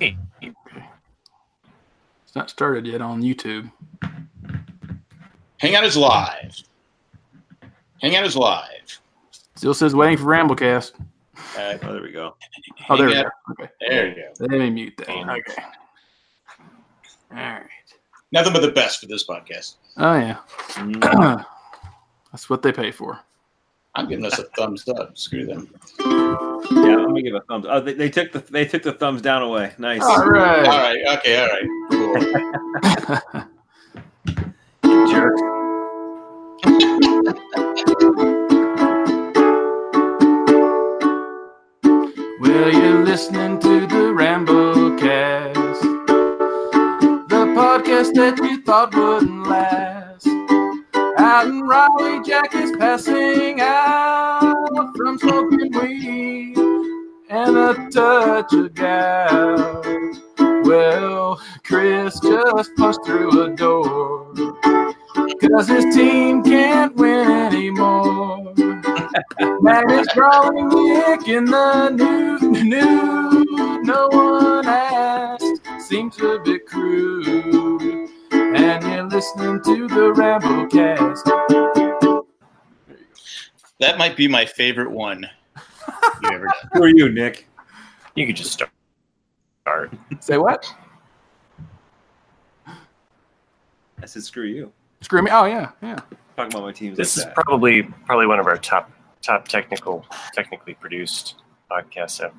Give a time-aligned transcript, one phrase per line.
[0.00, 0.54] It's
[2.34, 3.70] not started yet on YouTube.
[5.58, 6.62] Hangout is live.
[8.02, 9.00] Hangout is live.
[9.54, 10.92] Still says waiting for Ramblecast.
[11.56, 12.34] Uh, Oh, there we go.
[12.88, 13.24] Oh, there we go.
[13.52, 13.70] Okay.
[13.80, 14.32] There you go.
[14.40, 15.08] Let me mute that.
[15.08, 15.38] Hangout.
[15.38, 15.62] Okay.
[17.30, 17.62] All right.
[18.32, 19.76] Nothing but the best for this podcast.
[19.96, 20.36] Oh yeah.
[20.74, 21.44] Mm.
[22.32, 23.18] That's what they pay for.
[23.96, 25.16] I'm giving us a thumbs up.
[25.16, 25.74] Screw them.
[26.00, 27.64] Yeah, let me give a thumbs.
[27.68, 29.72] Oh, they, they took the they took the thumbs down away.
[29.78, 30.02] Nice.
[30.02, 30.66] All All right.
[30.66, 31.18] right.
[31.18, 31.40] Okay.
[31.40, 31.66] All right.
[34.82, 35.06] Cool.
[35.10, 35.34] Jerk.
[42.38, 45.80] Well, you're listening to the Ramblecast,
[47.28, 50.26] the podcast that you thought wouldn't last.
[51.26, 56.56] In Raleigh, Jack is passing out from smoking weed
[57.28, 60.20] and a touch of gas.
[60.38, 64.32] Well, Chris just pushed through a door
[65.40, 68.54] because his team can't win anymore.
[69.62, 73.82] Matt is drawing Nick in the new, new.
[73.82, 75.60] No one asked.
[75.80, 78.05] Seems a bit crude.
[78.56, 81.24] And you're listening to the Ramblecast.
[83.80, 85.28] That might be my favorite one
[86.22, 86.48] you ever.
[86.72, 87.46] Who are you, Nick?
[88.14, 88.70] You could just start.
[89.62, 89.92] start.
[90.20, 90.72] Say what?
[92.66, 94.72] I said screw you.
[95.02, 95.30] Screw me.
[95.32, 95.96] Oh yeah, yeah.
[96.36, 97.34] Talking about my teams This is that.
[97.34, 98.90] probably probably one of our top
[99.22, 101.36] top technical technically produced
[101.70, 102.12] podcasts.
[102.12, 102.32] So,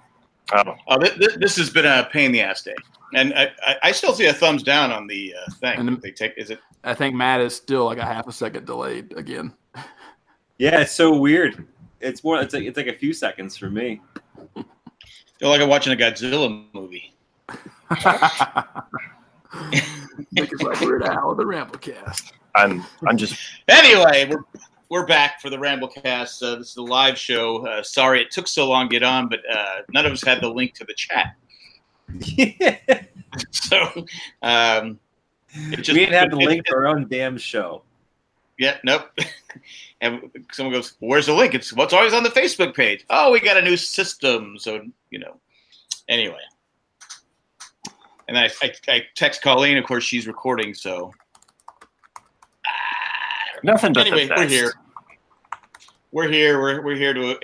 [0.54, 2.76] Oh, th- th- this has been a pain in the ass day,
[3.14, 5.80] and I, I, I still see a thumbs down on the uh, thing.
[5.80, 6.60] And- they take is it?
[6.84, 9.54] I think Matt is still like a half a second delayed again.
[10.58, 11.68] yeah, it's so weird.
[12.00, 12.40] It's more.
[12.42, 14.00] It's like it's like a few seconds for me.
[15.40, 17.14] Feel like I'm watching a Godzilla movie.
[20.32, 22.32] Nick is like Weird Al of the Ramblecast.
[22.56, 24.44] I'm I'm just Anyway, we're
[24.90, 26.44] we're back for the Ramblecast.
[26.44, 27.66] Uh, this is a live show.
[27.66, 30.42] Uh, sorry it took so long to get on, but uh, none of us had
[30.42, 31.36] the link to the chat.
[33.52, 34.06] So
[34.42, 35.00] um,
[35.54, 37.84] it just we didn't have the link for our own damn show.
[38.58, 39.12] Yeah, nope.
[40.02, 43.06] and someone goes, "Where's the link?" It's what's always on the Facebook page.
[43.10, 44.82] Oh, we got a new system, so
[45.12, 45.40] you know.
[46.10, 46.40] Anyway,
[48.28, 49.78] and I, I, I text Colleen.
[49.78, 51.14] Of course, she's recording, so
[53.64, 54.74] nothing but anyway, we're here.
[56.12, 56.62] We're here.
[56.62, 57.38] We're we're here to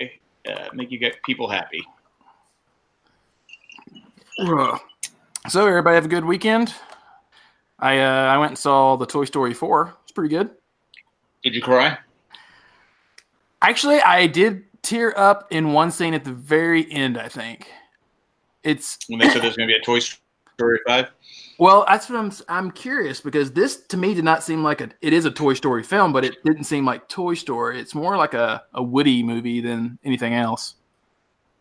[0.48, 1.82] uh, make you get people happy.
[5.48, 6.74] So everybody have a good weekend.
[7.78, 9.94] I uh, I went and saw the Toy Story four.
[10.02, 10.50] It's pretty good.
[11.42, 11.98] Did you cry?
[13.62, 17.18] Actually, I did tear up in one scene at the very end.
[17.18, 17.68] I think
[18.62, 20.20] it's When they said there's going to be a Toy Story
[20.86, 21.08] five.
[21.58, 21.84] well.
[21.88, 22.32] That's what I'm.
[22.48, 24.90] I'm curious because this to me did not seem like a.
[25.00, 27.80] It is a Toy Story film, but it didn't seem like Toy Story.
[27.80, 30.74] It's more like a a Woody movie than anything else.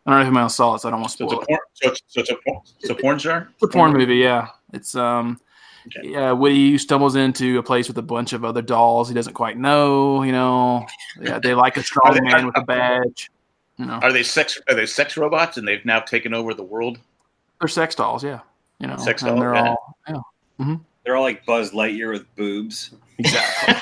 [0.06, 1.42] I don't know who else saw it, so I don't want to So spoil it's
[1.42, 1.44] it.
[1.44, 1.59] a porn.
[1.74, 3.50] So it's, so it's a porn, it's a porn star.
[3.54, 4.48] It's a porn movie, yeah.
[4.74, 5.40] It's um
[5.86, 6.12] Okay.
[6.12, 9.58] yeah, Woody stumbles into a place with a bunch of other dolls he doesn't quite
[9.58, 10.86] know, you know.
[11.22, 13.30] Yeah, they like a strong they- man with a badge.
[13.78, 13.94] You know.
[13.96, 14.62] Are they sex?
[14.70, 17.00] Are they sex robots, and they've now taken over the world?
[17.60, 18.40] They're sex dolls, yeah.
[18.83, 18.97] You know.
[18.97, 19.75] Sex and doll, they're yeah.
[20.09, 20.25] all
[20.59, 20.75] yeah.
[21.05, 22.91] They're all like Buzz Lightyear with boobs.
[23.17, 23.75] Exactly.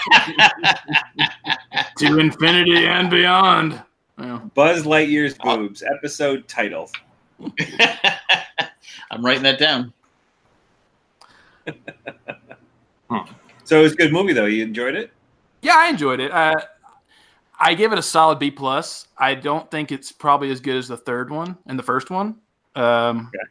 [1.97, 3.81] to infinity and beyond.
[4.19, 4.41] Yeah.
[4.53, 5.57] Buzz Lightyear's Oh.
[5.57, 5.81] boobs.
[5.97, 6.91] Episode title.
[9.09, 9.91] I'm writing that down.
[13.63, 14.45] So it was a good movie though.
[14.47, 15.11] You enjoyed it?
[15.61, 16.29] Yeah, I enjoyed it.
[16.31, 16.55] Uh,
[17.57, 19.07] I give it a solid B plus.
[19.17, 22.35] I don't think it's probably as good as the third one and the first one.
[22.75, 23.45] Um, Okay.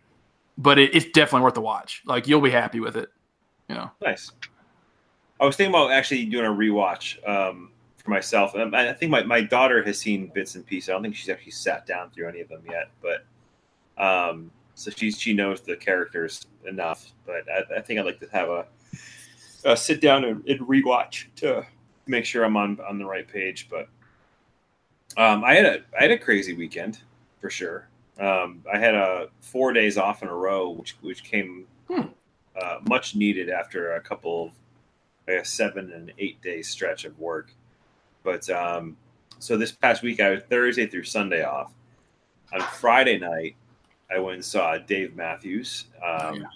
[0.60, 2.02] But it, it's definitely worth the watch.
[2.04, 3.08] Like you'll be happy with it.
[3.68, 3.90] You know.
[4.02, 4.30] Nice.
[5.40, 8.54] I was thinking about actually doing a rewatch um, for myself.
[8.54, 10.90] And I think my, my daughter has seen bits and pieces.
[10.90, 13.24] I don't think she's actually sat down through any of them yet, but
[14.02, 17.12] um, so she's she knows the characters enough.
[17.26, 18.66] But I, I think I'd like to have a,
[19.64, 21.66] a sit down and, and rewatch to
[22.06, 23.68] make sure I'm on on the right page.
[23.70, 23.88] But
[25.16, 26.98] um, I had a I had a crazy weekend
[27.40, 27.89] for sure.
[28.20, 32.08] Um, I had a four days off in a row, which which came Hmm.
[32.60, 34.52] uh, much needed after a couple of
[35.40, 37.52] a seven and eight day stretch of work.
[38.22, 38.96] But um,
[39.38, 41.72] so this past week, I was Thursday through Sunday off.
[42.52, 43.56] On Friday night,
[44.14, 46.46] I went and saw Dave Matthews um, Yeah.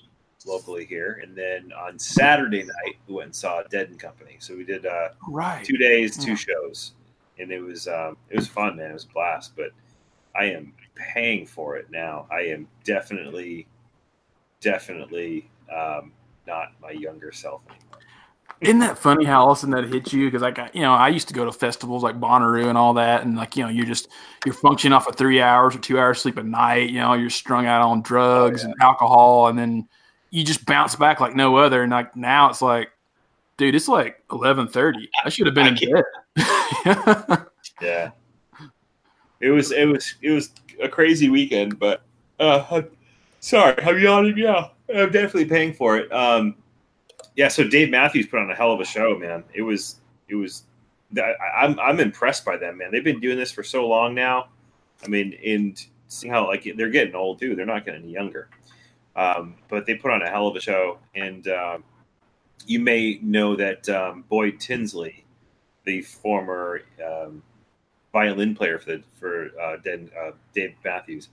[0.45, 4.37] locally here, and then on Saturday night, we went and saw Dead and Company.
[4.41, 5.65] So we did uh, Right.
[5.65, 6.37] two days, two Yeah.
[6.37, 6.93] shows,
[7.39, 8.91] and it was um, it was fun, man.
[8.91, 9.55] It was a blast.
[9.57, 9.71] But
[10.37, 12.27] I am paying for it now.
[12.31, 13.67] I am definitely
[14.61, 16.13] definitely um,
[16.47, 17.81] not my younger self anymore.
[18.61, 20.27] Isn't that funny how all of a sudden that hits you?
[20.27, 22.95] Because like I- you know, I used to go to festivals like Bonnaroo and all
[22.95, 24.09] that, and like you know, you're just
[24.45, 26.91] you're functioning off of three hours or two hours sleep a night.
[26.91, 29.89] You know, you're strung out on drugs Oh, and alcohol, and then
[30.31, 31.83] you just bounce back like no other.
[31.83, 32.91] And like now, it's like,
[33.57, 35.11] dude, it's like eleven thirty.
[35.25, 37.47] I should have been I in can't- bed.
[37.83, 38.11] Yeah,
[39.41, 40.51] it was it was it was
[40.83, 42.03] a crazy weekend, but
[42.41, 42.83] uh,
[43.41, 44.73] sorry, I'm yawning now.
[44.89, 46.13] I'm definitely paying for it.
[46.13, 46.57] Um,
[47.37, 49.45] yeah, so Dave Matthews put on a hell of a show, man.
[49.53, 49.97] It was
[50.29, 50.65] it was.
[51.17, 52.91] I, I'm I'm impressed by them, man.
[52.91, 54.49] They've been doing this for so long now.
[55.05, 57.55] I mean, and seeing how like they're getting old too.
[57.55, 58.49] They're not getting any younger.
[59.17, 61.85] Um, but they put on a hell of a show, and um,
[62.67, 65.25] you may know that um, Boyd Tinsley,
[65.85, 67.43] the former um,
[68.15, 71.29] violin player for the for uh, Den, uh, Dave Matthews,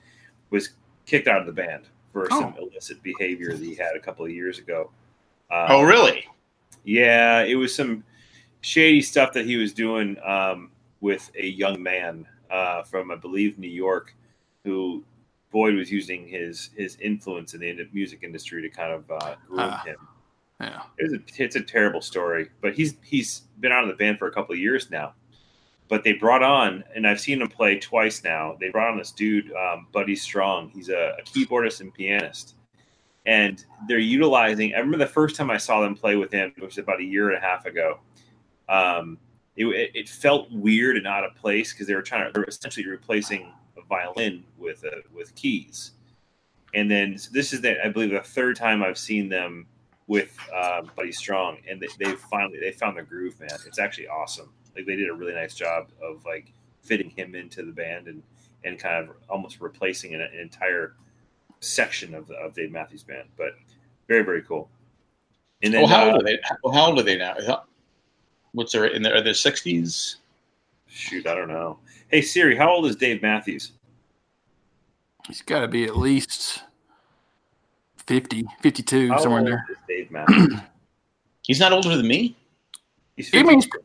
[0.49, 0.71] was
[1.05, 4.31] kicked out of the band for some illicit behavior that he had a couple of
[4.31, 4.89] years ago.
[5.49, 6.25] Um, Oh, really?
[6.83, 8.03] Yeah, it was some
[8.61, 13.57] shady stuff that he was doing um, with a young man uh, from, I believe,
[13.59, 14.13] New York,
[14.65, 15.03] who
[15.51, 19.59] Boyd was using his his influence in the music industry to kind of uh, groom
[19.61, 19.83] Ah.
[19.85, 19.97] him.
[20.59, 20.81] yeah.
[20.97, 24.27] It's a, it's a terrible story, but he's he's been out of the band for
[24.27, 25.13] a couple of years now.
[25.91, 28.55] But they brought on, and I've seen him play twice now.
[28.61, 30.69] They brought on this dude, um, Buddy Strong.
[30.73, 32.55] He's a, a keyboardist and pianist,
[33.25, 34.73] and they're utilizing.
[34.73, 37.03] I remember the first time I saw them play with him, which was about a
[37.03, 37.99] year and a half ago.
[38.69, 39.17] Um,
[39.57, 42.88] it, it, felt weird and out of place because they were trying to they're essentially
[42.88, 45.91] replacing a violin with a, with keys.
[46.73, 49.67] And then so this is the I believe the third time I've seen them
[50.07, 53.49] with uh, Buddy Strong, and they, they finally they found their groove, man.
[53.67, 54.53] It's actually awesome.
[54.75, 56.51] Like they did a really nice job of like
[56.83, 58.23] fitting him into the band and
[58.63, 60.94] and kind of almost replacing an, an entire
[61.59, 63.27] section of the, of Dave Matthews Band.
[63.38, 63.51] But
[64.07, 64.69] very very cool.
[65.63, 66.39] And then Well, how uh, old are they?
[66.63, 67.35] Well, how old are they now?
[68.53, 70.18] What's their in their are their sixties?
[70.88, 71.79] shoot, I don't know.
[72.09, 73.71] Hey Siri, how old is Dave Matthews?
[75.27, 76.63] He's got to be at least
[78.07, 79.65] 50, 52, How somewhere in old there.
[79.71, 80.56] is Dave Matthews?
[81.44, 82.35] He's not older than me.
[83.15, 83.77] He's He means- 50.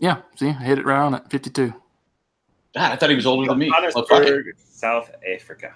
[0.00, 1.72] Yeah, see, I hit it right on at 52.
[2.74, 3.70] God, I thought he was older than me.
[3.70, 4.08] Well, fuck.
[4.08, 5.74] Johannesburg, South Africa.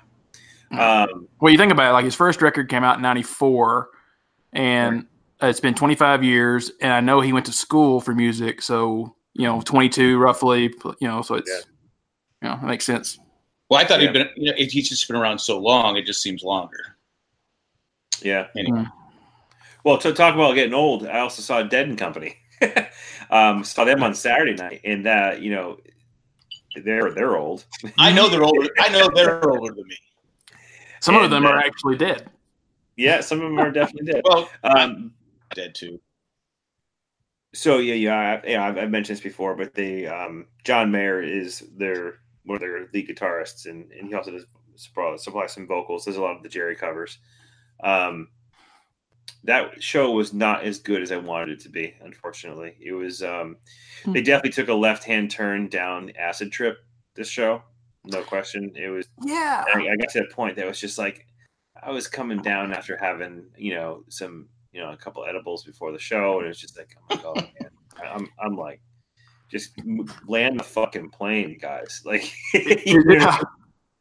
[0.71, 3.89] Um, Well, you think about it, like his first record came out in 94,
[4.53, 5.07] and
[5.41, 9.45] it's been 25 years, and I know he went to school for music, so, you
[9.47, 11.51] know, 22 roughly, you know, so it's,
[12.43, 13.19] you know, it makes sense.
[13.69, 14.07] Well, I thought Yeah.
[14.09, 14.29] he'd been.
[14.37, 15.97] You know, he's just been around so long.
[15.97, 16.97] It just seems longer.
[18.21, 18.47] yeah.
[18.57, 18.85] Anyway.
[19.85, 22.37] Well, to talk about getting old, I also saw Dead and Company.
[23.33, 25.79] um, saw them on Saturday night, and uh, you know,
[26.85, 27.65] they're they're old.
[27.99, 28.69] I know they're older.
[28.79, 29.97] I know they're older than me.
[31.01, 32.31] Some of them are uh, actually dead.
[32.97, 34.23] yeah, some of them are definitely dead.
[34.29, 35.13] Well, Um,
[35.55, 36.01] dead too.
[37.55, 38.67] so yeah, yeah, I, yeah.
[38.67, 42.89] I've, I've mentioned this before, but they um, John Mayer is their one of their
[42.93, 44.47] lead guitarists, and, and he also does
[44.77, 46.05] supply, supply some vocals.
[46.05, 47.19] There's a lot of the Jerry covers.
[47.85, 48.29] Um,
[49.45, 51.95] that show was not as good as I wanted it to be.
[52.03, 53.23] Unfortunately, it was.
[53.23, 53.57] Um,
[54.05, 54.13] Hmm.
[54.15, 56.79] they definitely took a left hand turn down acid trip.
[57.15, 57.63] This show,
[58.05, 58.73] no question.
[58.75, 59.07] It was.
[59.25, 59.65] Yeah.
[59.73, 61.27] I, I got to that point that was just like
[61.81, 65.93] I was coming down after having you know some you know a couple edibles before
[65.93, 67.71] the show, and it's just like oh my god, man.
[68.13, 68.81] I'm I'm like
[69.51, 69.73] just
[70.27, 72.03] land the fucking plane, guys.
[72.05, 72.33] Like?
[72.55, 73.39] Yeah.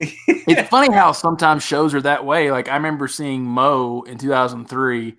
[0.01, 2.51] It's funny how sometimes shows are that way.
[2.51, 5.15] Like I remember seeing Mo in 2003,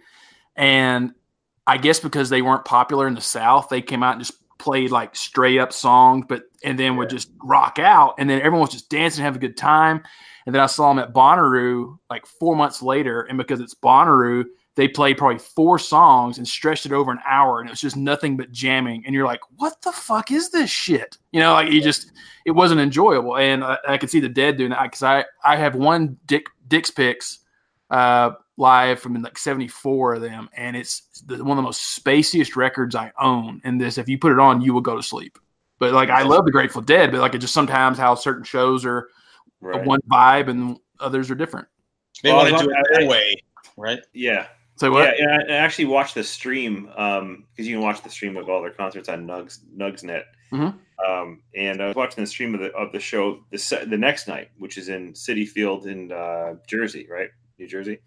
[0.57, 1.13] and
[1.67, 4.91] I guess because they weren't popular in the South, they came out and just played
[4.91, 8.71] like straight up songs, but and then would just rock out, and then everyone was
[8.71, 10.03] just dancing, having a good time.
[10.45, 14.45] And then I saw them at Bonnaroo like four months later, and because it's Bonnaroo,
[14.75, 17.97] they played probably four songs and stretched it over an hour, and it was just
[17.97, 19.05] nothing but jamming.
[19.05, 22.13] And you're like, "What the fuck is this shit?" You know, like you just
[22.47, 23.37] it wasn't enjoyable.
[23.37, 26.47] And I, I could see the dead doing that because I I have one Dick
[26.69, 27.41] Dick's picks
[27.91, 32.57] uh, live from like '74 of them, and it's the, one of the most spaciest
[32.57, 33.61] records I own.
[33.65, 35.39] And this, if you put it on, you will go to sleep.
[35.79, 38.87] But like I love the Grateful Dead, but like it just sometimes how certain shows
[38.87, 39.09] are
[39.61, 39.85] right.
[39.85, 41.69] one vibe and others are different.
[42.23, 43.35] They Well, want to do it I- their way,
[43.77, 43.99] right?
[44.15, 44.47] yeah.
[44.83, 45.17] So what?
[45.17, 48.49] Yeah, and I, I actually watched the stream because you can watch the stream of
[48.49, 50.25] all their concerts on Nugs Nugsnet.
[50.53, 50.77] Mhm.
[51.07, 53.97] Um, and I was watching the stream of the of the show the se- the
[53.97, 57.99] next night, which is in Citi Field in uh, Jersey, right, New Jersey,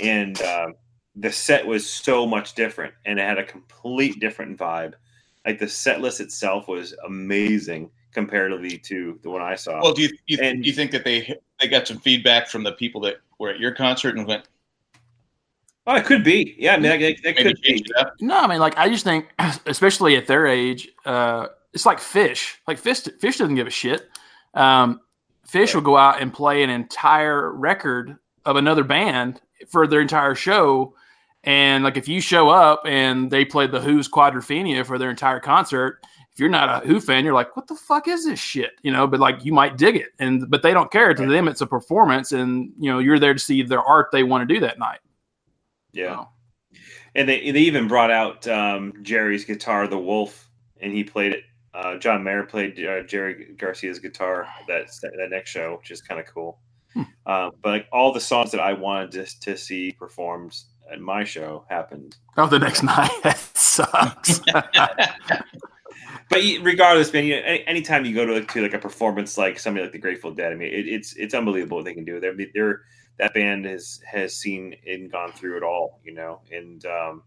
[0.00, 0.74] and um,
[1.14, 4.92] the set was so much different, and it had a complete different vibe.
[5.46, 9.80] Like the set list itself was amazing comparatively to the one I saw.
[9.82, 12.64] Well, do you you, And- do you think that they they got some feedback from
[12.64, 14.46] the people that were at your concert and went,
[15.86, 16.56] Oh, it could be.
[16.58, 17.74] Yeah, I mean, that, that, that Maybe could be.
[17.74, 18.14] it up.
[18.20, 19.28] No, I mean, like I just think,
[19.66, 22.56] especially at their age, uh, it's like Phish.
[22.66, 24.08] Like Phish, Phish doesn't give a shit.
[24.54, 25.00] Um,
[25.48, 30.34] Phish will go out and play an entire record of another band for their entire
[30.34, 30.94] show.
[31.44, 35.38] And like if you show up and they played the Who's Quadrophenia for their entire
[35.38, 36.00] concert,
[36.32, 38.72] if you're not a Who fan, you're like, what the fuck is this shit?
[38.82, 40.08] You know, but like you might dig it.
[40.18, 41.14] And but they don't care.
[41.14, 44.22] To them, it's a performance, and you know, you're there to see their art they
[44.22, 44.98] want to do that night.
[45.96, 46.16] Yeah.
[46.16, 46.28] So,
[47.14, 50.48] And they they even brought out um, Jerry's guitar, the Wolf,
[50.80, 51.44] and he played it.
[51.74, 56.20] Uh, John Mayer played uh, Jerry Garcia's guitar that that next show, which is kind
[56.20, 56.58] of cool.
[56.94, 57.02] Hmm.
[57.26, 60.56] Uh, but like all the songs that I wanted to, to see performed
[60.90, 62.16] at my show happened.
[62.36, 64.40] oh, the next night that sucks.
[66.28, 69.38] But regardless, man, you know, any, anytime you go to like, to like a performance
[69.38, 72.04] like somebody like the Grateful Dead, I mean, it, it's it's unbelievable what they can
[72.04, 72.18] do.
[72.18, 72.80] They're, they're
[73.18, 76.40] that band has has seen and gone through it all, you know.
[76.50, 77.22] And um,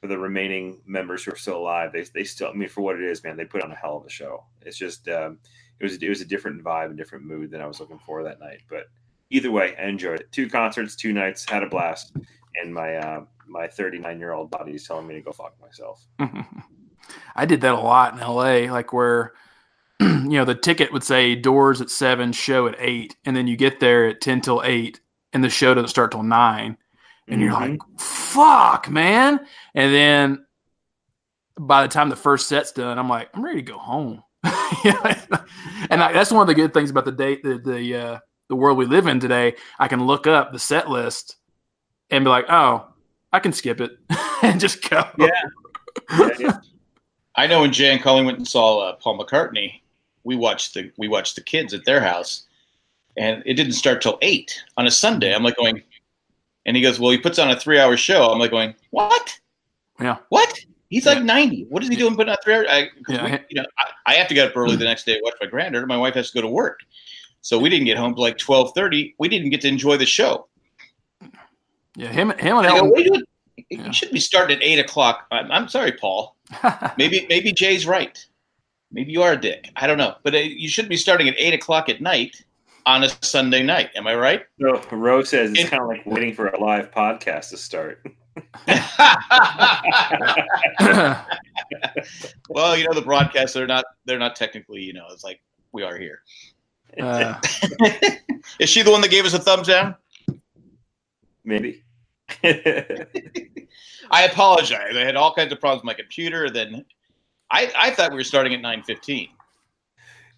[0.00, 2.96] for the remaining members who are still alive, they they still, I mean, for what
[2.96, 4.44] it is, man, they put on a hell of a show.
[4.62, 5.38] It's just um,
[5.80, 8.22] it was it was a different vibe and different mood than I was looking for
[8.22, 8.62] that night.
[8.68, 8.84] But
[9.30, 10.32] either way, I enjoyed it.
[10.32, 12.16] Two concerts, two nights, had a blast,
[12.62, 16.06] and my uh, my 39 year old body is telling me to go fuck myself.
[17.36, 19.32] I did that a lot in LA, like where
[20.00, 23.56] you know the ticket would say doors at seven, show at eight, and then you
[23.56, 25.00] get there at ten till eight,
[25.32, 26.76] and the show doesn't start till nine,
[27.26, 27.78] and you're Mhm.
[27.78, 30.46] like, "Fuck, man!" And then
[31.58, 34.22] by the time the first set's done, I'm like, "I'm ready to go home."
[34.84, 34.92] You
[35.90, 38.18] and I, that's one of the good things about the date, the the uh,
[38.48, 39.56] the world we live in today.
[39.78, 41.36] I can look up the set list
[42.10, 42.86] and be like, "Oh,
[43.32, 43.92] I can skip it
[44.42, 45.28] and just go." Yeah.
[46.18, 46.58] Yeah, yeah.
[47.34, 49.80] I know when Jay and Colleen went and saw uh, Paul McCartney,
[50.22, 52.44] we watched the we watched the kids at their house,
[53.18, 55.34] and it didn't start till eight on a Sunday.
[55.34, 55.82] I'm like going,
[56.66, 59.38] and he goes, "Well, he puts on a three hour show." I'm like going, "What?
[60.00, 60.18] Yeah.
[60.28, 60.58] What?
[60.90, 61.66] He's like 90.
[61.68, 63.24] What is he doing putting on three hours?" I, Yeah.
[63.24, 65.34] we, you know, I, I have to get up early the next day to watch
[65.40, 65.86] my granddaughter.
[65.86, 66.80] My wife has to go to work,
[67.42, 69.14] so we didn't get home till like 12:30.
[69.18, 70.48] We didn't get to enjoy the show.
[71.96, 73.20] Yeah, him, him and I go?
[73.70, 73.90] Yeah.
[73.90, 75.26] Should be starting at eight o'clock.
[75.32, 76.36] I'm, I'm sorry, Paul.
[76.96, 78.24] Maybe maybe Jay's right.
[78.90, 79.68] Maybe you are a dick.
[79.76, 82.42] I don't know, but uh, you should be starting at eight o'clock at night
[82.88, 83.90] on a Sunday night.
[83.94, 84.46] Am I right?
[84.58, 88.02] So Rose says it's kind of like waiting for a live podcast to start.
[92.48, 95.40] well, you know the broadcasts they're not they're not technically you know it's like
[95.72, 96.22] we are here.
[96.98, 97.38] Uh,
[98.58, 99.94] Is she the one that gave us a thumbs down?
[101.44, 101.82] Maybe.
[102.42, 104.96] I apologize.
[104.96, 106.48] I had all kinds of problems with my computer.
[106.48, 106.86] Then
[107.50, 109.28] I I thought we were starting at nine fifteen.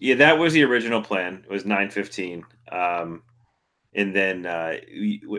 [0.01, 1.43] Yeah, that was the original plan.
[1.47, 2.43] It was nine fifteen.
[2.71, 3.21] Um,
[3.93, 4.77] and then uh,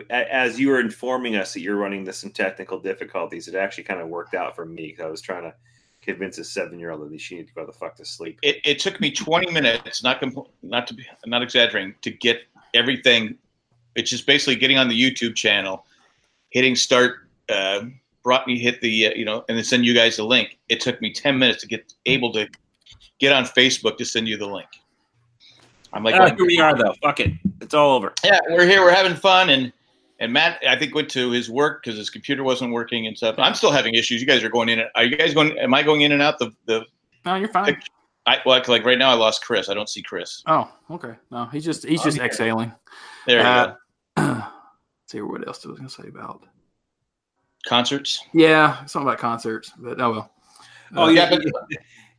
[0.09, 3.99] as you were informing us that you're running into some technical difficulties, it actually kind
[3.99, 5.53] of worked out for me because I was trying to
[6.01, 8.39] convince a seven year old that she needed to go the fuck to sleep.
[8.41, 10.23] It, it took me twenty minutes, not
[10.61, 12.43] not to be not exaggerating, to get
[12.73, 13.37] everything.
[13.95, 15.85] It's just basically getting on the YouTube channel,
[16.51, 17.27] hitting start.
[17.49, 17.87] Uh,
[18.23, 20.57] brought me hit the uh, you know, and then send you guys the link.
[20.69, 22.47] It took me ten minutes to get able to
[23.23, 24.67] get on Facebook to send you the link.
[25.93, 26.93] I'm like, Ah, here we are, though.
[27.01, 27.31] Fuck it.
[27.61, 28.13] It's all over.
[28.23, 29.71] yeah, we're here, we're having fun, and
[30.19, 33.35] and Matt, I think went to his work because his computer wasn't working and stuff.
[33.37, 34.21] I'm still having issues.
[34.21, 34.79] You guys are going in.
[34.79, 35.57] and- Are you guys going?
[35.57, 36.85] Am I going in and out the the?
[37.25, 37.77] no, you're fine.
[38.25, 39.67] I well, like right now, I lost Chris.
[39.69, 40.43] I don't see Chris.
[40.47, 41.15] Oh, okay.
[41.31, 42.25] No, he's just he's just Okay.
[42.25, 42.71] exhaling.
[43.27, 43.77] There you Uh, go.
[44.17, 46.41] Let's see what else I was gonna say about.
[47.67, 48.23] Concerts.
[48.33, 50.31] Yeah, something about concerts, but oh well.
[50.95, 51.29] Oh, Uh, yeah.
[51.29, 51.41] but-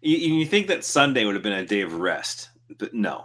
[0.05, 3.25] you, you think that Sunday would have been a day of rest, but no,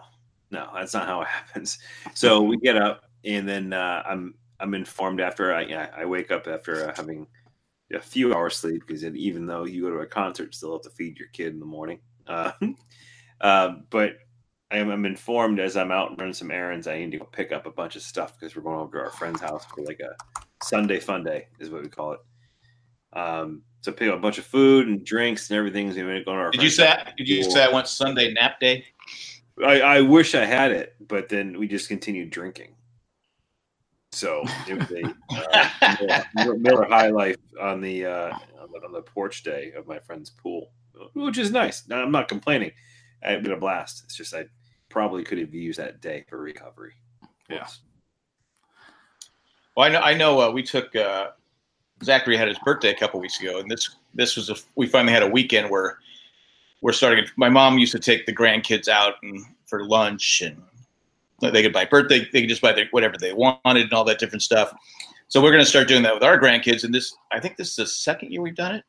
[0.50, 1.78] no, that's not how it happens.
[2.14, 6.48] So we get up, and then uh, I'm I'm informed after I I wake up
[6.48, 7.28] after uh, having
[7.94, 10.90] a few hours sleep because even though you go to a concert, still have to
[10.92, 12.00] feed your kid in the morning.
[12.28, 12.52] Uh,
[13.42, 14.14] uh, but
[14.72, 17.66] I am I'm informed as I'm out running some errands, I need to pick up
[17.66, 20.16] a bunch of stuff because we're going over to our friend's house for like a
[20.64, 22.20] Sunday fun day, is what we call it.
[23.14, 25.92] Um, so pick up a bunch of food and drinks and everything.
[25.92, 26.88] So we're going to our Did you say?
[26.88, 27.08] house.
[27.18, 28.86] Did you say I went Sunday nap day?
[29.66, 32.76] I, I wish I had it, but then we just continued drinking.
[34.12, 38.38] So it was a uh, Miller, Miller High Life on the, uh,
[38.86, 40.72] on the porch day of my friend's pool,
[41.14, 41.88] which is nice.
[41.88, 42.72] Now, I'm not complaining.
[43.24, 44.04] I had a blast.
[44.06, 44.46] It's just I
[44.90, 46.94] probably could have used that day for recovery.
[47.50, 47.68] Yeah.
[49.76, 50.00] Well, I know.
[50.00, 50.42] I know.
[50.42, 51.32] Uh, we took uh,
[52.04, 55.14] Zachary had his birthday a couple weeks ago, and this this was a, we finally
[55.14, 56.00] had a weekend where
[56.82, 57.26] we're starting.
[57.36, 60.62] My mom used to take the grandkids out and for lunch, and
[61.42, 62.28] they could buy birthday.
[62.32, 64.74] They could just buy their, whatever they wanted and all that different stuff.
[65.30, 66.84] So we're going to start doing that with our grandkids.
[66.84, 68.84] And this, I think this is the second year we've done it.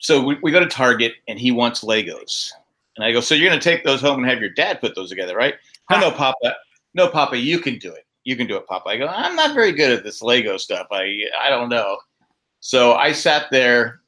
[0.00, 2.50] So we, we go to Target and he wants Legos.
[2.96, 4.96] And I go, so you're going to take those home and have your dad put
[4.96, 5.54] those together, right?
[5.92, 6.56] Oh, no, Papa.
[6.94, 8.04] No, Papa, you can do it.
[8.28, 8.90] You can do it, Papa.
[8.90, 10.86] I go, I'm not very good at this Lego stuff.
[10.90, 11.96] I, I don't know.
[12.60, 14.02] So I sat there.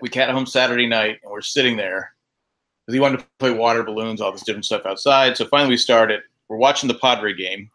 [0.00, 2.14] We got home Saturday night and we're sitting there
[2.80, 5.36] because he wanted to play water balloons, all this different stuff outside.
[5.36, 6.22] So finally we started.
[6.48, 7.70] We're watching the Padre game.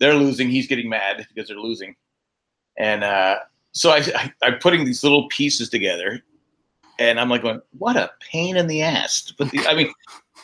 [0.00, 0.48] They're losing.
[0.48, 1.94] He's getting mad because they're losing.
[2.76, 3.36] And uh,
[3.70, 6.24] so I, I, I'm putting these little pieces together
[6.98, 9.32] and I'm like going, what a pain in the ass.
[9.38, 9.92] The, I mean,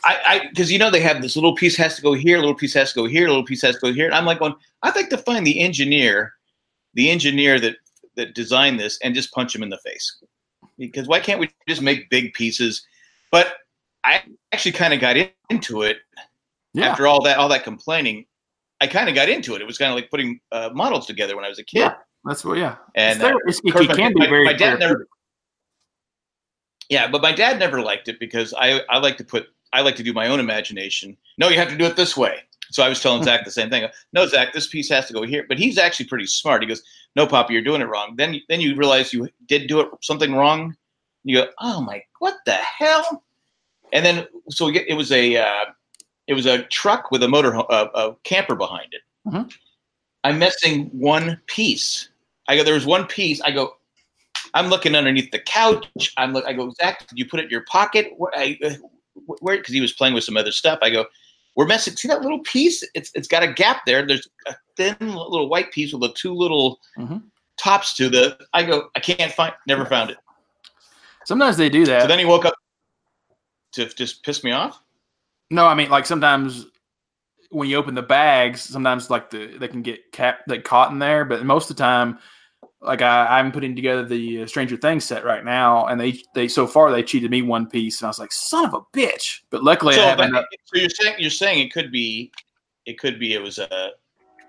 [0.04, 2.75] I because you know they have this little piece has to go here, little piece
[2.75, 4.06] has to go here, little piece has to go here.
[4.06, 6.32] And I'm like going, I'd like to find the engineer,
[6.94, 7.76] the engineer that
[8.16, 10.16] that designed this, and just punch him in the face.
[10.78, 12.85] Because why can't we just make big pieces?
[13.30, 13.54] But
[14.04, 15.16] I actually kind of got
[15.50, 15.99] into it
[16.75, 16.88] Yeah.
[16.90, 18.26] after all that all that complaining.
[18.80, 19.61] I kind of got into it.
[19.61, 21.78] It was kind of like putting uh, models together when I was a kid.
[21.80, 21.94] Yeah.
[22.25, 22.59] That's what.
[22.59, 22.76] Yeah.
[22.97, 24.44] And there- uh, course, it can my- be very.
[24.44, 25.06] my dad never-
[26.88, 29.97] Yeah, but my dad never liked it because I, I like to put I like
[29.97, 31.17] to do my own imagination.
[31.38, 32.41] No, you have to do it this way.
[32.71, 33.88] So I was telling Zach the same thing.
[34.12, 35.45] No, Zach, this piece has to go here.
[35.49, 36.62] But he's actually pretty smart.
[36.62, 36.83] He goes,
[37.17, 40.35] "No, Poppy, you're doing it wrong." Then then you realize you did do it something
[40.35, 40.76] wrong.
[41.25, 43.23] You go, "Oh my, what the hell?"
[43.93, 45.64] And then so we get, it was a uh,
[46.26, 49.02] it was a truck with a motor uh, a camper behind it.
[49.29, 49.52] Mhm.
[50.25, 52.09] I'm missing one piece.
[52.49, 53.41] I go, there was one piece.
[53.41, 53.76] I go,
[54.55, 56.12] I'm looking underneath the couch.
[56.17, 56.45] I'm look.
[56.47, 58.12] I go, Zach, did you put it in your pocket?
[58.35, 58.59] I,
[59.14, 59.57] where?
[59.57, 60.78] Because he was playing with some other stuff.
[60.83, 61.07] I go,
[61.57, 61.95] we're messing.
[61.97, 62.83] See that little piece?
[62.95, 64.07] It's it's got a gap there.
[64.07, 67.23] There's a thin little white piece with the two little Mhm.
[67.59, 68.38] tops to the.
[68.52, 69.52] I go, I can't find.
[69.66, 70.19] Never found it.
[71.25, 72.02] Sometimes they do that.
[72.02, 72.54] So then he woke up
[73.73, 74.83] to just piss me off.
[75.50, 76.66] No, I mean like sometimes
[77.50, 80.99] when you open the bags, sometimes like the they can get cap like caught in
[80.99, 82.19] there, but most of the time,
[82.81, 86.49] like I, I'm putting together the uh, Stranger Things set right now, and they they
[86.49, 89.41] so far they cheated me one piece, and I was like, son of a bitch.
[89.50, 90.45] But luckily, So, I have enough.
[90.65, 92.32] so you're saying you're saying it could be,
[92.86, 93.91] it could be it was a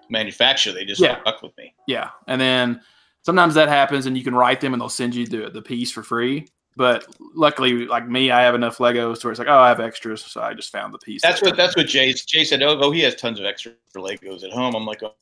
[0.09, 0.73] manufacturer.
[0.73, 1.21] They just Yeah.
[1.23, 1.73] fucked with me.
[1.87, 2.81] Yeah, and then
[3.21, 5.91] sometimes that happens, and you can write them, and they'll send you the the piece
[5.91, 6.47] for free.
[6.75, 9.79] But luckily, like me, I have enough Legos to where it's like, oh, I have
[9.79, 11.21] extras, so I just found the piece.
[11.21, 12.63] That's that- what that's what Jay Jay said.
[12.63, 14.73] Oh, oh, he has tons of extra Legos at home.
[14.75, 15.13] I'm like, oh,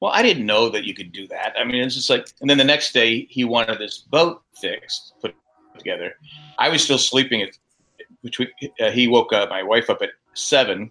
[0.00, 1.54] well, I didn't know that you could do that.
[1.58, 5.14] I mean, it's just like, and then the next day he wanted this boat fixed,
[5.20, 5.34] put
[5.76, 6.14] together.
[6.58, 7.50] I was still sleeping at
[8.22, 8.48] between.
[8.80, 10.90] Uh, he woke up my wife up at seven.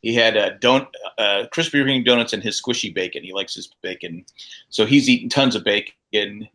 [0.00, 0.86] He had uh, don
[1.18, 3.22] uh, Krispy donuts and his squishy bacon.
[3.22, 4.24] He likes his bacon,
[4.70, 6.48] so he's eating tons of bacon.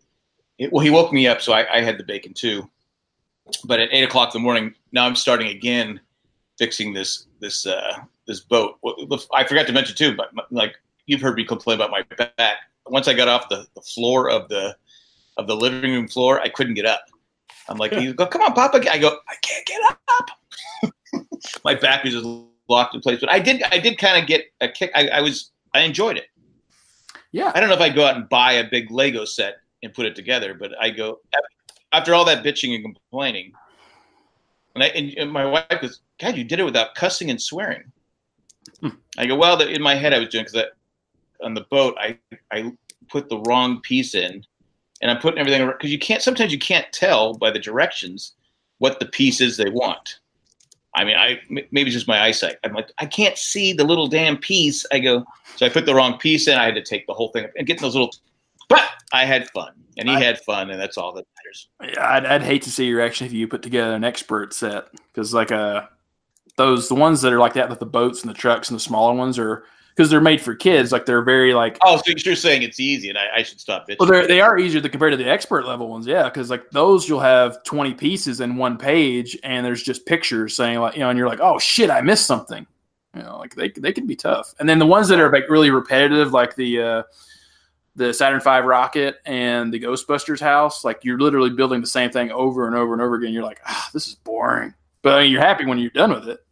[0.57, 2.69] It, well, he woke me up, so I, I had the bacon too.
[3.63, 5.99] But at eight o'clock in the morning, now I'm starting again
[6.57, 8.79] fixing this this uh, this boat.
[9.33, 10.75] I forgot to mention too, but like
[11.07, 12.03] you've heard me complain about my
[12.37, 12.57] back.
[12.85, 14.75] Once I got off the, the floor of the
[15.37, 17.01] of the living room floor, I couldn't get up.
[17.69, 18.81] I'm like, you go, come on, Papa.
[18.89, 20.29] I go, I can't get up.
[21.65, 22.25] my back was just
[22.69, 23.19] locked in place.
[23.19, 24.91] But I did I did kind of get a kick.
[24.95, 26.27] I, I was I enjoyed it.
[27.31, 29.93] yeah, I don't know if I'd go out and buy a big Lego set and
[29.93, 31.19] put it together, but I go
[31.91, 33.53] after all that bitching and complaining.
[34.75, 37.91] And, I, and, my wife goes, "God, you did it without cussing and swearing."
[38.79, 38.89] Hmm.
[39.17, 40.67] I go, "Well, the, in my head, I was doing because
[41.41, 42.17] on the boat, I
[42.51, 42.71] I
[43.09, 44.43] put the wrong piece in,
[45.01, 46.21] and I'm putting everything because you can't.
[46.21, 48.33] Sometimes you can't tell by the directions
[48.79, 50.19] what the piece is they want.
[50.95, 52.57] I mean, I maybe it's just my eyesight.
[52.63, 54.85] I'm like, I can't see the little damn piece.
[54.91, 56.57] I go, so I put the wrong piece in.
[56.57, 58.11] I had to take the whole thing and get those little.
[58.69, 61.93] But I had fun, and he I- had fun, and that's all that matters.
[61.93, 64.87] Yeah, I'd, I'd hate to see your reaction if you put together an expert set
[65.13, 65.83] because like uh
[66.55, 68.83] those the ones that are like that with the boats and the trucks and the
[68.83, 69.63] smaller ones are
[69.97, 73.09] because they're made for kids like they're very like Oh, so you're saying it's easy,
[73.09, 73.97] and I, I should stop bitching.
[73.99, 76.69] well they they are easier to compare to the expert level ones yeah because like
[76.71, 80.99] those you'll have 20 pieces in one page and there's just pictures saying like you
[80.99, 82.67] know and you're like oh shit I missed something
[83.15, 85.49] you know like they they can be tough and then the ones that are like
[85.49, 87.03] really repetitive like the uh
[87.95, 92.31] the Saturn V rocket and the Ghostbusters house, like you're literally building the same thing
[92.31, 93.33] over and over and over again.
[93.33, 94.75] You're like, ah, this is boring.
[95.01, 96.45] But I mean, you're happy when you're done with it.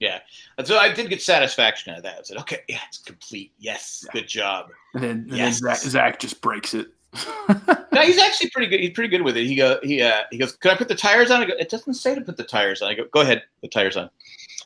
[0.00, 0.20] Yeah,
[0.58, 2.18] and so I did get satisfaction out of that.
[2.18, 3.52] I said, okay, yeah, it's complete.
[3.58, 4.68] Yes, good job.
[4.94, 5.60] And then, and Yes.
[5.60, 6.88] then Zach, Zach just breaks it.
[7.92, 8.80] No, he's actually pretty good.
[8.80, 9.46] He's pretty good with it.
[9.46, 11.40] He go, he uh, he goes, can I put the tires on?
[11.40, 12.90] I go, it doesn't say to put the tires on.
[12.90, 14.10] I go, go ahead, put the tires on.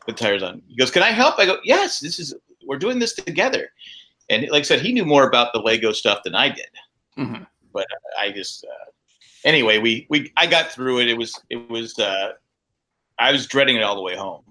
[0.04, 0.60] Put the tires on.
[0.66, 1.38] He goes, can I help?
[1.38, 2.00] I go, yes.
[2.00, 2.34] This is
[2.66, 3.70] we're doing this together.
[4.30, 6.70] And like I said, he knew more about the Lego stuff than I did.
[7.16, 7.46] Mhm.
[7.72, 7.86] But
[8.18, 8.90] I just uh,
[9.44, 11.08] anyway, we we I got through it.
[11.08, 12.32] It was it was uh,
[13.20, 14.42] I was dreading it all the way home.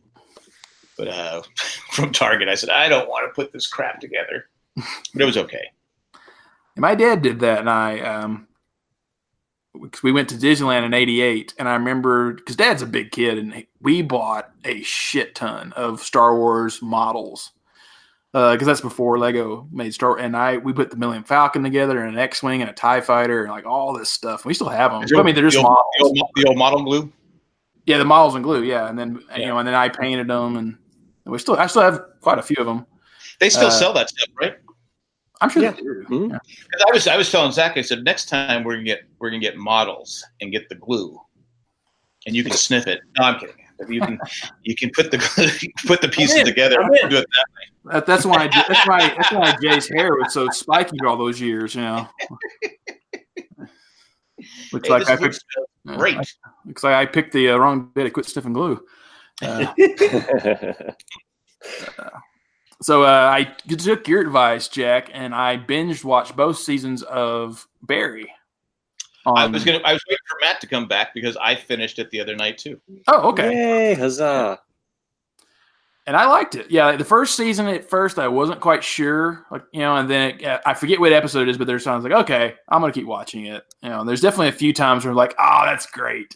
[1.00, 1.42] But uh,
[1.92, 4.50] from Target, I said, I don't want to put this crap together.
[4.76, 5.72] But it was okay.
[6.76, 8.48] And my dad did that, and I um,
[9.82, 13.38] because we went to Disneyland in '88, and I remember because Dad's a big kid,
[13.38, 17.52] and we bought a shit ton of Star Wars models
[18.32, 20.18] because that's before Lego made Star.
[20.18, 23.44] And I we put the Millennium Falcon together, and an X-wing, and a Tie Fighter,
[23.44, 24.46] and like all this stuff.
[24.46, 25.02] We still have them.
[25.06, 26.14] The I mean, they're just the old, models.
[26.14, 27.12] the old, the old model glue.
[27.86, 28.64] Yeah, the models and glue.
[28.64, 30.78] Yeah, and then you know, and then I painted them, and
[31.30, 32.86] we still I still have quite a few of them.
[33.40, 34.58] They still Uh, sell that stuff, right?
[35.42, 35.72] I'm sure Yeah.
[35.72, 36.06] they do.
[36.10, 36.30] Mhm.
[36.32, 36.38] Yeah.
[36.72, 39.30] 'Cause I was I was telling Zach, I said next time we're gonna get we're
[39.30, 41.20] gonna get models and get the glue,
[42.28, 43.00] and you can sniff it.
[43.18, 43.56] No, I'm kidding.
[43.78, 44.20] But You can
[44.64, 45.18] you can put the
[45.88, 46.82] put the pieces together.
[46.84, 47.46] I'm and do it that
[47.94, 51.76] That, that's why that's why that's why Jay's hair was so spiky all those years.
[51.76, 52.10] You know,
[54.74, 55.98] looks Hey, like I looks picked.
[55.98, 56.18] great.
[56.66, 58.84] Looks like I picked the uh, wrong day to quit sniffing glue.
[59.42, 59.74] Uh,
[62.82, 68.32] so uh, I took your advice, Jack, and I binged watched both seasons of Barry.
[69.26, 72.10] I was gonna I was waiting for Matt to come back because I finished it
[72.10, 72.80] the other night too.
[73.08, 73.54] Oh, okay.
[73.54, 74.60] Yay, huzzah.
[76.08, 76.72] and I liked it.
[76.72, 80.40] Yeah, the first season at first I wasn't quite sure, like you know, and then
[80.40, 83.06] it, I forget what episode it is, but there's times like, okay, I'm gonna keep
[83.06, 83.64] watching it.
[83.84, 86.36] You know, there's definitely a few times where I'm like, oh, that's great.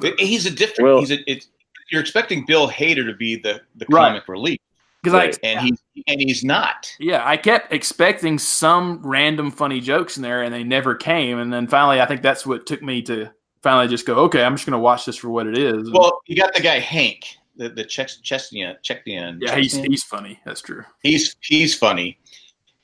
[0.00, 0.82] You know, But He's a different.
[0.90, 1.30] Well- he's a.
[1.30, 1.48] It's,
[1.90, 4.08] you're expecting Bill Hader to be the the Right.
[4.08, 4.58] comic relief,
[5.02, 5.38] because Right.
[5.44, 6.90] I and he's and he's not.
[6.98, 11.38] yeah, I kept expecting some random funny jokes in there, and they never came.
[11.38, 13.28] And then finally, I think that's what took me to
[13.62, 15.90] finally just go, okay, I'm just gonna watch this for what it is.
[15.90, 17.26] Well, you got the guy Hank,
[17.56, 19.38] the the Czech Chesnian, Chechnian.
[19.40, 20.40] yeah, he's he's funny.
[20.46, 20.84] That's true.
[21.02, 22.18] he's he's funny.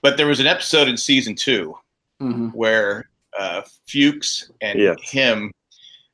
[0.02, 1.74] But there was an episode in season two
[2.20, 4.98] hmm where uh, Fuches and Yes.
[5.10, 5.50] him,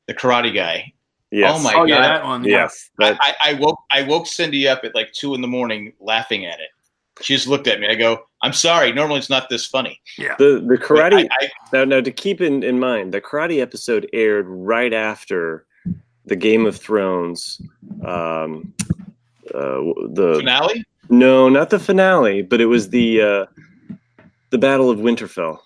[0.07, 0.93] the karate guy.
[1.31, 1.53] Yes.
[1.55, 2.03] Oh my Oh yeah, God.
[2.03, 2.43] that one.
[2.43, 2.49] Yeah.
[2.49, 2.89] Yes.
[2.99, 6.45] That, I, I woke I woke Cindy up at like two in the morning laughing
[6.45, 6.69] at it.
[7.21, 7.87] She just looked at me.
[7.87, 8.93] I go, "I'm sorry.
[8.93, 10.35] Normally it's not this funny." Yeah.
[10.37, 14.07] the the karate I, I, now, now to keep in, in mind, the karate episode
[14.13, 15.65] aired right after
[16.25, 17.59] the Game of Thrones.
[18.05, 18.73] Um,
[19.53, 20.85] uh, the finale.
[21.09, 23.45] no, not the finale, but it was the uh,
[24.51, 25.59] the Battle of Winterfell.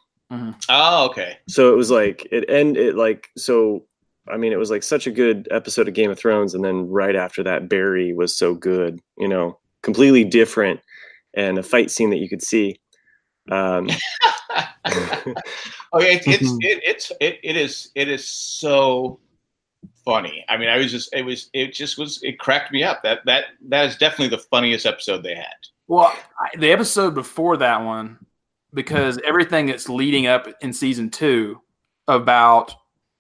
[0.70, 1.38] Oh, okay.
[1.50, 3.84] So it was like it end it like so.
[4.30, 6.90] I mean, it was like such a good episode of Game of Thrones, and then
[6.90, 9.00] right after that, Barry was so good.
[9.18, 10.80] You know, completely different,
[11.34, 12.80] and a fight scene that you could see.
[13.50, 13.90] Um,
[15.94, 19.20] okay, it's it's it, it's it, it is it is so
[20.06, 20.46] funny.
[20.50, 23.02] I mean, I was just it was it just was it cracked me up.
[23.04, 25.48] That that that is definitely the funniest episode they had.
[25.88, 28.20] Well, I, the episode before that one,
[28.74, 31.60] because everything that's leading up in season two
[32.08, 32.74] about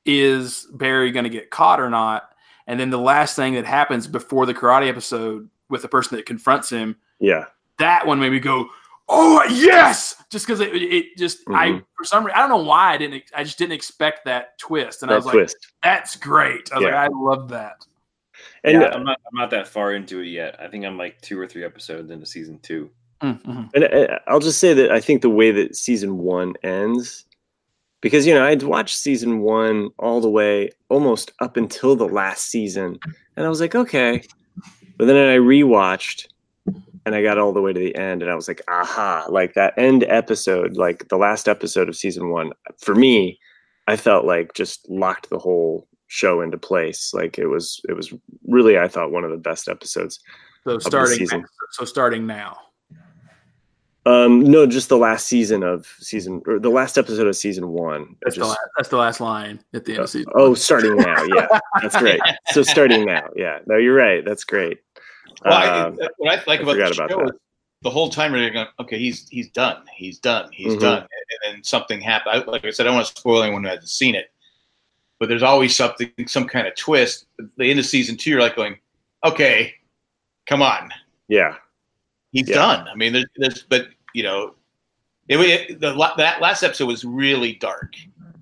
[0.05, 2.29] is Barry going to get caught or not,
[2.67, 6.25] and then the last thing that happens before the karate episode with the person that
[6.25, 7.45] confronts him, yeah,
[7.79, 8.67] that one made me go,
[9.09, 11.85] "Oh yes!" Just because it, it just I Mhm.
[11.97, 15.03] for some reason I don't know why I didn't I just didn't expect that twist,
[15.03, 15.57] and I that was like, twist.
[15.83, 17.01] "That's great!" I was Yeah.
[17.01, 17.85] like, "I love that."
[18.63, 19.19] And yeah, I'm not.
[19.31, 20.55] I'm not that far into it yet.
[20.59, 22.89] I think I'm like two or three episodes into season two.
[23.21, 23.63] Mm-hmm.
[23.75, 27.25] And uh, I'll just say that I think the way that season one ends,
[28.01, 32.49] because you know I'd watched season one all the way almost up until the last
[32.49, 32.99] season,
[33.35, 34.23] and I was like, okay,
[34.97, 36.27] but then I rewatched,
[37.05, 39.53] and I got all the way to the end, and I was like, aha, like
[39.53, 43.39] that end episode, like the last episode of season one, for me,
[43.87, 47.13] I felt like just locked the whole show into place.
[47.13, 48.13] Like it was, it was
[48.47, 50.19] really, I thought one of the best episodes.
[50.65, 51.27] So starting
[51.71, 52.57] so starting now.
[54.05, 58.15] Um, no, just the last season of season or the last episode of season one.
[58.23, 60.31] That's the last, that's the last line at the end of season.
[60.35, 61.23] oh, starting now.
[61.35, 61.47] Yeah,
[61.81, 62.19] that's great.
[62.51, 63.29] So starting now.
[63.35, 64.25] Yeah, no, you're right.
[64.25, 64.79] That's great.
[65.45, 67.31] Well, Um, I, what I like I about the forgot about show
[67.83, 70.79] the whole time you're going, okay, he's he's done, he's done, he's Mhm.
[70.81, 72.35] done, and then something happened.
[72.47, 74.31] I, like I said, I don't want to spoil anyone who hasn't seen it,
[75.19, 77.25] but there's always something, some kind of twist.
[77.39, 78.77] At the end of season two, you're like going,
[79.25, 79.73] okay,
[80.45, 80.91] come on,
[81.27, 81.55] yeah,
[82.31, 82.55] he's Yeah.
[82.55, 82.87] done.
[82.87, 84.55] I mean, there's, there's but you know,
[85.27, 87.93] it, it the la- that last episode was really dark.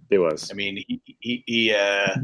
[0.09, 0.49] it was.
[0.51, 2.15] I mean, he he, he uh,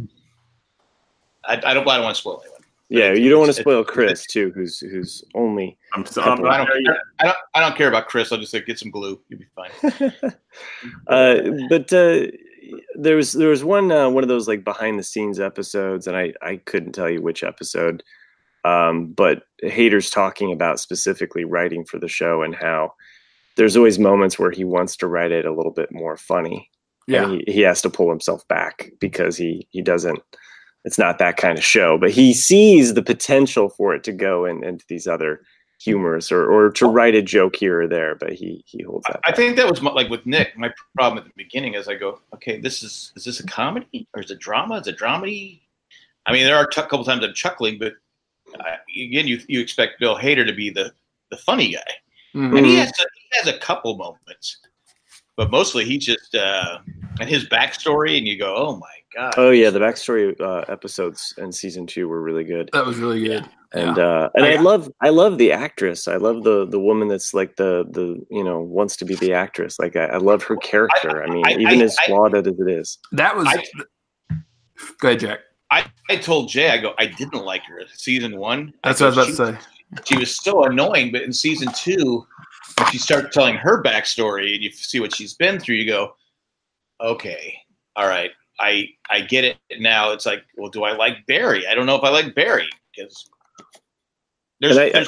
[1.47, 2.62] I, I don't I don't want to spoil anyone.
[2.88, 5.78] Yeah, you don't want to spoil it's- Chris too, who's who's only.
[5.93, 6.21] I'm so.
[6.21, 6.47] Couple.
[6.47, 6.69] I don't,
[7.19, 8.32] I don't I don't care about Chris.
[8.32, 9.19] I'll just like get some glue.
[9.30, 10.13] You'll be fine.
[11.08, 11.36] uh,
[11.69, 12.28] but uh,
[12.95, 16.15] there was there was one uh, one of those like behind the scenes episodes, and
[16.15, 18.04] I I couldn't tell you which episode.
[18.65, 22.93] Um, but Hader's talking about specifically writing for the show and how
[23.58, 26.69] there's always moments where he wants to write it a little bit more funny.
[27.08, 27.23] yeah.
[27.23, 30.19] and he, he has to pull himself back because he he doesn't
[30.84, 34.45] it's not that kind of show but he sees the potential for it to go
[34.45, 35.41] in, into these other
[35.80, 39.19] humorous or, or to write a joke here or there, but he he holds that.
[39.25, 40.58] I think that was my, like with Nick.
[40.58, 44.08] My problem at the beginning is I go, okay, this is is this a comedy
[44.13, 44.78] or is it drama?
[44.78, 45.62] Is it dramedy?
[46.25, 47.93] I mean, there are a t- couple times I'm chuckling, but
[48.98, 50.94] again, you you expect Bill Hader to be the
[51.32, 51.91] the funny guy,
[52.36, 52.58] Mhm.
[52.58, 54.58] and he has a, he has a couple moments,
[55.38, 56.80] but mostly he just uh,
[57.20, 61.34] and his backstory, and you go, oh my god, Oh yeah, the backstory uh, episodes
[61.38, 63.46] in season two were really good, That was really good.
[63.74, 64.62] and uh, and I Yeah.
[64.62, 66.08] love I love the actress.
[66.08, 69.34] I love the the woman that's like the the you know wants to be the
[69.34, 69.80] actress.
[69.80, 71.24] Like I, I love her character.
[71.24, 72.98] I, mean, I- even I- as I- flawed as it is.
[73.12, 73.48] That was.
[73.48, 73.65] I-
[75.00, 75.39] Go ahead, Jack.
[75.71, 78.73] I, I told Jay, I go, I didn't like her season one.
[78.84, 80.01] That's I what I was about to say.
[80.06, 81.12] she was so annoying.
[81.12, 82.25] But in season two,
[82.78, 86.15] when she starts telling her backstory and you see what she's been through, you go,
[87.01, 87.58] okay,
[87.95, 90.12] all right, I I get it now.
[90.12, 91.65] It's like, well, do I like Barry?
[91.67, 93.28] I don't know if I like Barry because
[94.60, 95.08] there's, I- there's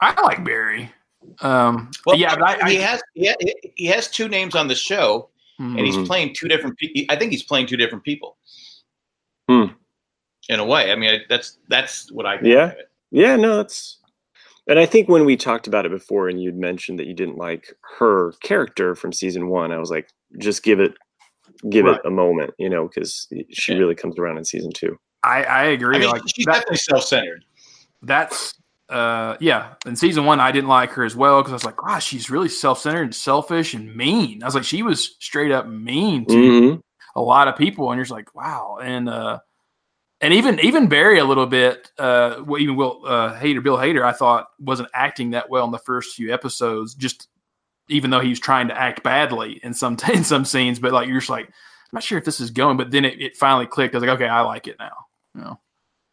[0.00, 0.90] I like Barry.
[1.40, 3.34] Um, well, yeah, but I, he I, has he
[3.76, 5.28] he has two names on the show,
[5.60, 5.76] Mhm.
[5.76, 6.06] and he's Mhm.
[6.06, 6.78] playing two different.
[6.78, 8.36] pe- I think he's playing two different people.
[9.48, 9.64] Hmm.
[10.48, 12.64] In a way, I mean, I, that's that's what I think Yeah.
[12.66, 12.90] of it.
[13.10, 13.98] Yeah, no, that's.
[14.66, 17.38] And I think when we talked about it before, and you'd mentioned that you didn't
[17.38, 20.08] like her character from season one, I was like,
[20.38, 20.92] just give it,
[21.70, 21.96] give Right.
[21.96, 23.78] it a moment, you know, because she Yeah.
[23.78, 24.98] really comes around in season two.
[25.22, 25.96] I, I agree.
[25.96, 27.44] I mean, like she's that, definitely self-centered.
[28.02, 28.54] that's
[28.90, 31.76] uh yeah in season one i didn't like her as well because i was like
[31.76, 35.66] gosh she's really self-centered and selfish and mean i was like she was straight up
[35.68, 36.80] mean to Mhm.
[37.18, 39.40] A lot of people and you're just like wow and uh
[40.20, 44.02] and even even barry a little bit uh well, even will uh Hader bill hader
[44.04, 47.28] i thought wasn't acting that well in the first few episodes just
[47.88, 51.08] even though he was trying to act badly in some in some scenes but like
[51.08, 51.52] you're just like i'm
[51.92, 54.14] not sure if this is going but then it, it finally clicked i was like
[54.16, 54.94] okay i like it now
[55.34, 55.58] you know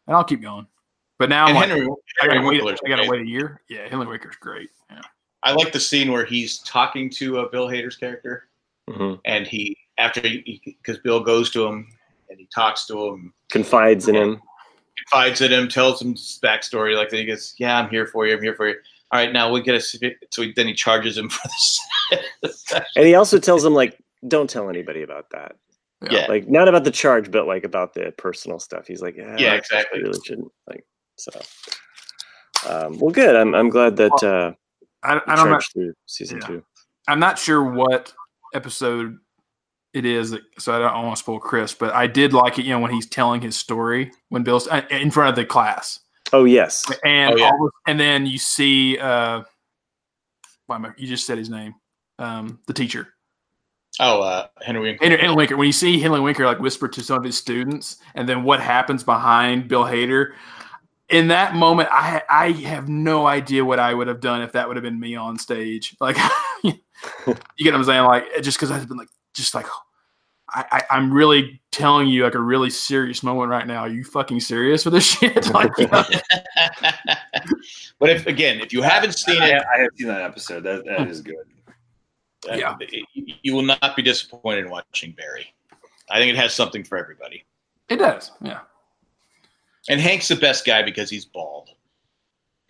[0.07, 0.65] and i'll keep going
[1.17, 1.87] but now I'm And like, Henry,
[2.21, 3.61] I gotta, wait, I gotta wait a year.
[3.69, 4.69] Yeah, Henry Winkler's great.
[4.91, 4.99] Yeah.
[5.43, 8.49] I like the scene where he's talking to uh, Bill Hader's character,
[8.89, 9.21] Mhm.
[9.23, 11.87] and he after because Bill goes to him
[12.29, 14.41] and he talks to him, Confides in him.
[15.09, 16.95] confides in him, tells him his backstory.
[16.95, 18.35] Like then he goes, "Yeah, I'm here for you.
[18.35, 18.75] I'm here for you."
[19.11, 19.97] All right, now we get a so
[20.41, 22.73] he, then he charges him for this.
[22.95, 25.55] And he also tells him, like, don't tell anybody about that.
[26.09, 28.87] yeah, Like, not about the charge, but like about the personal stuff.
[28.87, 30.01] He's like, yeah, Yeah, I exactly.
[30.01, 30.51] Really shouldn't.
[30.67, 30.83] Like,
[31.17, 31.31] so.
[32.67, 33.35] Um, well, good.
[33.35, 34.53] I'm, I'm glad that uh,
[35.03, 35.59] I, you I don't know.
[35.71, 36.47] through season Yeah.
[36.47, 36.63] two.
[37.07, 38.11] I'm not sure what
[38.55, 39.19] episode
[39.95, 41.73] it is, so I don't want to spoil Chris.
[41.73, 42.65] But I did like it.
[42.65, 45.99] You know, when he's telling his story when Bill's uh, in front of the class,
[46.33, 46.85] Oh, yes.
[47.03, 47.45] and Oh, yeah.
[47.51, 48.97] all and then you see.
[48.99, 49.43] uh
[50.67, 51.75] why am I, you just said his name,
[52.17, 53.07] um, the teacher.
[53.99, 55.07] oh, uh, Henry Winkler.
[55.07, 55.57] Henry, Henry Winker.
[55.57, 58.59] When you see Henry Winker like whisper to some of his students, and then what
[58.59, 60.31] happens behind Bill Hader,
[61.09, 64.67] in that moment, I I have no idea what I would have done if that
[64.67, 65.95] would have been me on stage.
[65.99, 66.17] Like,
[66.63, 66.73] you
[67.59, 68.03] get what I'm saying?
[68.05, 69.67] Like, just because I've been like, just like,
[70.55, 73.81] I, I I'm really telling you like a really serious moment right now.
[73.81, 75.47] Are you fucking serious with this shit?
[75.53, 76.03] like, you know?
[77.99, 80.63] but if again, if you haven't seen I, it, I have seen that episode.
[80.63, 81.35] That, that is good.
[82.49, 82.75] uh, Yeah.
[83.13, 85.53] you will not be disappointed in watching Barry.
[86.09, 87.43] I think it has something for everybody.
[87.89, 88.31] it does.
[88.41, 88.59] Yeah,
[89.89, 91.69] And Hank's the best guy because he's bald.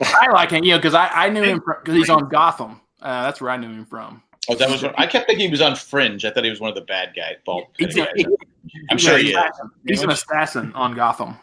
[0.01, 0.63] I like him.
[0.63, 2.81] You know, because I I knew him because he's on Gotham.
[3.01, 4.23] Uh, that's where I knew him from.
[4.49, 4.83] Oh, that was.
[4.83, 6.23] I kept thinking he was on Fringe.
[6.25, 7.35] I thought he was one of the bad guys.
[7.45, 7.65] Bald.
[7.77, 8.07] He's, guys.
[8.17, 8.25] a,
[8.89, 9.35] I'm he's sure an he is.
[9.37, 9.71] assassin.
[9.87, 11.35] He's an assassin on Gotham.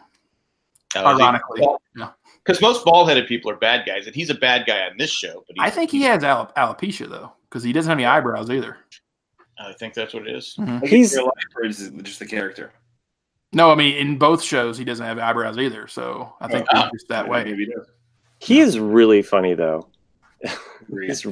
[0.95, 1.05] Oh.
[1.05, 2.11] Ironically, Well, yeah.
[2.45, 5.43] Because most bald-headed people are bad guys, and he's a bad guy on this show.
[5.47, 8.77] But I think he has al- alopecia though, because he doesn't have any eyebrows either.
[9.57, 10.55] I think that's what it is.
[10.59, 10.73] Mm-hmm.
[10.79, 12.71] Like He's- real life, is just the character?
[13.53, 15.87] No, I mean in both shows he doesn't have eyebrows either.
[15.87, 16.47] So I oh.
[16.49, 16.81] think Oh.
[16.83, 17.43] he's just that way.
[17.45, 17.87] Maybe he does.
[18.39, 19.87] He is really funny, though.
[20.89, 21.07] Agreed.
[21.09, 21.25] He's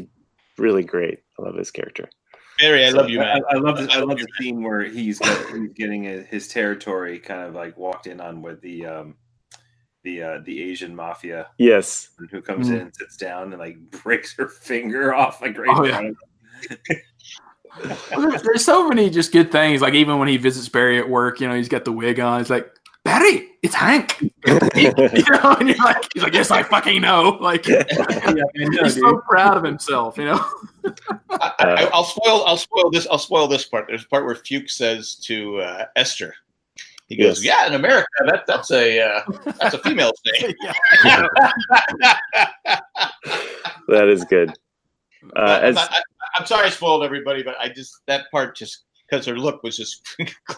[0.58, 1.20] really great.
[1.40, 2.10] I love his character.
[2.60, 3.42] Barry, I love you, I, man.
[3.50, 3.78] I love.
[3.78, 6.48] The, I I love love you, the scene where he's, get, he's getting a, his
[6.48, 9.16] territory kind of like walked in on with the um,
[10.04, 12.10] the uh, the Asian mafia Yes.
[12.30, 12.74] who comes Mhm.
[12.74, 15.92] in and sits down and like breaks her finger off like right Oh, yeah.
[15.98, 16.08] front
[16.70, 16.98] of him.
[18.16, 19.82] Well, there's, there's so many just good things.
[19.82, 22.40] Like even when he visits Barry at work, you know, he's got the wig on.
[22.40, 22.70] He's like,
[23.04, 24.18] Barry, it's Hank.
[24.76, 27.38] you know, and you're like, he's like, yes, I fucking know.
[27.42, 27.84] Like Yeah,
[28.32, 29.04] know, he's dude.
[29.04, 30.18] so proud of himself.
[30.18, 30.46] You know.
[31.32, 32.44] I, I, I'll spoil.
[32.46, 33.08] I'll spoil this.
[33.10, 33.86] I'll spoil this part.
[33.88, 36.34] There's a part where Fuches says to uh, Esther,
[37.08, 37.62] he goes, Yes.
[37.62, 39.22] "Yeah, in America, that that's a uh,
[39.60, 40.54] that's a female's name."
[41.04, 41.26] yeah.
[43.88, 44.50] that is good.
[45.36, 46.02] Uh, I'm, as, not- I,
[46.40, 49.78] I'm sorry I spoiled everybody, but I just that part just because her look was
[49.78, 50.08] just.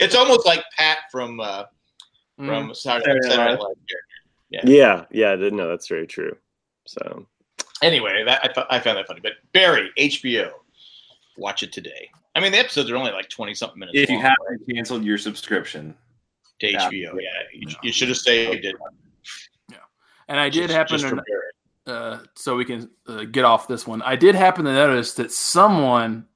[0.00, 1.64] it's almost like Pat from uh,
[2.36, 3.60] from Saturday, Saturday Night Saturday Night Live.
[3.60, 4.72] Live character.
[4.72, 6.36] Yeah, yeah, th- no, that's very true.
[6.86, 7.26] So
[7.82, 9.20] Anyway, that I, I found that funny.
[9.20, 10.50] But Barry, HBO,
[11.36, 12.10] watch it today.
[12.34, 13.98] I mean, the episodes are only like twenty something minutes.
[13.98, 15.94] If you haven't canceled your subscription,
[16.60, 18.74] to HBO, yeah, you, you should have saved it.
[19.70, 19.76] Yeah,
[20.28, 21.47] and I did just- happen just to Barry.
[21.88, 24.02] Uh, so we can uh, get off this one.
[24.02, 26.26] I did happen to notice that someone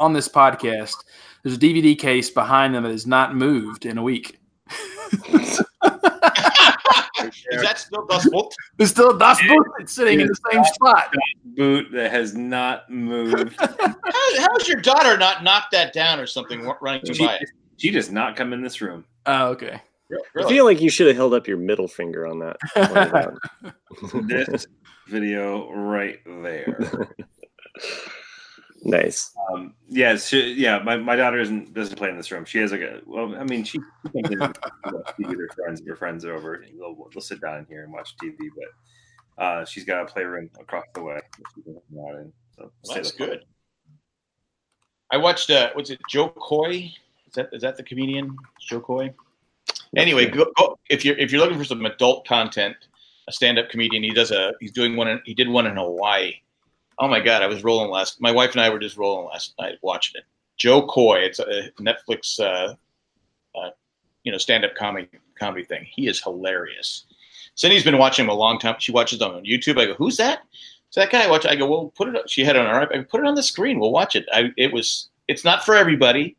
[0.00, 0.96] on this podcast,
[1.42, 4.40] there's a DVD case behind them that is not moved in a week.
[7.50, 8.52] Is that still Das Boot?
[8.76, 11.14] There's still Das Boot sitting in the same spot.
[11.56, 13.54] boot that has not moved.
[13.58, 13.94] How,
[14.38, 17.48] how's your daughter not knocked that down or something running she, by it?
[17.76, 19.04] she does not come in this room.
[19.26, 19.80] Oh, okay.
[20.38, 22.56] I feel like you should have held up your middle finger on that.
[24.28, 24.66] This
[25.08, 27.08] video right there.
[28.82, 29.32] nice.
[29.52, 30.78] Um, yeah, she, yeah.
[30.80, 32.44] My, my daughter isn't doesn't play in this room.
[32.44, 33.34] She has like a well.
[33.36, 33.78] I mean, she,
[34.14, 34.58] she comes in and
[34.92, 35.82] watch TV with her friends.
[35.86, 36.54] Her friends are over.
[36.54, 38.36] And they'll, they'll sit down in here and watch TV.
[39.36, 41.14] But uh, she's got a playroom across the way.
[41.14, 42.32] that she can hang out in.
[42.56, 43.44] So Well, that's stay the- good.
[45.10, 45.50] I watched.
[45.50, 46.00] Uh, what's it?
[46.10, 46.90] Jo Koy.
[47.28, 48.36] Is that is that the comedian?
[48.60, 49.14] Jo Koy.
[49.96, 52.76] Anyway, go, go, if you're if you're looking for some adult content,
[53.28, 54.02] a stand-up comedian.
[54.02, 54.52] He does a.
[54.60, 55.08] He's doing one.
[55.08, 56.34] In, he did one in Hawaii.
[56.98, 58.20] Oh my god, I was rolling last.
[58.20, 60.24] My wife and I were just rolling last night watching it.
[60.56, 61.18] Jo Koy.
[61.18, 62.40] It's a Netflix.
[62.40, 62.74] Uh,
[63.58, 63.70] uh,
[64.24, 65.86] you know, stand-up comedy comedy thing.
[65.88, 67.04] He is hilarious.
[67.54, 68.76] Cindy's been watching him a long time.
[68.78, 69.80] She watches them on YouTube.
[69.80, 70.40] I go, who's that?
[70.90, 71.46] So that guy I watch.
[71.46, 72.30] I go, well, put it.
[72.30, 72.92] She had it on her.
[72.92, 73.78] I go, put it on the screen.
[73.78, 74.26] We'll watch it.
[74.32, 75.08] I, it was.
[75.28, 76.36] It's not for everybody.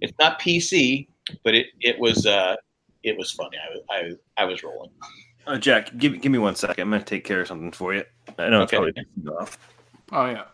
[0.00, 1.06] It's not PC,
[1.44, 2.26] but it it was.
[2.26, 2.56] Uh,
[3.04, 3.56] it was funny.
[3.90, 4.90] I I I was rolling.
[5.46, 6.82] Uh, Jack, give give me one second.
[6.82, 8.04] I'm gonna take care of something for you.
[8.38, 8.92] I know it's probably
[9.38, 9.58] off.
[10.12, 10.44] Oh yeah.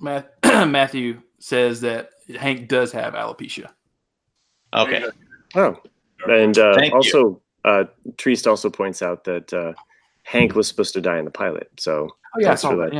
[0.00, 3.70] Matt, Matthew says that Hank does have alopecia.
[4.74, 5.04] Okay.
[5.54, 5.76] Oh,
[6.28, 7.84] and uh, also, uh,
[8.16, 9.72] Treest also points out that uh,
[10.24, 11.70] Hank was supposed to die in the pilot.
[11.78, 12.90] So Oh yeah, thanks for that.
[12.90, 12.94] that.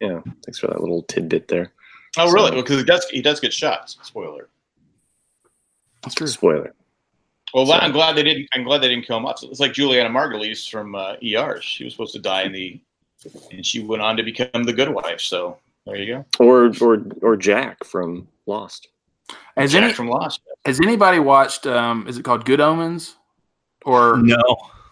[0.00, 0.08] Yeah.
[0.08, 1.72] Uh, yeah, thanks for that little tidbit there.
[2.18, 2.50] Oh, really?
[2.50, 3.04] So- Because he does.
[3.10, 3.88] He does get shot.
[3.90, 4.48] Spoiler.
[6.02, 6.26] That's true.
[6.26, 6.74] Spoiler.
[7.54, 8.48] Well, So- I'm glad they didn't.
[8.54, 9.42] I'm glad they didn't kill him off.
[9.42, 11.60] It's like Julianna Margulies from uh, ER.
[11.62, 12.80] She was supposed to die in the,
[13.52, 15.20] and she went on to become the good wife.
[15.20, 16.24] So there you go.
[16.44, 18.88] Or or or Jack from Lost.
[19.56, 20.40] Has Jack any from Lost.
[20.64, 21.66] has anybody watched?
[21.66, 23.16] Um, is it called Good Omens?
[23.84, 24.36] Or No,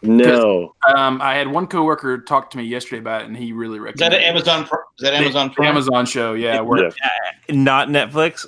[0.02, 0.74] No.
[0.96, 3.82] um, I had one coworker talk to me yesterday about it, and he really Is
[3.84, 4.20] recommended.
[4.20, 4.26] that.
[4.26, 4.62] Amazon?
[4.64, 5.68] Is that Amazon The Prime?
[5.68, 6.34] Amazon show?
[6.34, 6.90] Yeah, where, Yeah.
[7.50, 8.46] not Netflix.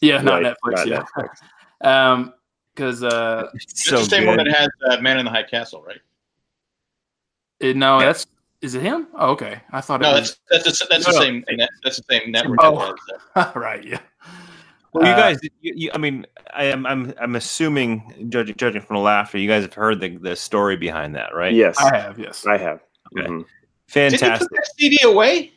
[0.00, 0.76] yeah, not Right, Netflix.
[0.76, 1.28] not yeah, Netflix.
[1.86, 2.32] um,
[2.74, 6.00] because uh, It's the same one that has uh, Man in the High Castle, right?
[7.60, 8.26] it, no, that's
[8.60, 9.06] is it him?
[9.14, 9.60] Oh, okay.
[9.72, 11.44] I thought No, it was that's that's the, that's No, the same.
[11.52, 12.58] net- That's the same network.
[12.62, 12.78] Oh.
[12.78, 12.96] that
[13.34, 13.56] has that.
[13.60, 13.84] right.
[13.84, 13.98] Yeah.
[14.92, 18.80] Well, you Uh, guys, you, you, I mean, I am, I'm, I'm assuming, judging, judging
[18.80, 21.52] from the laughter, you guys have heard the, the story behind that, right?
[21.52, 22.16] Yes, I have.
[22.18, 22.46] Yes.
[22.46, 22.80] I have.
[23.18, 23.26] Okay.
[23.28, 23.38] Mhm.
[23.92, 24.48] Did you Fantastic.
[24.48, 25.52] put that CD away?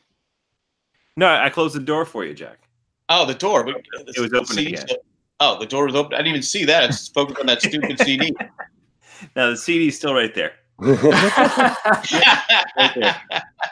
[1.17, 2.57] No, I closed the door for you, Jack.
[3.09, 3.63] Oh, the door.
[3.63, 3.75] But
[4.07, 4.87] It was open CD again.
[4.87, 4.97] still-
[5.39, 6.13] Oh, the door was open.
[6.13, 6.89] I didn't even see that.
[6.89, 8.33] It's focused on that stupid CD.
[9.35, 10.53] Now the CD is still right there.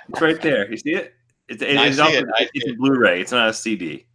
[0.09, 0.69] It's right there.
[0.69, 1.13] You see it?
[1.47, 2.25] It's, it- it's, see also- it.
[2.53, 2.75] It's see a.
[2.75, 3.21] Blu-ray.
[3.21, 4.05] It's not a CD.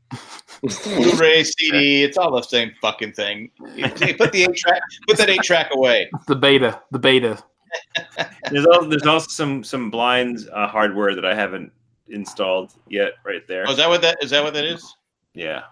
[0.62, 3.50] Blu-ray, CD, it's all the same fucking thing.
[3.76, 6.10] Hey, put the eight track, put that eight track away.
[6.26, 6.82] the beta.
[6.90, 7.42] The beta.
[8.50, 11.70] There's also, there's also some some blinds uh, hardware that I haven't
[12.08, 13.12] installed yet.
[13.24, 13.64] Right there.
[13.68, 14.30] Oh, is that what that is?
[14.30, 14.96] That what that is?
[15.34, 15.62] Yeah.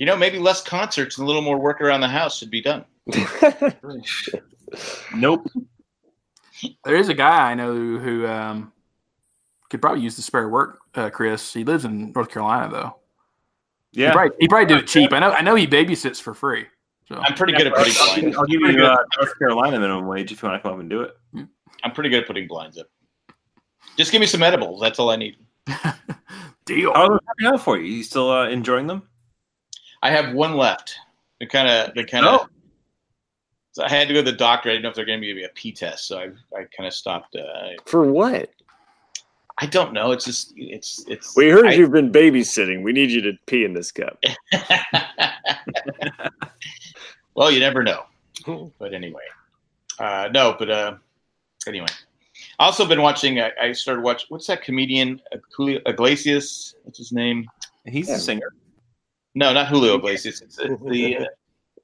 [0.00, 2.62] You know, maybe less concerts and a little more work around the house should be
[2.62, 2.84] done.
[5.16, 5.50] Nope.
[6.84, 8.72] There is a guy I know who, who um,
[9.68, 10.78] could probably use the spare work.
[10.94, 11.52] Uh, Chris.
[11.52, 12.96] He lives in North Carolina though.
[13.90, 14.12] He Yeah.
[14.12, 15.12] probably, he probably do it cheap.
[15.12, 15.32] I know.
[15.32, 16.66] I know he babysits for free.
[17.08, 18.36] So I'm pretty good at putting I'll blinds.
[18.38, 20.88] I'll give you uh, North Carolina minimum wage if you want to come up and
[20.88, 21.16] do it.
[21.82, 22.86] I'm pretty good at putting blinds up.
[23.96, 24.80] Just give me some edibles.
[24.80, 25.36] That's all I need.
[26.64, 26.92] deal.
[26.94, 27.84] How are they working out for you?
[27.96, 29.02] You still uh, enjoying them?
[30.02, 30.96] I have one left.
[31.38, 32.40] They kind of, they kind of.
[32.42, 32.46] Oh.
[33.72, 34.68] So I had to go to the doctor.
[34.68, 36.24] I didn't know if they're going to give me a P test, so I,
[36.56, 37.36] I kind of stopped.
[37.36, 38.50] Uh, For what?
[39.58, 40.10] I don't know.
[40.12, 41.36] It's just, it's, it's.
[41.36, 42.82] We heard I- you've been babysitting.
[42.82, 44.22] We need you to pee in this cup.
[47.34, 48.04] well, you never know.
[48.78, 49.22] But anyway,
[49.98, 50.56] uh, no.
[50.58, 50.94] But uh,
[51.66, 51.86] anyway,
[52.58, 53.40] I also been watching.
[53.40, 54.26] I, I started watching.
[54.30, 55.20] What's that comedian?
[55.32, 55.38] uh,
[55.86, 56.74] Iglesias.
[56.84, 57.46] What's his name?
[57.84, 58.16] He's Yeah.
[58.16, 58.54] a singer.
[59.34, 60.40] No, not Julio Iglesias.
[60.40, 61.24] It's uh, the uh,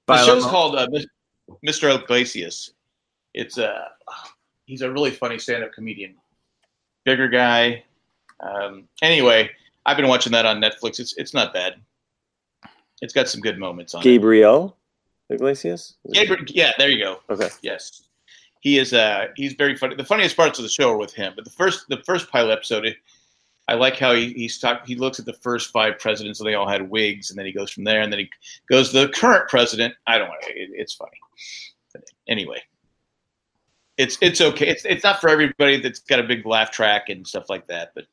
[0.07, 0.89] the show's called uh,
[1.65, 2.03] Mr.
[2.03, 2.73] Iglesias.
[3.35, 3.89] It's uh,
[4.67, 6.15] he's a really funny stand-up comedian.
[7.05, 7.85] Bigger guy.
[8.41, 9.51] Um, anyway,
[9.85, 10.99] I've been watching that on Netflix.
[11.01, 11.77] It's it's not bad.
[13.03, 14.05] It's got some good moments on it.
[14.05, 14.77] Gabriel.
[15.29, 15.95] Iglesias?
[16.13, 17.21] Gabriel, yeah, there you go.
[17.31, 17.49] Okay.
[17.63, 18.03] Yes,
[18.61, 18.93] he is.
[18.93, 19.97] Uh, he's very funny.
[19.97, 21.33] The funniest parts of the show are with him.
[21.35, 22.97] But the first, the first pilot episode, it,
[23.69, 26.55] I like how he he's talk, He looks at the first five presidents, and they
[26.55, 28.31] all had wigs, and then he goes from there, and then he
[28.71, 29.95] goes to the current president.
[30.07, 30.29] I don't.
[30.29, 30.35] know.
[30.49, 31.19] It, it's funny.
[31.93, 32.63] But anyway,
[33.99, 34.69] it's it's okay.
[34.69, 37.91] It's it's not for everybody that's got a big laugh track and stuff like that.
[37.95, 38.05] But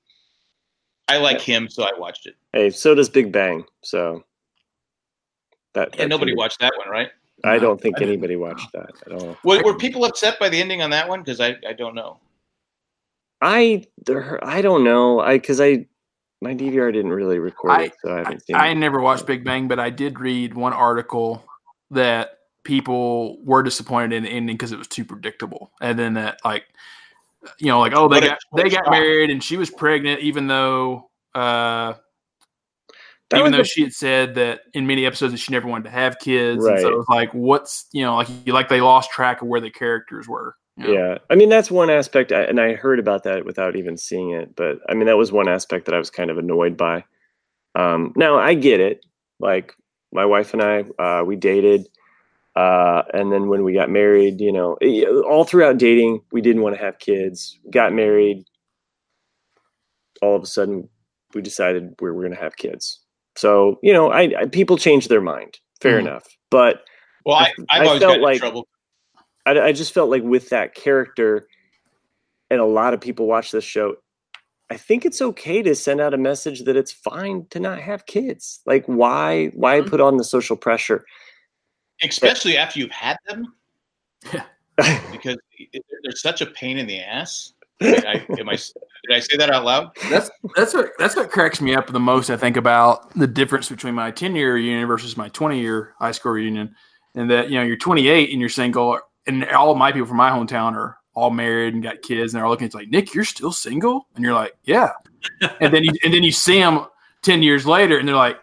[1.08, 2.36] I like him, so I watched it.
[2.54, 3.66] Hey, so does Big Bang.
[3.82, 4.24] So
[5.74, 7.10] that, And nobody be- watched that one, right?
[7.43, 9.36] I don't think I anybody watched that at all.
[9.43, 11.20] Were, were people upset by the ending on that one?
[11.20, 12.20] Because I, I don't know.
[13.44, 15.20] I there, I don't know.
[15.20, 15.86] I because I
[16.41, 18.76] my DVR didn't really record I- it, so I haven't seen I it.
[18.76, 21.44] never watched Big Bang, but I did read one article
[21.91, 26.39] that people were disappointed in the ending because it was too predictable, and then that
[26.46, 26.64] like,
[27.60, 30.48] you know, like oh they What got they got married and she was pregnant, even
[30.48, 31.94] though uh,
[33.30, 35.86] That even though a- she had said that in many episodes that she never wanted
[35.86, 36.82] to have kids, and Right.
[36.82, 39.60] so it was like what's you know like you like they lost track of where
[39.62, 40.56] the characters were.
[40.78, 44.32] Yeah, I mean that's one aspect, I, and I heard about that without even seeing
[44.32, 44.56] it.
[44.56, 47.04] But I mean that was one aspect that I was kind of annoyed by.
[47.76, 49.06] Um, now I get it.
[49.40, 49.74] Like
[50.12, 51.88] my wife and I, uh, we dated,
[52.56, 56.62] uh, and then when we got married, you know, eh, all throughout dating, we didn't
[56.64, 57.60] want to have kids.
[57.72, 58.44] Got married.
[60.22, 60.88] All of a sudden,
[61.34, 63.00] we decided we were going to have kids.
[63.36, 65.60] So you know, I, I people change their mind.
[65.82, 66.08] Fair Mhm.
[66.08, 66.84] enough, but
[67.26, 68.68] Well, I, I I've always felt like- trouble.
[69.46, 71.48] I, I just felt like with that character,
[72.50, 73.96] and a lot of people watch this show.
[74.70, 78.06] I think it's okay to send out a message that it's fine to not have
[78.06, 78.62] kids.
[78.66, 79.48] Like, why?
[79.48, 79.89] Why Mhm.
[79.89, 81.06] put on the social pressure?
[82.02, 83.54] especially after you've had them,
[84.34, 84.44] Yeah.
[85.12, 85.38] because
[86.04, 87.54] they're such a pain in the ass.
[87.82, 89.91] I, I, am I, did I say that out loud?
[90.10, 92.30] That's that's what that's what cracks me up the most.
[92.30, 96.12] I think about the difference between my ten year reunion versus my twenty year high
[96.12, 96.76] school reunion,
[97.16, 100.18] and that you know you're 28 and you're single, and all of my people from
[100.18, 102.66] my hometown are all married and got kids, and they're all looking.
[102.66, 104.92] It's like Nick, you're still single, and you're like, yeah,
[105.60, 106.86] and then you and then you see them
[107.22, 108.40] ten years later, and they're like,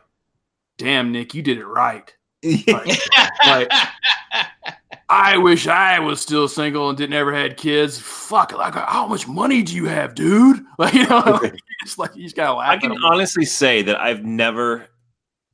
[0.78, 2.12] damn, Nick, you did it right.
[2.68, 3.70] Like-
[5.12, 7.98] I wish I was still single and didn't ever had kids.
[7.98, 10.64] Fuck, like how much money do you have, dude?
[10.78, 12.70] Like you know, like, it's like you just gotta laugh.
[12.70, 13.04] I at can 'em.
[13.04, 14.86] honestly say that I've never.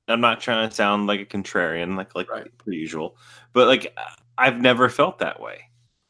[0.08, 2.46] I'm not trying to sound like a contrarian, like like Right.
[2.58, 3.16] per usual,
[3.54, 3.96] but like
[4.38, 5.60] I've never felt that way.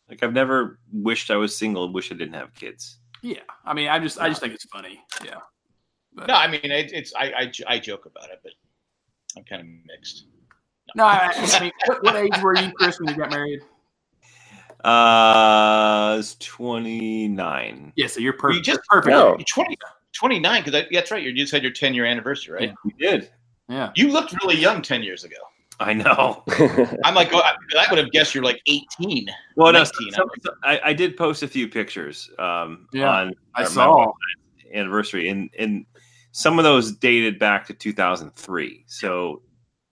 [0.09, 2.99] Like I've never wished I was single and wish I didn't have kids.
[3.23, 5.01] Yeah, I mean, I just, I just think it's funny.
[5.25, 5.37] Yeah,
[6.15, 8.53] But, no, I mean it, it's I, I I joke about it, but
[9.37, 10.27] I'm kind of mixed.
[10.95, 13.61] no, I, I mean, what, what age were you, Chris, when you got married?
[14.85, 17.93] Uh, I was 29.
[17.97, 18.57] Yeah, so you're perfect.
[18.59, 19.11] You just- perfect.
[19.11, 19.31] No.
[19.39, 19.77] You're 20,
[20.13, 21.23] 29, because that's right.
[21.23, 22.63] You just had your 10 year anniversary, right?
[22.69, 22.75] Yeah.
[22.85, 23.31] We did.
[23.69, 25.37] Yeah, You looked really young 10 years ago.
[25.81, 26.43] I know.
[27.05, 29.27] I'm like, oh, I, I would have guessed you're like 18.
[29.57, 33.35] Well, no, 19, some- some- I, I did post a few pictures um, Yeah, on
[33.55, 34.13] I my saw.
[34.73, 35.85] anniversary, and and
[36.33, 38.85] some of those dated back to 2003.
[38.87, 39.43] So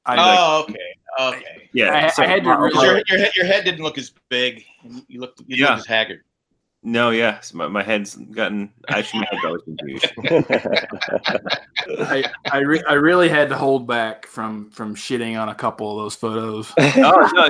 [0.07, 0.76] I, Oh, okay.
[1.20, 1.68] Okay.
[1.72, 4.12] yeah, I- so- I had to really- your, your, head, your head didn't look as
[4.28, 4.64] big.
[5.09, 5.68] You looked, you Yeah.
[5.70, 6.22] looked as haggard.
[6.85, 8.70] No, yes, my, my head's gotten.
[8.89, 10.12] I should have got confused.
[11.99, 15.91] I, I, re- I really had to hold back from from shitting on a couple
[15.91, 16.72] of those photos.
[16.78, 17.49] oh no,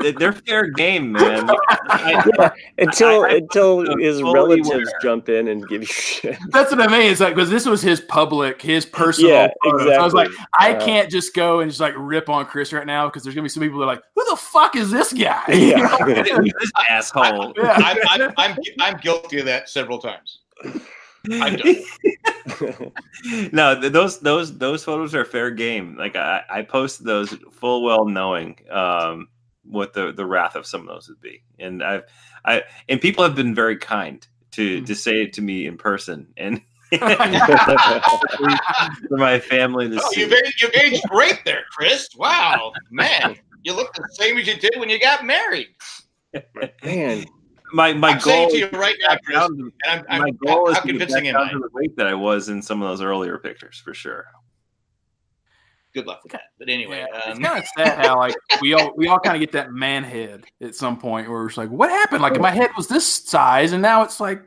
[0.00, 1.50] they- they're fair game, man.
[1.88, 4.84] I, Yeah, until I- I- until I'm his relatives aware.
[5.02, 6.38] jump in and give you shit.
[6.50, 7.10] That's what I mean.
[7.10, 9.30] It's like because this was his public, his personal.
[9.30, 9.92] Yeah, photos.
[9.92, 10.30] I was like.
[10.58, 13.34] I Uh, can't just go and just like rip on Chris right now because there's
[13.34, 15.42] gonna be some people that are like, who the fuck is this guy?
[15.48, 15.96] Yeah.
[16.06, 17.52] this asshole.
[17.56, 17.94] Yeah.
[18.38, 20.40] I'm, I'm, I'm, I'm guilty of that several times.
[21.30, 21.74] I've done
[23.52, 25.96] no, those those those photos are fair game.
[25.96, 29.28] Like I, I posted those full well knowing um,
[29.64, 32.04] what the the wrath of some of those would be, and I've
[32.44, 34.84] I and people have been very kind to Hmm.
[34.84, 36.60] to say it to me in person and
[39.08, 40.20] for my family to Oh, see.
[40.20, 42.08] you've aged, you've aged great there, Chris.
[42.16, 43.36] Wow, man.
[43.62, 45.68] You look the same as you did when you got married.
[46.84, 47.24] Man,
[47.74, 50.28] my my I'm saying goal to you right now, Chris, down to- and I'm, my
[50.28, 52.62] I'm, goal is how to get back down to the weight that I was in
[52.62, 54.26] some of those earlier pictures for sure.
[55.92, 56.42] Good luck with that.
[56.58, 59.36] But anyway, Yeah, it's um, kind of sad how like we all we all kind
[59.36, 62.22] of get that man head at some point where it's like, what happened?
[62.22, 64.42] Like my head was this size and now it's like,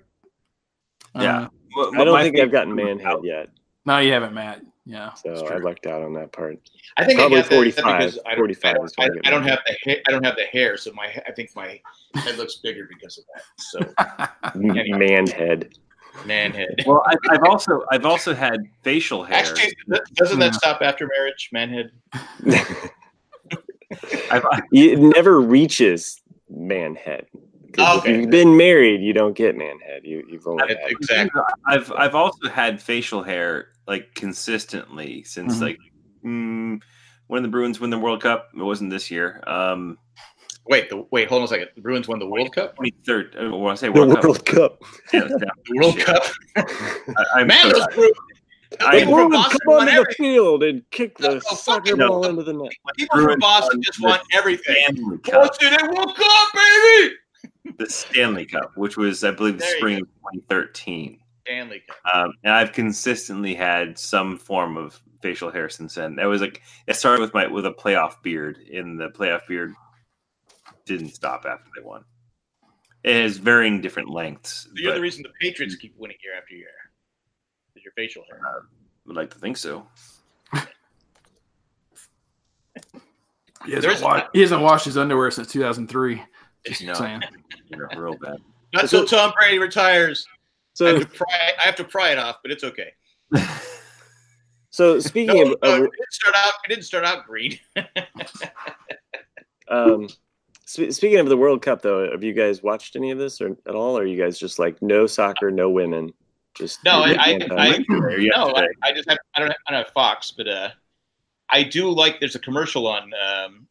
[1.16, 1.48] uh, Yeah.
[1.96, 3.50] I don't think I've gotten man head yet,
[3.86, 4.62] No, you haven't, Matt.
[4.90, 5.66] Yeah, so it's I true.
[5.66, 6.58] lucked out on that part.
[6.96, 7.84] I think Probably I got that 45.
[8.00, 10.24] because I don't, 45 I don't, is I, I don't have the hair, I don't
[10.26, 11.82] have the hair, so my I think my
[12.16, 13.44] head looks bigger because of that.
[14.54, 15.74] So Man head.
[16.26, 16.74] man head.
[16.86, 19.40] Well, I, I've also I've also had facial hair.
[19.40, 19.74] Actually,
[20.14, 21.92] doesn't that stop after marriage, man head?
[24.32, 27.26] I've, it never reaches man head.
[27.74, 28.12] 'Cause Okay.
[28.14, 30.02] If you've been married, you don't get man head.
[30.06, 31.42] You you've only That- had exactly.
[31.66, 35.62] I've I've also had facial hair like consistently since Mhm.
[35.62, 35.78] like
[36.26, 36.82] mm,
[37.28, 38.50] when the Bruins win the World Cup.
[38.56, 39.42] It wasn't this year.
[39.48, 39.98] Um,
[40.70, 41.70] Wait, the, wait, hold on a second.
[41.78, 42.76] The Bruins won the World Cup.
[42.76, 43.38] twenty third.
[43.40, 44.82] I want to say the World, World Cup.
[44.82, 44.90] Cup.
[45.14, 45.38] Yeah, yeah.
[45.66, 46.24] The World Cup.
[46.58, 47.88] I, I'm Man, so those.
[47.96, 48.18] Bruins.
[48.82, 52.24] I- People Bruins come won onto the field and kick the No, soccer fucking ball
[52.24, 52.30] no.
[52.32, 52.72] into the net.
[52.98, 54.76] People from Bruins Boston just the won everything.
[54.90, 55.34] Stanley Cup.
[55.48, 57.14] Boston, they World Cup, baby.
[57.78, 61.18] The Stanley Cup, which was I believe the There spring of 2013.
[61.48, 61.98] Stanley Cup.
[62.14, 66.16] Um, and I've consistently had some form of facial hair since then.
[66.16, 69.74] That was like it started with my with a playoff beard, and the playoff beard
[70.86, 72.04] didn't stop after they won.
[73.04, 74.64] It has varying different lengths.
[74.64, 76.68] So you're but the reason the Patriots keep winning year after year.
[77.76, 78.42] Is your facial hair?
[78.44, 78.60] I
[79.06, 79.88] would like to think so.
[83.66, 86.22] He hasn't, is- wa- he hasn't washed his underwear since 2003.
[86.66, 86.94] Just No.
[86.94, 87.22] saying.
[87.70, 88.38] You're real bad.
[88.74, 90.26] Not until Tom Brady retires.
[90.86, 92.94] I So have, to pry, I have to pry it off, but it's okay.
[94.70, 96.54] so speaking no, of, it didn't start out.
[96.66, 97.60] It didn't start out green.
[99.70, 100.08] um,
[100.66, 103.58] sp- speaking of the World Cup, though, have you guys watched any of this or
[103.68, 103.98] at all?
[103.98, 106.14] Or are you guys just like no soccer, no women?
[106.58, 108.68] Just No, I, I, I, no, I.
[108.84, 109.20] I just have.
[109.36, 109.52] I don't.
[109.52, 110.70] I don't have Fox, but uh,
[111.50, 112.20] I do like.
[112.20, 113.12] There's a commercial on.
[113.14, 113.68] Um,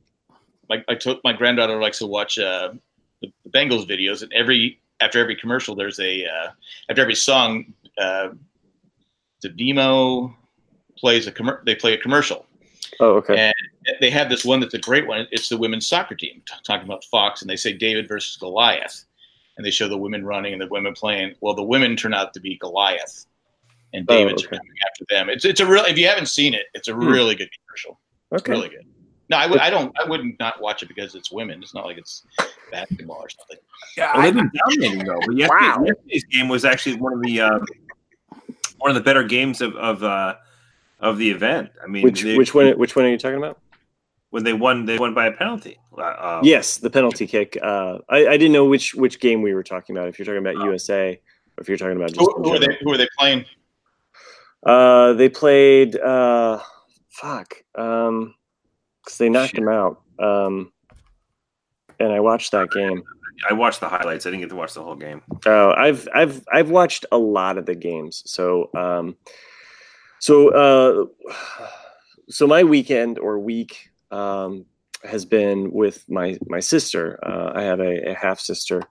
[0.69, 2.73] my I took my granddaughter likes to watch uh,
[3.21, 6.51] the, the Bengals videos, and every after every commercial, there's a uh,
[6.89, 8.29] after every song, uh,
[9.43, 10.35] the Vevo
[10.99, 12.47] plays a commer- They play a commercial.
[13.01, 13.37] oh, okay.
[13.39, 13.55] And
[14.01, 15.27] they have this one that's a great one.
[15.31, 19.05] It's the women's soccer team t- talking about Fox, and they say David versus Goliath,
[19.57, 21.35] and they show the women running and the women playing.
[21.41, 23.27] Well, the women turn out to be Goliath,
[23.93, 24.57] and Oh, David's okay.
[24.57, 25.29] coming after them.
[25.29, 25.85] It's it's a real.
[25.85, 27.07] If you haven't seen it, it's a Hmm.
[27.07, 28.01] really good commercial.
[28.33, 28.53] Okay.
[28.53, 28.87] Really good.
[29.29, 29.59] No, I would.
[29.59, 29.93] I don't.
[30.03, 31.61] I wouldn't not watch it because it's women.
[31.63, 32.23] It's not like it's
[32.71, 33.57] basketball or something.
[33.97, 35.19] Yeah, Well, they've been dominating though.
[35.27, 35.85] But yesterday, Wow.
[35.85, 37.59] yesterday's game was actually one of the uh,
[38.79, 40.37] one of the better games of of, uh,
[41.01, 41.71] of the event.
[41.83, 42.79] I mean, Which they- which one?
[42.79, 43.59] Which one are you talking about?
[44.31, 45.79] when they won, they won by a penalty.
[45.97, 47.57] Uh, yes, the penalty kick.
[47.63, 50.09] Uh, I, I didn't know which which game we were talking about.
[50.09, 52.59] If you're talking about USA, or if you're talking about just Who, in who are
[52.59, 52.77] they?
[52.83, 53.45] Who are they playing?
[54.65, 55.97] Uh, they played.
[55.97, 56.61] Uh,
[57.09, 57.55] fuck.
[57.77, 58.35] Um,
[59.07, 59.61] because they knocked Shit.
[59.61, 60.03] him out.
[60.19, 60.73] Um,
[62.01, 63.03] and I watched that game.
[63.49, 64.27] I watched the highlights.
[64.27, 65.23] I didn't get to watch the whole game.
[65.47, 68.23] Oh, I've I've I've watched a lot of the games.
[68.27, 69.17] So um,
[70.19, 71.35] so uh,
[72.29, 74.67] so my weekend or week um
[75.05, 77.19] has been with my my sister.
[77.23, 78.83] Uh, I have a, a half sister.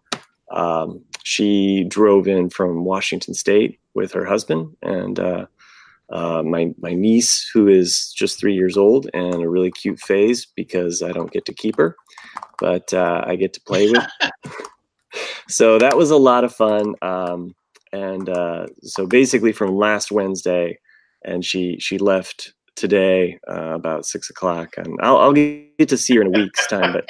[0.51, 5.47] Um, she drove in from Washington State with her husband and uh,
[6.09, 10.45] uh, my my niece, who is just three years old and a really cute phase
[10.55, 11.95] because I don't get to keep her,
[12.59, 14.05] but uh, I get to play with.
[15.47, 16.95] so that was a lot of fun.
[17.01, 17.55] Um,
[17.91, 20.77] and uh, so basically, from last Wednesday,
[21.23, 26.15] and she she left today uh, about six o'clock, and I'll, I'll get to see
[26.15, 27.05] her in a week's time, but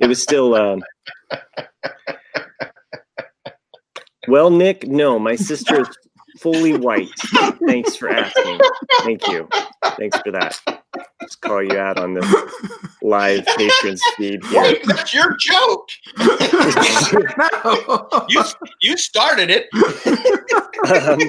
[0.00, 0.54] it was still.
[0.54, 0.82] Um,
[4.28, 5.88] well, Nick, no, my sister is
[6.38, 7.08] fully white.
[7.66, 8.60] Thanks for asking.
[9.00, 9.48] Thank you.
[9.96, 10.58] Thanks for that.
[11.22, 12.34] Just call you out on this
[13.02, 14.62] live patron feed here.
[14.62, 15.88] Wait, that's your joke.
[16.18, 18.08] no.
[18.28, 18.42] You
[18.80, 19.66] you started it.
[20.90, 21.20] um,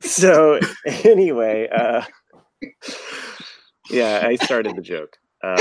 [0.00, 0.60] so
[1.04, 2.02] anyway, uh,
[3.90, 5.16] yeah, I started the joke.
[5.42, 5.58] Um,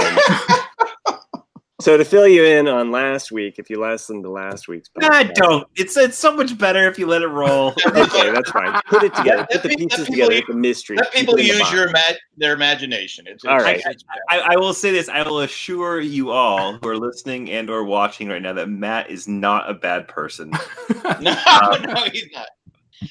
[1.81, 5.09] so to fill you in on last week, if you listened to last week's Nah,
[5.09, 5.67] podcast, don't.
[5.75, 7.73] It's it's so much better if you let it roll.
[7.87, 8.79] okay, that's fine.
[8.87, 9.45] Put it together.
[9.51, 10.33] Let Put the pieces people together.
[10.33, 10.95] u- It's a mystery.
[10.97, 11.99] Let people it in the use your ima-
[12.37, 13.25] their imagination.
[13.27, 13.95] It's, All it's- right.
[14.29, 17.83] I, I will say this: I will assure you all who are listening and or
[17.83, 20.51] watching right now that Matt is not a bad person.
[21.05, 22.47] Um, no, no, he's not.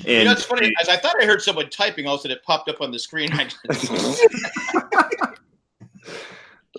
[0.01, 0.73] And you know, it's funny.
[0.81, 2.91] As I thought I heard someone typing, all of a sudden it popped up on
[2.91, 3.31] the screen.
[3.33, 4.33] I just-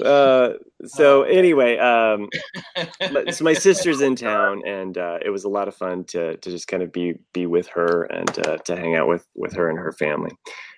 [0.04, 0.54] Uh,
[0.86, 2.28] so anyway, um,
[3.32, 6.50] so my sister's in town, and uh, it was a lot of fun to to
[6.50, 9.70] just kind of be be with her and uh, to hang out with with her
[9.70, 10.32] and her family.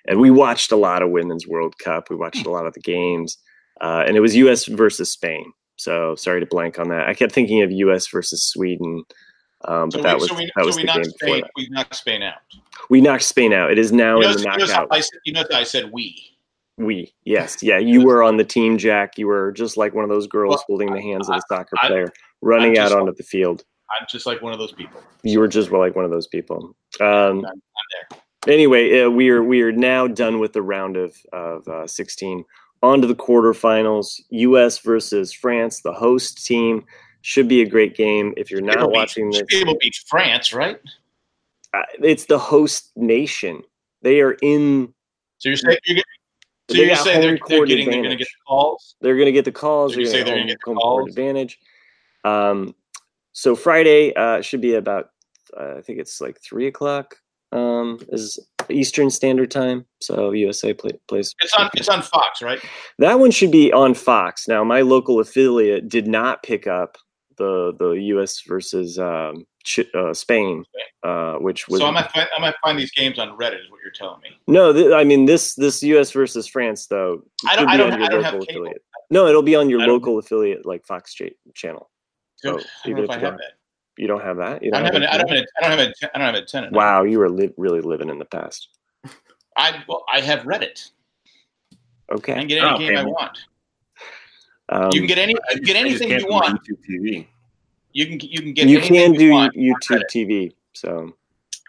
[0.08, 2.10] And we watched a lot of Women's World Cup.
[2.10, 3.38] We watched a lot of the games,
[3.82, 4.66] uh, and it was U.S.
[4.66, 5.52] versus Spain.
[5.78, 7.08] So sorry to blank on that.
[7.08, 8.08] I kept thinking of U.S.
[8.08, 9.04] versus Sweden,
[9.66, 11.44] um, but so that we, was so we, that was the game knocked Spain.
[11.56, 12.38] We knocked Spain out.
[12.90, 13.72] We knocked Spain out.
[13.72, 14.88] It is now You in the notice, you knockout.
[14.92, 16.37] I said, you how I said we.
[16.78, 17.78] We yes, yeah.
[17.80, 19.18] You were on the team, Jack.
[19.18, 21.76] You were just like one of those girls Well, holding the hands of the soccer
[21.82, 23.64] I- player, running I'm out onto the field.
[24.00, 25.02] I'm just like one of those people.
[25.24, 26.76] You were just like one of those people.
[27.00, 27.62] Um, I'm
[28.12, 28.20] there.
[28.54, 32.44] anyway, uh, we are we are now done with the round of of uh, 16.
[32.84, 34.20] on to the quarterfinals.
[34.30, 34.80] U.S.
[34.80, 36.84] versus France, the host team.
[37.22, 38.34] Should be a great game.
[38.38, 40.80] If you're not Able beat- watching this, should be able to beat France, right?
[41.74, 43.64] uh, it's the host nation.
[44.02, 44.94] They are in.
[45.40, 46.04] So you're saying you're,
[46.70, 48.96] so you're saying they're, they're getting they're going to get the calls.
[49.02, 49.96] They're going to get the calls.
[49.96, 51.10] Did They're they're gonna get the calls?
[51.10, 51.60] advantage.
[52.24, 52.76] Um,
[53.32, 55.10] so Friday uh, should be about.
[55.58, 57.16] Uh, I think it's like three o'clock.
[57.54, 58.38] Um, is
[58.70, 59.86] Eastern Standard Time.
[60.02, 61.34] So USA play, plays.
[61.42, 62.60] It's on it's on Fox, right?
[63.00, 64.48] That one should be on Fox.
[64.48, 66.98] Now, my local affiliate did not pick up
[67.38, 68.42] the the U.S.
[68.46, 69.46] versus um,
[69.94, 70.64] uh, Spain,
[71.04, 73.70] uh, which was So I might find, I might find these games on Reddit, is
[73.72, 74.30] what you're telling me.
[74.48, 74.72] no.
[74.74, 76.12] Th- I mean this this U.S.
[76.12, 77.24] versus France though.
[77.48, 78.62] I don't- I don't- I don't have local cable.
[78.66, 78.84] affiliate.
[79.10, 81.90] No, it'll be on your I don't- local affiliate like Fox Ch- channel.
[82.40, 82.52] So, I
[82.90, 83.52] don't know if if I you have don't- that.
[83.98, 84.62] You don't have that.
[84.64, 86.36] You I don't don't have an, I don't have an, don't have a, I don't
[86.36, 86.74] have a tenant.
[86.74, 88.70] Wow, you were li- really living in the past.
[89.58, 90.92] I well, I have Reddit.
[92.12, 92.34] Okay.
[92.34, 93.38] I can get any Oh, game I want.
[94.70, 96.60] Um, you can get any get anything you want.
[96.62, 97.28] YouTube TV.
[97.98, 99.56] You can you can get you can do want.
[99.56, 100.54] YouTube TV.
[100.74, 101.16] So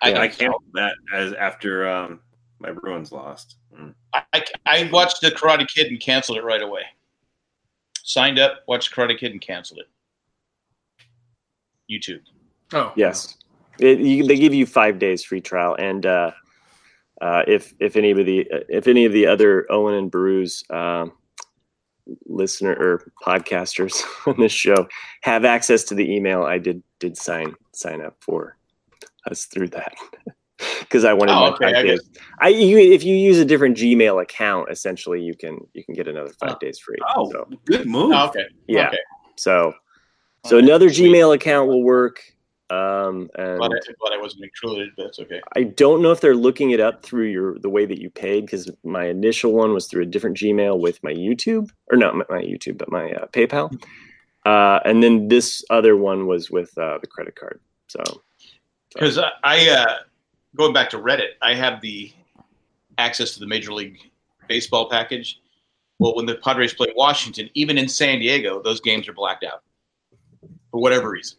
[0.03, 0.19] I, yeah.
[0.19, 2.21] I I, canceled that as after um,
[2.59, 3.57] my Bruins lost.
[3.75, 3.95] Mm.
[4.13, 6.83] I, I watched the Karate Kid and canceled it right away.
[8.03, 9.87] Signed up, watched Karate Kid and canceled it.
[11.91, 12.21] YouTube.
[12.75, 13.39] Oh, yes,
[13.79, 16.33] it, you, they give you five days free trial, and uh,
[17.23, 21.13] uh, if if any of the if any of the other Owen and Brews um,
[22.27, 24.87] listener or podcasters on this show
[25.23, 28.57] have access to the email, I did did sign sign up for
[29.31, 29.93] us through that
[30.81, 32.11] because I wanted Oh, my okay, five I days.
[32.41, 36.09] I you, if you use a different Gmail account, essentially you can you can get
[36.09, 36.59] another five Oh.
[36.61, 36.97] days free.
[37.15, 38.13] Oh, so good move.
[38.15, 38.45] Oh, okay.
[38.67, 38.99] yeah, Okay.
[39.37, 40.65] so oh, so All right.
[40.69, 41.11] another Sweet.
[41.13, 42.21] Gmail account will work.
[42.71, 45.41] Um, and Glad I, glad I wasn't included, but that's okay.
[45.57, 48.45] I don't know if they're looking it up through your the way that you paid
[48.45, 52.25] because my initial one was through a different Gmail with my YouTube or not my,
[52.29, 53.73] my YouTube but my uh, PayPal,
[54.45, 57.59] uh, and then this other one was with uh, the credit card.
[57.87, 58.03] So
[58.93, 59.97] Because I, I uh,
[60.55, 62.13] going back to Reddit, I have the
[62.99, 63.99] access to the Major League
[64.47, 65.41] Baseball package.
[65.99, 69.63] Well, when the Padres play Washington, even in San Diego, those games are blacked out
[70.71, 71.39] for whatever reason.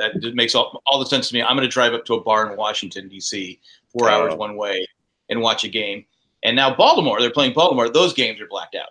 [0.00, 1.42] That just makes all, all the sense to me.
[1.42, 3.60] I'm going to drive up to a bar in Washington D.C.
[3.92, 4.12] four Oh.
[4.12, 4.86] hours one way
[5.28, 6.04] and watch a game.
[6.42, 7.88] And now Baltimore, they're playing Baltimore.
[7.88, 8.88] Those games are blacked out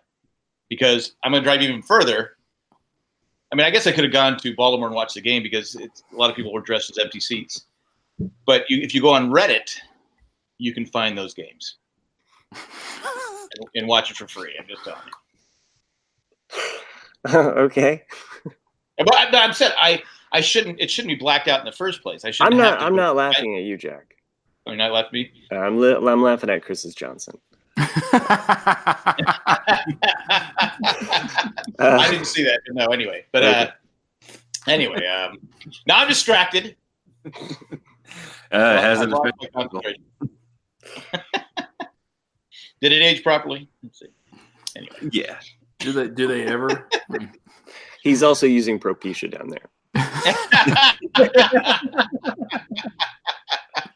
[0.69, 2.37] because I'm going to drive even further.
[3.51, 5.73] I mean, I guess I could have gone to Baltimore and watched the game because
[5.75, 7.65] it's, a lot of people were dressed as empty seats.
[8.45, 9.75] But you, if you go on Reddit,
[10.59, 11.77] you can find those games
[12.53, 12.61] and,
[13.75, 14.55] and watch it for free.
[14.59, 15.13] I'm just telling you.
[17.33, 18.03] okay,
[18.97, 20.01] But I, I'm said I
[20.31, 22.25] I shouldn't it shouldn't be blacked out in the first place.
[22.25, 22.55] I shouldn't.
[22.55, 24.15] I'm have not to I'm not laughing at you, Jack.
[24.67, 25.31] Are you not left me?
[25.51, 27.37] I'm li- I'm laughing at Chris's Johnson.
[27.77, 29.83] I
[31.79, 32.59] Uh, didn't see that.
[32.71, 33.25] No, anyway.
[33.31, 33.71] But uh,
[34.67, 35.39] anyway, um,
[35.87, 36.75] now I'm distracted.
[38.51, 39.33] Uh, it hasn't I lost.
[42.81, 43.69] Did it age properly?
[43.83, 44.07] Let's see.
[44.75, 45.37] Anyway, Yeah.
[45.77, 46.89] do they do they ever?
[48.01, 49.69] he's also using Propecia down there.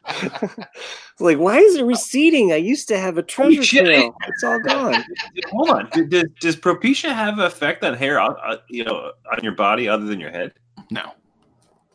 [0.06, 2.52] It's like, why is it receding?
[2.52, 3.84] I used to have a treasure shit.
[3.84, 4.14] trail.
[4.26, 5.04] It's all gone.
[5.50, 5.88] Hold on.
[5.92, 9.52] Does, does, does Propecia have an effect on hair, on, on- you know, on your
[9.54, 10.52] body other than your head?
[10.90, 11.12] No,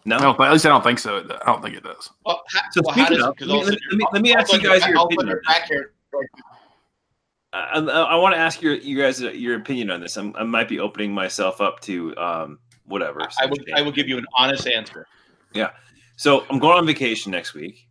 [0.05, 0.15] No.
[0.17, 0.39] I don't.
[0.39, 1.17] At least I don't think so.
[1.17, 2.09] I don't think it does.
[2.25, 4.21] well, how, So well, how does of, let me- all of a let me- let
[4.21, 5.29] me ask you guys your- your all of a sudden opinion.
[5.29, 5.91] your back hair.
[7.51, 10.17] I, I, I want to ask your you guys uh, your opinion on this.
[10.17, 12.59] I'm, I might be opening myself up to um,
[12.89, 13.21] whatever.
[13.39, 15.05] I will I will give you an honest answer.
[15.53, 15.71] Yeah.
[16.17, 17.87] So I'm going on vacation next week.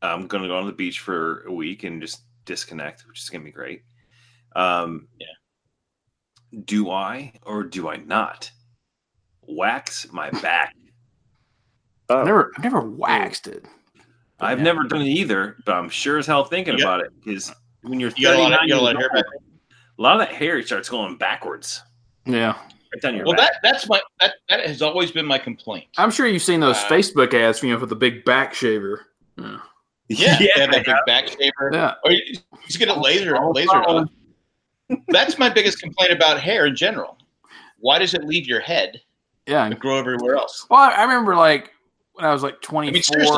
[0.00, 3.28] I'm going to go on the beach for a week and just disconnect, which is
[3.30, 3.82] going to be great.
[4.54, 5.26] Um, Yeah.
[6.64, 8.50] Do I or do I not
[9.42, 10.74] wax my back?
[12.08, 13.64] Oh, I've never I've never waxed it.
[14.38, 14.64] I've Yeah.
[14.64, 17.52] never done it either, but I'm sure as hell thinking You got- about it because
[17.82, 19.24] when you're You a lot of, 39 you got a lot of hair back.
[19.98, 21.82] a lot of that hair starts going backwards
[22.26, 22.58] Yeah,
[22.92, 23.52] right down your Well, back.
[23.52, 25.86] that that's my that that has always been my complaint.
[25.98, 29.06] I'm sure you've seen those Uh, Facebook ads, you know, with the big back shaver.
[29.38, 29.58] Yeah,
[30.08, 31.70] Yeah, Yeah, that big back shaver.
[31.72, 31.94] yeah.
[32.04, 32.20] Or you
[32.66, 33.98] just get a laser Oh, laser oh.
[33.98, 34.08] off.
[35.08, 37.16] That's my biggest complaint about hair in general.
[37.78, 39.00] Why does it leave your head
[39.46, 39.64] yeah.
[39.64, 40.66] and grow everywhere else?
[40.70, 41.70] Well, I remember like
[42.12, 43.36] when I was like 24, seriously.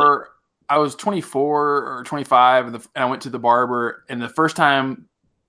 [0.68, 4.28] I was 24 or 25, and, the, and I went to the barber, and the
[4.30, 5.06] first time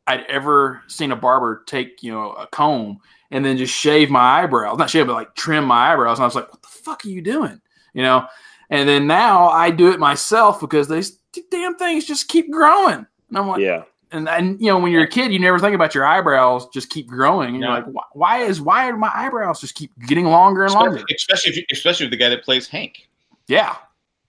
[0.07, 2.99] I'd ever seen a barber take, you know, a comb
[3.31, 6.19] and then just shave my eyebrows, not shave, but like trim my eyebrows.
[6.19, 7.59] And I was like, what the fuck are you doing?
[7.93, 8.27] You know?
[8.69, 11.19] And then now I do it myself because these
[11.51, 13.05] damn things just keep growing.
[13.29, 13.83] And I'm like, yeah.
[14.11, 16.89] and and you know when you're a kid, you never think about your eyebrows just
[16.89, 17.49] keep growing.
[17.49, 17.67] And No.
[17.67, 20.95] You're like, why, why is why are my eyebrows just keep getting longer and longer?
[20.95, 23.07] Especially, especially if you, especially with the guy that plays Hank.
[23.47, 23.75] Yeah.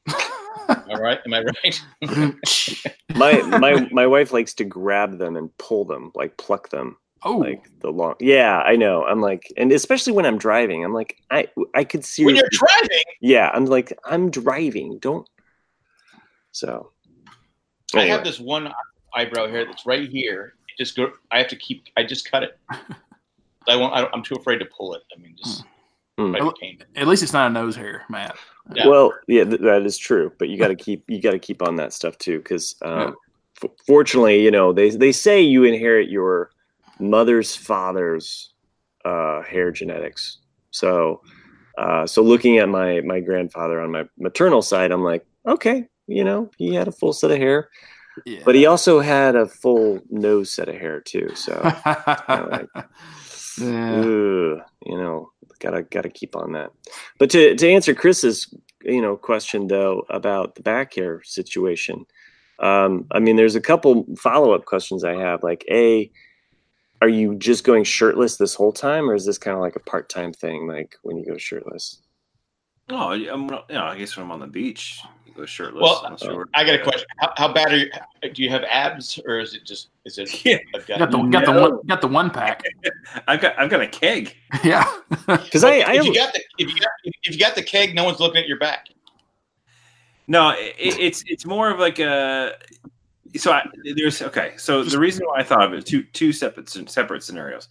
[0.69, 1.85] All right, am I right?
[3.15, 7.39] my my my wife likes to grab them and pull them, like pluck them, oh,
[7.39, 8.15] like the long.
[8.21, 9.05] Yeah, I know.
[9.05, 12.25] I'm like, and especially when I'm driving, I'm like, I I could see.
[12.25, 14.99] when you're driving, yeah, I'm like, I'm driving.
[14.99, 15.29] Don't.
[16.53, 16.93] So.
[17.95, 18.73] I have this one
[19.15, 20.55] eyebrow hair that's right here.
[20.69, 21.13] It just go.
[21.31, 21.85] I have to keep.
[21.97, 22.59] I just cut it.
[23.69, 23.95] I won't.
[23.95, 25.03] I don't, I'm too afraid to pull it.
[25.17, 25.65] I mean, just
[26.19, 26.31] Hmm.
[26.31, 26.43] might
[26.97, 28.37] at least it's not a nose hair, Matt.
[28.75, 28.89] Yeah.
[28.89, 31.63] Well, yeah, th- that is true, but you got to keep you got to keep
[31.63, 33.15] on that stuff too, because um,
[33.63, 36.51] f- fortunately, you know they they say you inherit your
[36.99, 38.53] mother's father's
[39.05, 40.39] uh, hair genetics.
[40.73, 41.21] So,
[41.79, 46.25] uh, so looking at my my grandfather on my maternal side, I'm like, okay, you
[46.25, 47.71] know, he had a full set of hair,
[48.25, 48.41] Yeah.
[48.45, 51.31] but he also had a full nose set of hair too.
[51.37, 51.53] So,
[53.59, 54.01] yeah.
[54.01, 55.31] Ugh, you know,
[55.61, 56.71] gotta gotta keep on that.
[57.19, 58.53] But to to answer Chris's
[58.83, 62.07] you know question though about the back hair situation,
[62.59, 65.43] um, I mean, there's a couple follow up questions I have.
[65.43, 66.11] Like, a,
[67.03, 69.81] are you just going shirtless this whole time, or is this kind of like a
[69.81, 72.01] part time thing, like when you go shirtless?
[72.89, 75.01] Oh, I'm, you know, I guess when I'm on the beach,
[75.37, 75.83] you go shirtless.
[75.83, 76.49] Well, I'm sure.
[76.55, 77.07] I got a question.
[77.19, 77.91] How, how bad are you?
[78.33, 80.59] Do you have abs, or is it just is it Yeah.
[80.75, 80.99] a gut?
[80.99, 82.63] Got the got the one got the one pack.
[83.29, 84.35] I've got I've got a keg.
[84.65, 84.85] Yeah.
[85.27, 87.95] Because I, I if you got the if you got if you got the keg,
[87.95, 88.89] no one's looking at your back.
[90.29, 92.55] No, it, it's it's more of like a.
[93.37, 93.67] So I,
[93.97, 94.55] there's okay.
[94.57, 97.69] So the reason why I thought of it two two separate separate scenarios.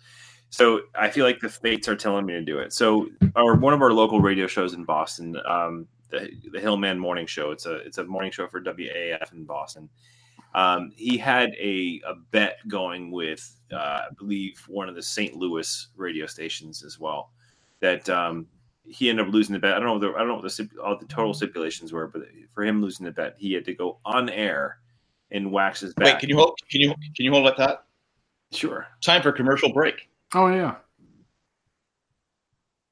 [0.51, 2.71] So I feel like the fates are telling me to do it.
[2.71, 7.25] So our one of our local radio shows in Boston, um, the the Hillman Morning
[7.25, 7.51] Show.
[7.51, 9.89] It's a it's a morning show for WAAF in Boston.
[10.53, 15.35] Um, he had a, a bet going with uh, I believe one of the St.
[15.35, 17.31] Louis radio stations as well.
[17.81, 18.47] That um,
[18.87, 19.75] he ended up losing the bet.
[19.75, 19.99] I don't know.
[19.99, 22.21] The, I don't know what the, all the total stipulations were, but
[22.53, 24.79] for him losing the bet, he had to go on air
[25.31, 26.05] and wax his back.
[26.05, 26.57] Wait, can you hold?
[26.69, 27.85] Can you can you hold like that?
[28.51, 28.87] Sure.
[29.01, 30.09] Time for commercial break.
[30.33, 30.75] Oh yeah.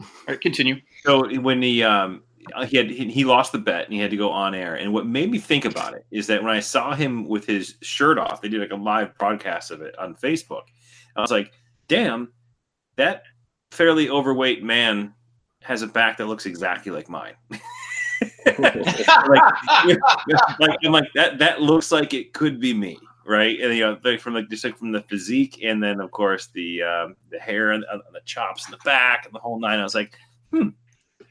[0.01, 0.81] All right, continue.
[1.05, 2.23] So when he um
[2.67, 4.75] he had he, lost the bet and he had to go on air.
[4.75, 7.75] And what made me think about it is that when I saw him with his
[7.81, 10.63] shirt off, they did like a live broadcast of it on Facebook.
[11.15, 11.51] I was like,
[11.87, 12.31] damn,
[12.95, 13.23] that
[13.71, 15.13] fairly overweight man
[15.61, 17.33] has a back that looks exactly like mine.
[18.45, 18.57] like,
[20.83, 23.59] I'm like that that looks like it could be me, right?
[23.59, 26.47] And you know, like from like just like from the physique, and then of course
[26.53, 29.79] the um, the hair and, and the chops in the back and the whole nine.
[29.79, 30.17] I was like,
[30.51, 30.69] hmm,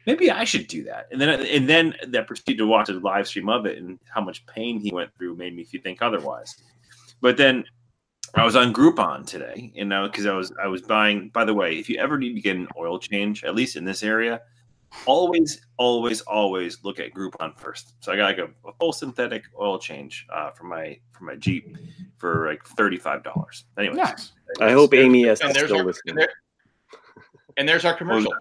[0.07, 1.09] maybe I should do that.
[1.11, 4.21] And then and then that proceeded to watch a live stream of it, and how
[4.21, 6.55] much pain he went through made me think otherwise.
[7.21, 7.65] But then
[8.35, 11.29] I was on Groupon today, and now because I was I was buying.
[11.31, 13.85] By the way, if you ever need to get an oil change, at least in
[13.85, 14.41] this area,
[15.07, 17.95] always, always, always look at Groupon first.
[18.01, 21.37] So I got like a, a full synthetic oil change uh, for my for my
[21.37, 21.77] Jeep
[22.19, 23.65] for like thirty five dollars.
[23.79, 24.33] Anyway, Nice.
[24.61, 26.13] I hope Amy is And there's still our, listening.
[26.13, 26.33] and, there,
[27.57, 28.33] and there's our commercial.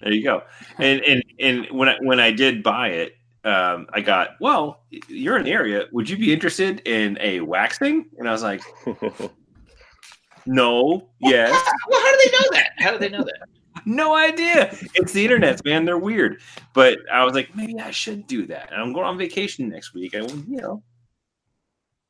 [0.00, 0.42] There you go.
[0.78, 4.84] And and and when I when I did buy it, um, I got well.
[5.08, 5.84] You're in the area.
[5.92, 8.06] Would you be interested in a waxing?
[8.18, 8.62] And I was like,
[10.46, 11.50] no, yes,
[11.88, 12.70] Well, how do they know that?
[12.78, 13.48] How do they know that?
[13.86, 14.76] no idea.
[14.94, 15.84] It's the internet, man.
[15.84, 16.40] They're weird.
[16.74, 18.70] But I was like, maybe I should do that.
[18.72, 20.14] And I'm going on vacation next week.
[20.14, 20.82] I, you know,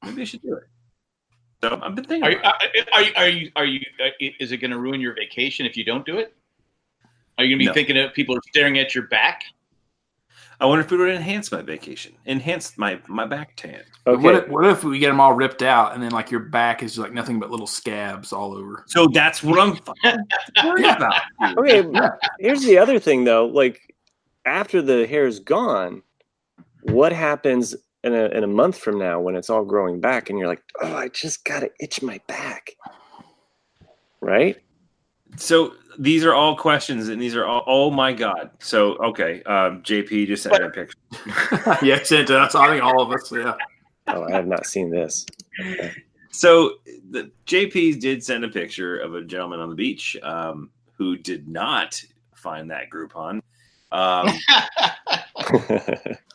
[0.05, 0.65] maybe I should do it.
[1.63, 2.25] So I've been thinking.
[2.25, 2.89] Are you, about it.
[2.93, 5.01] Uh, uh, are you, are you, are you, are you, is it going to ruin
[5.01, 6.35] your vacation if you don't do it?
[7.41, 7.73] Are you going to be No.
[7.73, 9.45] thinking of people staring at your back?
[10.61, 13.81] I wonder if it would enhance my vacation, enhance my my back tan.
[14.05, 16.83] What, if, what if we get them all ripped out and then like your back
[16.83, 18.85] is like nothing but little scabs all over?
[18.89, 19.79] So that's what I'm
[20.63, 21.23] worried about.
[21.57, 21.83] Okay,
[22.41, 23.47] here's the other thing though.
[23.47, 23.95] Like
[24.45, 26.03] after the hair is gone,
[26.83, 27.75] what happens
[28.05, 30.63] in a in a month from now when it's all growing back and you're like,
[30.83, 32.73] oh, I just gotta itch my back,
[34.21, 34.59] right?
[35.37, 37.63] So these are all questions, and these are all.
[37.67, 38.51] Oh my god!
[38.59, 40.97] So okay, um, JP just sent me a picture.
[41.85, 42.55] yeah, sent to us.
[42.55, 43.31] I think all of us.
[43.31, 43.55] Yeah.
[44.07, 45.27] Oh, I have not seen this.
[46.31, 46.77] So
[47.11, 51.47] the JP did send a picture of a gentleman on the beach um, who did
[51.47, 52.03] not
[52.35, 53.43] find that Groupon.
[53.93, 54.31] Um,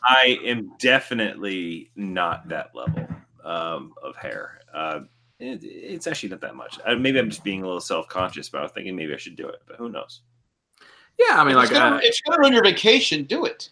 [0.04, 3.08] I am definitely not that level
[3.44, 4.60] um, of hair.
[4.72, 5.00] Uh,
[5.38, 6.78] it, it's actually not that much.
[6.84, 9.18] Uh, maybe I'm just being a little self conscious, but I was thinking maybe I
[9.18, 9.62] should do it.
[9.66, 10.22] But who knows?
[11.18, 13.24] Yeah, I mean, like it's gonna, uh, it's going to ruin your vacation.
[13.24, 13.70] Do it.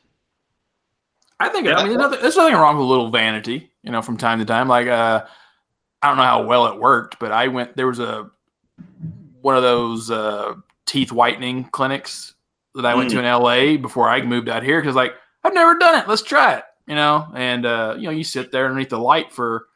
[1.40, 4.16] I think I mean nothing, there's nothing wrong with a little vanity, you know, from
[4.16, 4.68] time to time.
[4.68, 5.24] Like uh,
[6.02, 7.76] I don't know how well it worked, but I went.
[7.76, 8.30] There was a
[9.40, 10.54] one of those uh,
[10.86, 12.34] teeth whitening clinics
[12.74, 15.76] that I went to in LA before I moved out here because like I've never
[15.78, 16.08] done it.
[16.08, 17.28] Let's try it, you know.
[17.34, 19.66] And uh, you know, you sit there underneath the light for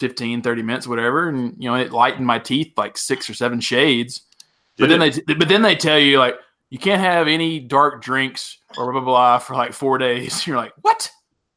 [0.00, 3.60] 15, 30 minutes, whatever, and you know, it lightened my teeth like six or seven
[3.60, 4.22] shades.
[4.76, 6.36] But Did then they but then they tell you like
[6.70, 10.44] you can't have any dark drinks or blah blah blah for like four days.
[10.46, 11.10] You're like, what?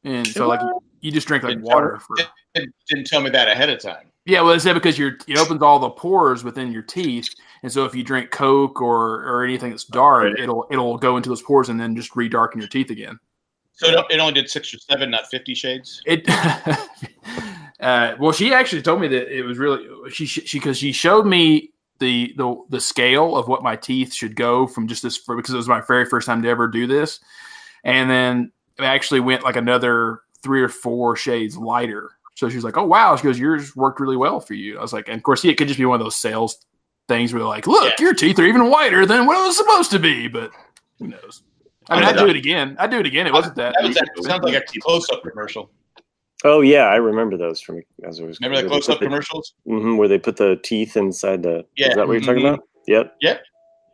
[0.04, 0.60] And so like
[1.02, 2.16] you just drink like Didn't water for
[2.56, 4.08] It didn't tell me that ahead of time.
[4.26, 7.30] yeah, well, it's said because your it opens all the pores within your teeth,
[7.64, 10.40] and so if you drink Coke or or anything that's dark, Right.
[10.40, 13.20] it'll it'll go into those pores and then just redarken your teeth again.
[13.74, 16.02] So it, it only did six or seven, not fifty shades.
[16.06, 16.26] It.
[17.82, 21.26] uh, well, she actually told me that it was really she she because she showed
[21.26, 25.54] me the the the scale of what my teeth should go from just this because
[25.54, 27.20] it was my very first time to ever do this,
[27.84, 32.12] and then it actually went like another three or four shades lighter.
[32.36, 34.94] So she's like, "Oh wow!" She goes, "Yours worked really well for you." I was
[34.94, 36.66] like, and of course, yeah, it could just be one of those sales
[37.08, 38.06] things where they're like, "Look, Yeah.
[38.06, 40.52] your teeth are even whiter than what it was supposed to be," but
[41.00, 41.44] who knows?
[41.90, 42.76] I mean, Oh, I'd do it again.
[42.80, 43.28] I'd do it again.
[43.28, 43.76] It wasn't that.
[43.80, 45.70] That was that sounds like a close-up commercial.
[46.44, 48.40] Oh yeah, I remember those from as I was.
[48.42, 49.54] Remember the close-up put the- commercials?
[49.68, 51.66] mhm, where they put the teeth inside the.
[51.78, 51.90] Yeah.
[51.90, 52.54] Is that what you're talking Mhm.
[52.56, 52.68] about?
[52.88, 53.16] Yep.
[53.22, 53.42] Yep.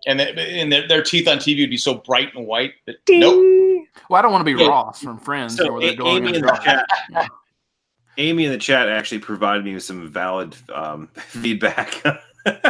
[0.05, 2.73] And, they, and their, their teeth on TV would be so bright and white.
[2.85, 3.19] That, Ding.
[3.19, 3.85] nope.
[4.09, 4.69] Well, I don't want to be Yeah.
[4.69, 5.57] Ross from Friends.
[5.57, 7.27] So, you where they're A- going Amy in in the the chat- Yeah.
[8.19, 12.01] Amy in the chat actually provided me with some valid um, feedback.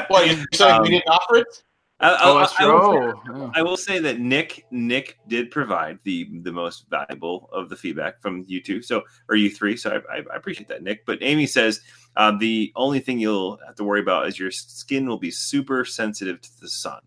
[0.09, 1.63] Well, you're saying Um, we didn't offer it?
[1.99, 3.49] I, I- Oh, that's I will say- yeah.
[3.55, 8.21] I will say that Nick Nick did provide the the most valuable of the feedback
[8.21, 9.75] from you two, so or you three.
[9.77, 11.05] So I, I, I appreciate that, Nick.
[11.05, 11.81] But Amy says
[12.15, 15.83] uh, the only thing you'll have to worry about is your skin will be super
[15.85, 16.99] sensitive to the sun.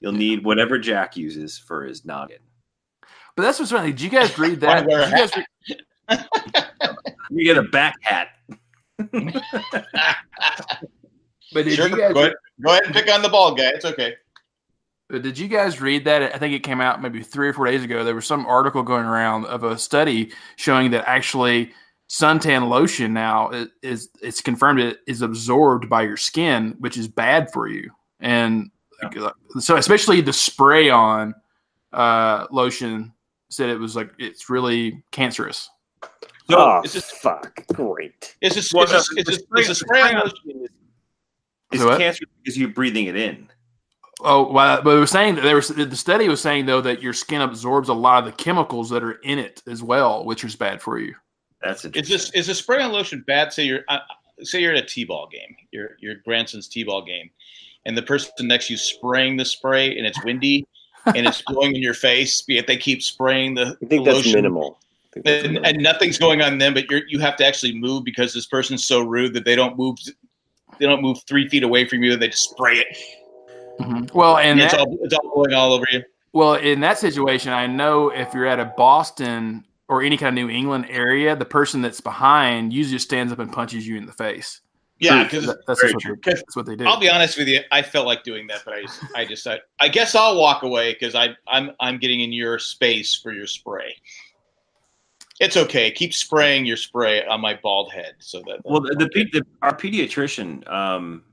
[0.00, 2.38] You'll need whatever Jack uses for his noggin.
[3.36, 3.90] But that's what's funny.
[3.92, 4.86] Did you guys read that?
[4.86, 5.36] Why wear a Did you guys
[6.08, 6.26] read-
[7.30, 8.28] You get a back hat.
[11.52, 11.88] but did Sure.
[11.88, 13.68] you guys Go ahead, go ahead and pick on the bald guy.
[13.74, 14.14] It's okay.
[15.10, 16.34] But Did you guys read that?
[16.34, 18.04] I think it came out maybe three or four days ago.
[18.04, 21.72] There was some article going around of a study showing that actually
[22.08, 27.08] suntan lotion now is, is it's confirmed it is absorbed by your skin, which is
[27.08, 27.90] bad for you.
[28.20, 28.70] And
[29.58, 31.34] so, especially the spray on
[31.92, 33.12] uh, lotion
[33.48, 35.68] said it was like it's really cancerous.
[36.48, 37.64] So oh it's just- fuck!
[37.72, 38.36] Great.
[38.40, 40.66] It's just, Well, it's just, the- it's the just, it's a spray on lotion.
[41.72, 41.98] It's So what?
[41.98, 43.48] cancer because you're breathing it in.
[44.22, 47.02] Oh, well, but it was saying that there was the study was saying though that
[47.02, 50.44] your skin absorbs a lot of the chemicals that are in it as well, which
[50.44, 51.14] is bad for you.
[51.62, 52.12] That's Is interesting.
[52.12, 53.52] this is a spray on lotion bad?
[53.52, 53.98] Say you're uh,
[54.42, 57.30] say you're at a t-ball game, your your grandson's t-ball game,
[57.84, 60.66] and the person next to you spraying the spray, and it's windy,
[61.06, 62.42] and it's blowing in your face.
[62.48, 64.78] Yet they keep spraying the, I think the that's lotion, minimal.
[65.12, 65.70] Think that's and, minimal.
[65.70, 66.74] and nothing's going on them.
[66.74, 69.76] But you you have to actually move because this person's so rude that they don't
[69.76, 69.98] move.
[70.78, 72.16] They don't move three feet away from you.
[72.16, 72.96] They just spray it,
[73.80, 74.14] Mhm.
[74.14, 76.02] Well, and and it's that, all it's all blowing all over you.
[76.32, 80.44] Well, in that situation, I know if you're at a Boston or any kind of
[80.44, 84.06] New England area, the person that's behind usually just stands up and punches you in
[84.06, 84.60] the face.
[85.00, 86.12] Yeah, because That- that's, very just true.
[86.12, 86.84] what they, that's what they do.
[86.84, 87.60] I'll be honest with you.
[87.72, 90.62] I felt like doing that, but I just, I just, I, I guess I'll walk
[90.62, 93.96] away because I, I'm, I'm getting in your space for your spray.
[95.40, 95.90] It's okay.
[95.90, 99.74] Keep spraying your spray on my bald head, so that Well, the, the, the our
[99.74, 101.24] pediatrician um,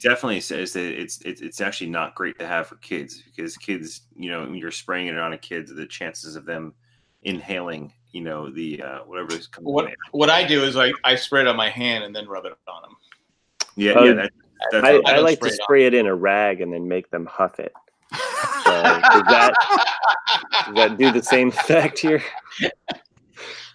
[0.00, 4.02] definitely says that it's, it's it's actually not great to have for kids because kids,
[4.16, 6.74] you know, when you're spraying it on a kid, the chances of them
[7.22, 9.72] inhaling, you know, the uh, whatever is coming.
[9.72, 12.44] what what I do is I, I spray it on my hand and then rub
[12.46, 12.96] it on them.
[13.76, 14.12] Yeah, Oh, yeah.
[14.14, 14.32] That,
[14.72, 16.88] that's I, I I like spray to it spray it in a rag and then
[16.88, 17.72] make them huff it.
[18.64, 19.54] So does that
[20.66, 22.22] does that do the same effect here?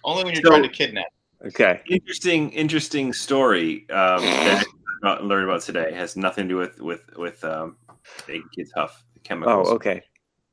[0.04, 1.06] Only when you're So- trying to kidnap.
[1.46, 1.82] Okay.
[1.90, 4.64] interesting, interesting story um, that
[5.02, 7.76] I learned about today It has nothing to do with with with um,
[8.28, 9.68] making kids huff chemicals.
[9.68, 10.02] Oh, okay.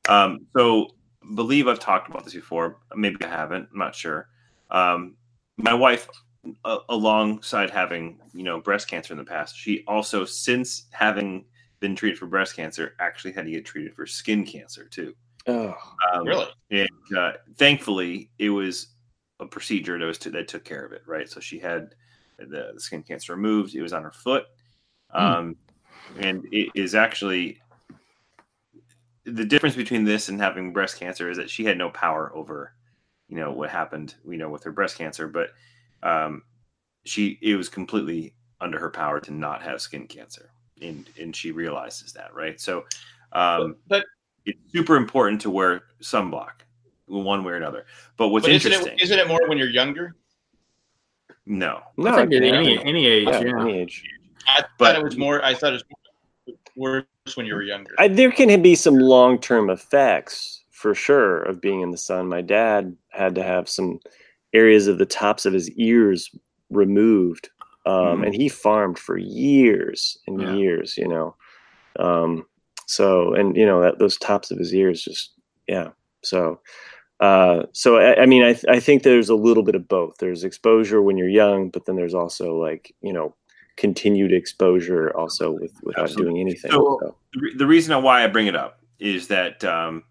[0.08, 0.88] Um, so
[1.34, 2.78] believe I've talked about this before.
[2.94, 3.68] Maybe I haven't.
[3.72, 4.28] I'm not sure.
[4.70, 5.14] Um,
[5.56, 6.08] my wife,
[6.64, 11.44] a alongside having you know breast cancer in the past, she also since having
[11.80, 15.14] been treated for breast cancer, actually had to get treated for skin cancer too.
[15.46, 15.74] Oh,
[16.12, 16.46] Um, Really?
[16.70, 18.88] And uh, thankfully, it was
[19.40, 21.02] a procedure that was to, that took care of it.
[21.06, 21.28] Right.
[21.28, 21.94] So she had
[22.48, 23.74] the, the skin cancer removed.
[23.74, 24.46] It was on her foot,
[25.10, 25.56] um,
[26.18, 27.60] and it is actually
[29.24, 32.74] the difference between this and having breast cancer is that she had no power over,
[33.28, 35.50] you know, what happened, you know, with her breast cancer, but
[36.02, 36.42] um,
[37.04, 41.50] she it was completely under her power to not have skin cancer, and and she
[41.50, 42.60] realizes that, right?
[42.60, 42.84] So.
[43.34, 44.04] Um, but
[44.44, 46.50] it's super important to wear sunblock
[47.06, 47.86] one way or another.
[48.16, 50.16] But what's but isn't interesting, it isn't it more when you're younger?
[51.46, 53.60] No, No, I think at any any age, yeah, yeah.
[53.60, 54.04] any age.
[54.46, 55.44] I But- thought it was more.
[55.44, 55.82] I thought it
[56.46, 57.04] was worse
[57.36, 57.94] when you were younger.
[57.98, 62.28] I, there can be some long term effects for sure of being in the sun.
[62.28, 63.98] My dad had to have some
[64.52, 66.30] areas of the tops of his ears
[66.70, 67.50] removed,
[67.86, 68.26] um, Mhm.
[68.26, 70.54] and he farmed for years and Yeah.
[70.54, 70.96] years.
[70.96, 71.36] You know,
[71.98, 72.46] um,
[72.86, 75.32] so and you know that those tops of his ears just
[75.66, 75.90] yeah.
[76.22, 76.60] So.
[77.22, 80.16] Uh, so I, I mean, I, th- I think there's a little bit of both.
[80.18, 83.36] There's exposure when you're young, but then there's also like you know
[83.76, 86.32] continued exposure also with without Absolutely.
[86.32, 86.72] doing anything.
[86.72, 87.16] So- so.
[87.32, 90.02] the, re- the reason why I bring it up is that um,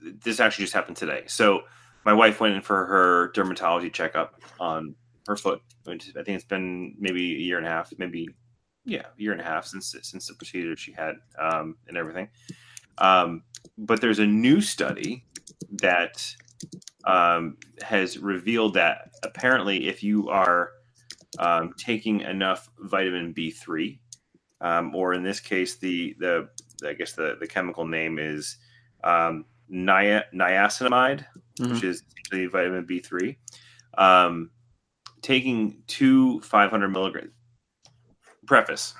[0.00, 1.24] this actually just happened today.
[1.26, 1.62] So
[2.04, 4.94] my wife went in for her dermatology checkup on
[5.26, 5.60] her foot.
[5.88, 8.28] I think it's been maybe a year and a half, maybe
[8.84, 12.28] yeah, a year and a half since since the procedure she had um, and everything.
[12.98, 13.42] Um,
[13.76, 15.24] but there's a new study
[15.80, 16.34] that
[17.04, 20.70] um, has revealed that apparently, if you are
[21.38, 23.98] um, taking enough vitamin B3,
[24.60, 26.48] um, or in this case, the the
[26.86, 28.58] I guess the the chemical name is
[29.04, 31.24] um, nia- niacinamide,
[31.58, 33.36] which is essentially vitamin B3.
[33.98, 34.50] Um,
[35.22, 37.32] taking two 500 milligram.
[38.46, 38.94] Preface: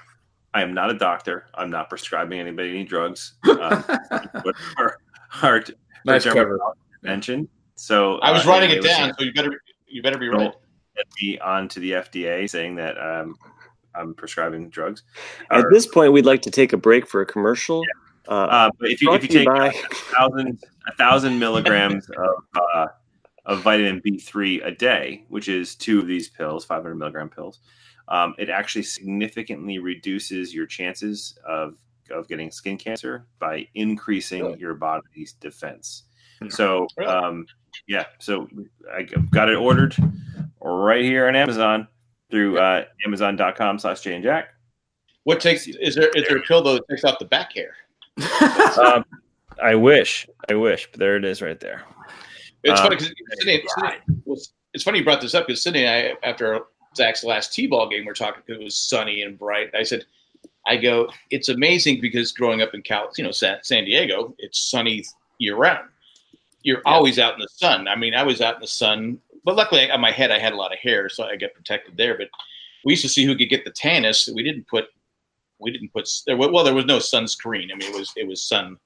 [0.55, 1.47] I am not a doctor.
[1.55, 3.35] I'm not prescribing anybody any drugs.
[3.49, 4.99] Um, but our,
[5.43, 5.65] our,
[6.07, 6.59] Nice cover.
[7.03, 7.49] Dermatologist mentioned.
[7.77, 10.47] So I was uh, writing anyway, it down, so you better you better be Right.
[10.47, 10.55] right.
[10.97, 13.35] sent me on to the FDA saying that um,
[13.95, 15.03] I'm prescribing drugs.
[15.51, 17.83] At Or- this point, we'd like to take a break for a commercial.
[18.29, 19.73] Uh, uh, but if you if you take by- a
[20.15, 22.87] thousand a thousand milligrams of uh,
[23.47, 27.61] of vitamin B3 a day, which is two of these pills, 500 milligram pills,
[28.09, 31.75] um, it actually significantly reduces your chances of
[32.11, 34.59] of getting skin cancer by increasing Really?
[34.59, 36.05] your body's defense.
[36.43, 36.49] Hmm.
[36.49, 37.47] So, um,
[37.87, 38.49] yeah, so
[38.93, 39.95] I got it ordered
[40.61, 41.87] right here on Amazon
[42.31, 44.49] through uh, Amazon.com slash Jay and Jack.
[45.25, 47.75] What takes is there is there a pill though that takes out the back hair?
[48.79, 49.05] Um,
[49.63, 51.83] I wish, I wish, but there it is right there.
[52.63, 55.85] It's Um, funny because Sydney, Sydney was, it's funny you brought this up because Sydney
[55.85, 56.61] and I, after
[56.97, 59.75] Zach's last T-ball game, we're talking because it was sunny and bright.
[59.75, 60.05] I said,
[60.67, 64.71] I go, it's amazing because growing up in Cal, you know, San, San Diego, it's
[64.71, 65.05] sunny
[65.39, 65.89] year round.
[66.63, 67.89] You're always out in the sun.
[67.89, 70.53] I mean, I was out in the sun, but luckily on my head I had
[70.53, 72.17] a lot of hair, so I get protected there.
[72.19, 72.29] But
[72.85, 74.33] we used to see who could get the tannest.
[74.35, 74.87] We didn't put,
[75.59, 76.37] we didn't put there.
[76.37, 77.71] Well, there was no sunscreen.
[77.73, 78.77] I mean, it was it was sun.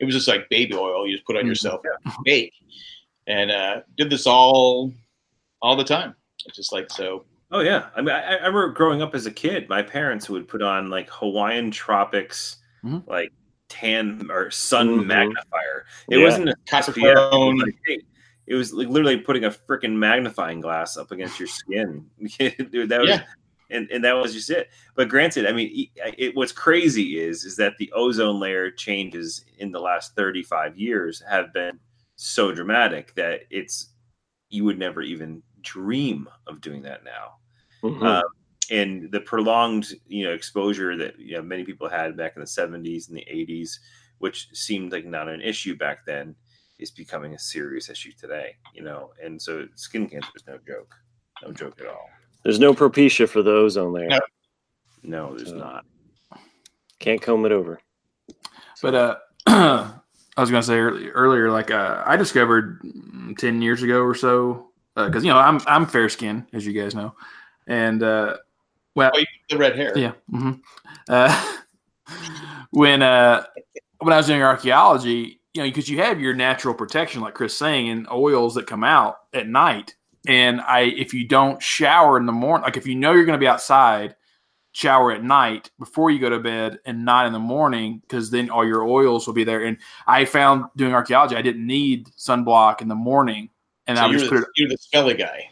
[0.00, 1.48] It was just like baby oil you just put on Mhm.
[1.48, 1.82] yourself,
[2.24, 2.52] bake,
[3.26, 4.92] and uh, did this all
[5.62, 6.14] all the time.
[6.46, 7.24] It's just like so.
[7.52, 9.68] Oh yeah, I mean, I, I remember growing up as a kid.
[9.68, 13.06] My parents would put on like Hawaiian tropics, Mhm.
[13.08, 13.32] like
[13.70, 15.06] tan or sun Mhm.
[15.06, 15.86] magnifier.
[16.10, 16.24] It Yeah.
[16.24, 17.58] wasn't a Copper It was, phone.
[17.58, 18.00] like, hey,
[18.46, 22.10] it was like literally putting a freaking magnifying glass up against your skin.
[22.38, 23.24] Dude, that was, Yeah.
[23.70, 24.68] and, and that was just it.
[24.96, 29.44] But granted, I mean, it, it, what's crazy is is that the ozone layer changes
[29.58, 31.78] in the last thirty five years have been
[32.16, 33.90] so dramatic that it's
[34.50, 37.36] you would never even dream of doing that now.
[37.82, 38.02] Mhm.
[38.02, 38.24] Um,
[38.70, 42.46] and the prolonged, you know, exposure that you know many people had back in the
[42.46, 43.78] '70s and the '80s,
[44.18, 46.34] which seemed like not an issue back then,
[46.78, 48.54] is becoming a serious issue today.
[48.74, 50.94] You know, and so skin cancer is no joke,
[51.42, 52.08] no joke at all.
[52.42, 54.20] There's no propecia for those on there No.
[55.02, 55.84] No, there's So- not.
[56.98, 57.80] Can't comb it over.
[58.82, 59.16] But uh,
[59.46, 64.14] I was gonna say earlier, earlier like uh, I discovered mm, ten years ago or
[64.14, 67.14] so because you know I'm I'm fair skinned as you guys know,
[67.66, 68.36] and uh,
[68.94, 69.96] well Oh, the red hair.
[69.96, 70.52] yeah, hmm
[71.08, 71.56] uh,
[72.70, 73.44] when uh,
[73.98, 77.56] when I was doing archaeology, you know, because you have your natural protection, like Chris
[77.56, 79.94] saying, and oils that come out at night,
[80.26, 83.38] and I if you don't shower in the morning, like if you know you're going
[83.38, 84.16] to be outside,
[84.72, 88.50] shower at night before you go to bed and not in the morning because then
[88.50, 89.64] all your oils will be there.
[89.64, 89.76] And
[90.06, 93.50] I found doing archaeology, I didn't need sunblock in the morning,
[93.86, 95.50] and So I just put it you're the smelly guy.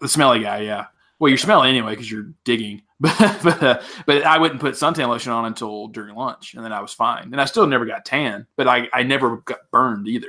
[0.00, 0.60] the smelly guy.
[0.60, 0.86] Yeah.
[1.24, 5.08] Well, you're smelling anyway because you're digging, but but, uh, but I wouldn't put suntan
[5.08, 7.32] lotion on until during lunch, and then I was fine.
[7.32, 10.28] And I still never got tan, but I, I never got burned either.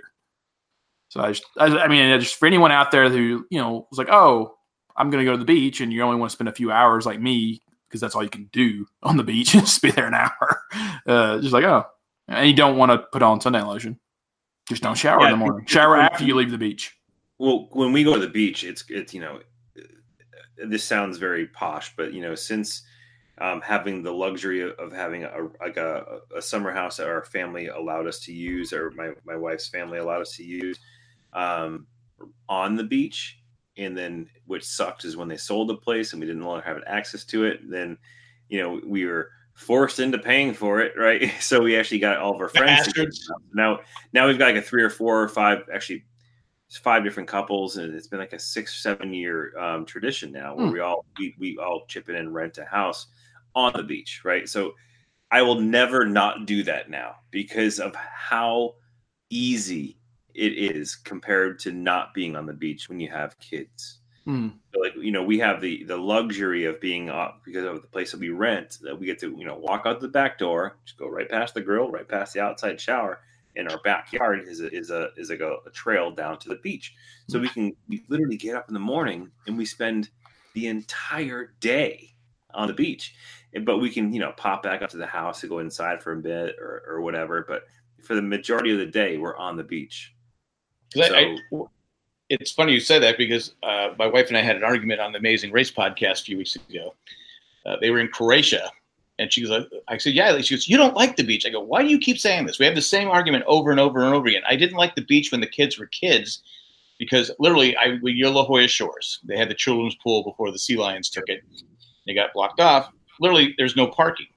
[1.09, 3.97] So I just I, I mean, just for anyone out there who you know was
[3.97, 4.55] like, oh,
[4.95, 6.71] I'm going to go to the beach, and you only want to spend a few
[6.71, 10.07] hours like me because that's all you can do on the beach, just be there
[10.07, 10.61] an hour.
[11.07, 11.83] Uh, just like oh,
[12.29, 13.99] and you don't want to put on suntan lotion.
[14.69, 15.65] Just don't shower Yeah, in the morning.
[15.65, 16.97] Shower after you leave the beach.
[17.37, 19.41] Well, when we go to the beach, it's it's you know,
[20.57, 22.83] this sounds very posh, but you know, since
[23.39, 27.23] um, having the luxury of, of having a like a, a summer house that our
[27.25, 30.79] family allowed us to use, or my my wife's family allowed us to use,
[31.33, 31.87] um,
[32.47, 33.39] on the beach,
[33.77, 36.81] and then which sucked is when they sold the place and we didn't longer have
[36.87, 37.59] access to it.
[37.69, 37.97] Then,
[38.49, 41.31] you know, we were forced into paying for it, right?
[41.41, 42.87] So we actually got all of our friends.
[43.53, 43.79] Now,
[44.13, 46.05] now we've got like a three or four or five, actually,
[46.77, 50.67] five different couples, and it's been like a six, seven year um, tradition now where
[50.67, 50.71] Hmm.
[50.71, 53.07] we all we, we all chip in and rent a house
[53.55, 54.47] on the beach, right?
[54.49, 54.73] So
[55.31, 58.75] I will never not do that now because of how
[59.29, 59.99] easy
[60.33, 63.99] it is compared to not being on the beach when you have kids.
[64.73, 67.87] So, like you know, we have the the luxury of being up because of the
[67.87, 70.77] place that we rent that we get to you know walk out the back door,
[70.85, 73.21] just go right past the grill, right past the outside shower,
[73.55, 76.55] and our backyard is a, is a is like a, a trail down to the
[76.55, 76.93] beach.
[77.29, 80.09] So we can we literally get up in the morning and we spend
[80.53, 82.11] the entire day
[82.53, 83.15] on the beach.
[83.63, 86.13] But we can you know pop back up to the house to go inside for
[86.13, 87.45] a bit or or whatever.
[87.47, 87.63] But
[88.03, 90.13] for the majority of the day, we're on the beach.
[90.95, 91.09] I-
[91.51, 91.65] I-
[92.29, 95.11] it's funny you say that because uh, my wife and I had an argument on
[95.11, 96.95] the Amazing Race podcast a few weeks ago.
[97.67, 98.69] Uh, they were in Croatia,
[99.19, 101.49] and she goes, like, "I said, yeah." She goes, "You don't like the beach." I
[101.49, 104.03] go, "Why do you keep saying this?" We have the same argument over and over
[104.03, 104.43] and over again.
[104.47, 106.41] I didn't like the beach when the kids were kids
[106.99, 109.19] because literally, I we near La Jolla Shores.
[109.23, 111.43] They had the children's pool before the Sea Lions took it.
[112.05, 112.91] They got blocked off.
[113.19, 114.27] Literally, there's no parking,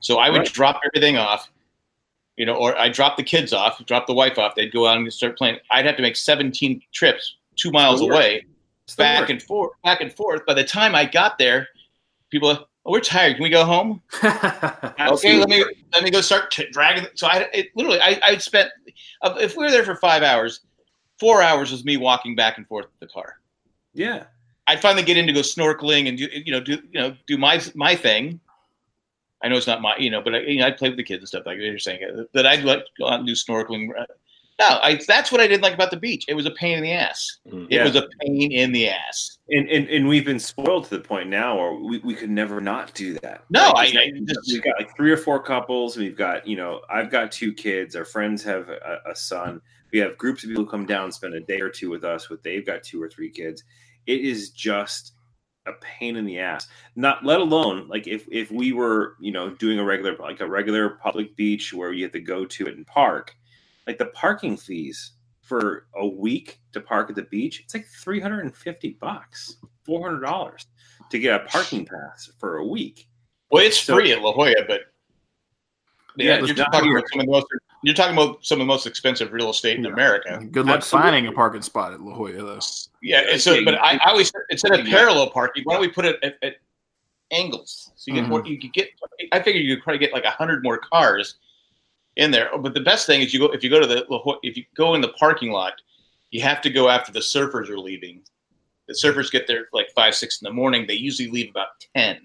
[0.00, 0.52] so I would Right.
[0.52, 1.50] drop everything off
[2.36, 4.54] you know, or I drop the kids off, drop the wife off.
[4.54, 5.58] They'd go out and start playing.
[5.70, 8.44] I'd have to make 17 trips two miles away,
[8.98, 9.30] back work.
[9.30, 10.44] and forth, back and forth.
[10.46, 11.68] By the time I got there,
[12.30, 13.36] people, oh, we're tired.
[13.36, 14.02] Can we go home?
[15.00, 17.06] Okay, let me let me go start t- dragging.
[17.14, 18.70] So I it, literally, I I spent
[19.22, 20.60] uh, if we were there for five hours,
[21.18, 23.36] four hours was me walking back and forth with the car.
[23.92, 24.24] Yeah.
[24.66, 27.36] I'd finally get in to go snorkeling and do you know do you know do
[27.36, 28.40] my my thing.
[29.42, 31.04] I know it's not my you know, but I, you know, I'd play with the
[31.04, 32.00] kids and stuff like you're saying.
[32.02, 33.88] uh, That I'd like go out and do snorkeling.
[34.58, 36.24] No, I, that's what I didn't like about the beach.
[36.28, 37.38] It was a pain in the ass.
[37.48, 37.66] Mm.
[37.70, 39.33] It was a pain in the ass.
[39.50, 42.60] And, and and we've been spoiled to the point now where we, we could never
[42.60, 43.44] not do that.
[43.50, 45.96] No, Like, I- I just- we've got like three or four couples.
[45.96, 47.94] We've got you know I've got two kids.
[47.96, 49.60] Our friends have a, a son.
[49.92, 52.28] We have groups of people come down spend a day or two with us.
[52.30, 53.62] With they've got two or three kids.
[54.06, 55.12] It is just
[55.66, 56.66] a pain in the ass.
[56.96, 60.48] Not let alone like if if we were you know doing a regular like a
[60.48, 63.34] regular public beach where you have to go to it and park,
[63.86, 65.12] like the parking fees
[65.44, 70.64] for a week to park at the beach, it's like 350 bucks, $400
[71.10, 73.08] to get a parking pass for a week.
[73.50, 74.80] Well, it's So- free at La Jolla, but
[76.16, 77.46] Yeah, yeah, you're talking about some of the most
[77.82, 79.90] you're talking about some of the most expensive real estate in Yeah.
[79.92, 80.40] America.
[80.50, 81.10] Good luck Absolutely.
[81.10, 82.58] finding a parking spot at La Jolla, though.
[83.02, 86.06] Yeah, and so but I, I always instead of parallel parking, why don't we put
[86.06, 86.54] it at, at
[87.30, 87.90] angles?
[87.96, 88.28] So you get Mhm.
[88.28, 88.46] more.
[88.46, 88.88] You could get.
[89.32, 91.34] I figure you could probably get like a hundred more cars
[92.16, 92.48] in there.
[92.52, 94.06] Oh, but the best thing is you go if you go to the
[94.42, 95.74] if you go in the parking lot,
[96.30, 98.22] you have to go after the surfers are leaving.
[98.88, 100.86] The surfers get there like five six in the morning.
[100.86, 102.20] They usually leave about ten.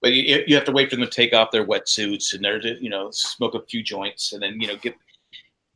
[0.00, 2.60] But you, you have to wait for them to take off their wetsuits and they're
[2.60, 4.94] you know smoke a few joints and then you know get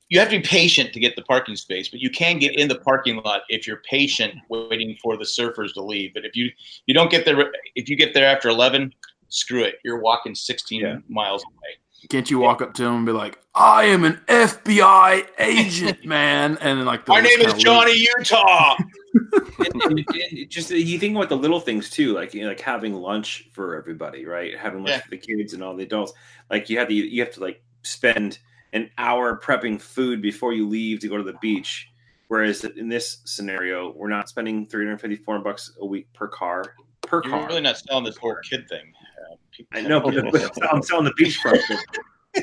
[0.08, 2.68] you have to be patient to get the parking space, but you can get in
[2.68, 6.14] the parking lot if you're patient waiting for the surfers to leave.
[6.14, 6.50] But if you
[6.86, 8.92] you don't get there if you get there after 11,
[9.28, 9.76] screw it.
[9.84, 10.98] You're walking 16 Yeah.
[11.08, 11.76] miles away.
[12.08, 16.56] Can't you walk up to him and be like, "I am an FBI agent, man,"
[16.60, 18.76] and then like My name is kinda Johnny Utah.
[19.58, 22.60] and, and- and just you think about the little things too, like you know, like
[22.60, 24.56] having lunch for everybody, right?
[24.56, 25.00] Having lunch Yeah.
[25.00, 26.12] for the kids and all the adults.
[26.50, 28.38] Like you have to you have to like spend
[28.72, 31.88] an hour prepping food before you leave to go to the beach.
[32.28, 37.22] Whereas in this scenario, we're not spending 350, 400 bucks a week per car per
[37.24, 37.46] You're car.
[37.46, 38.92] really not selling this whole kid thing.
[39.72, 41.78] I know, but, but I'm selling the beachfront thing.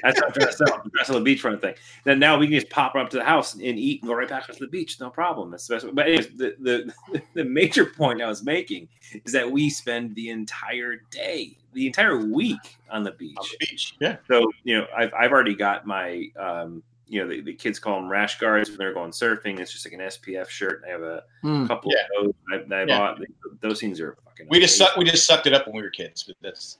[0.02, 0.73] That's what I'm trying to sell.
[0.73, 1.76] I'm trying to sell the beachfront thing.
[2.03, 4.27] Then now we can just pop up to the house and eat and go right
[4.27, 4.99] back up to the beach.
[4.99, 5.52] No problem.
[5.52, 5.88] That's the best.
[5.94, 8.88] But anyways, the, the the major point I was making
[9.26, 13.38] is that we spend the entire day, the entire week on the beach.
[13.38, 13.95] on the beach.
[13.99, 14.18] Yeah.
[14.27, 16.84] So you know, I've I've already got my um,
[17.14, 19.60] you know, the, the kids call them rash guards when they're going surfing.
[19.60, 20.81] It's just like an SPF shirt.
[20.85, 21.68] I have a Hmm.
[21.68, 22.02] couple Yeah.
[22.19, 22.98] of those that I, that I Yeah.
[22.99, 23.19] bought.
[23.61, 24.48] Those things are fucking.
[24.49, 24.88] We just amazing.
[24.94, 26.80] suck, we just sucked it up when we were kids, but that's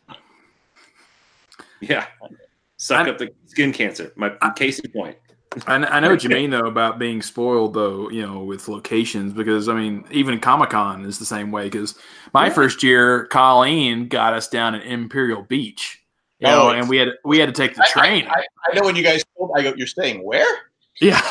[1.82, 2.08] Yeah.
[2.78, 4.12] Suck I- up the skin cancer.
[4.16, 5.18] My case in point.
[5.68, 9.34] I, I know what you mean though about being spoiled though, you know, with locations
[9.34, 11.96] because I mean even Comic Con is the same way because
[12.34, 12.54] my Yeah.
[12.54, 16.03] first year, Colleen got us down at Imperial Beach,
[16.44, 18.28] you Oh, know, it's- and we had we had to take the I- train.
[18.28, 20.46] I, I know when you guys told I go, you're staying where?
[21.02, 21.22] yeah,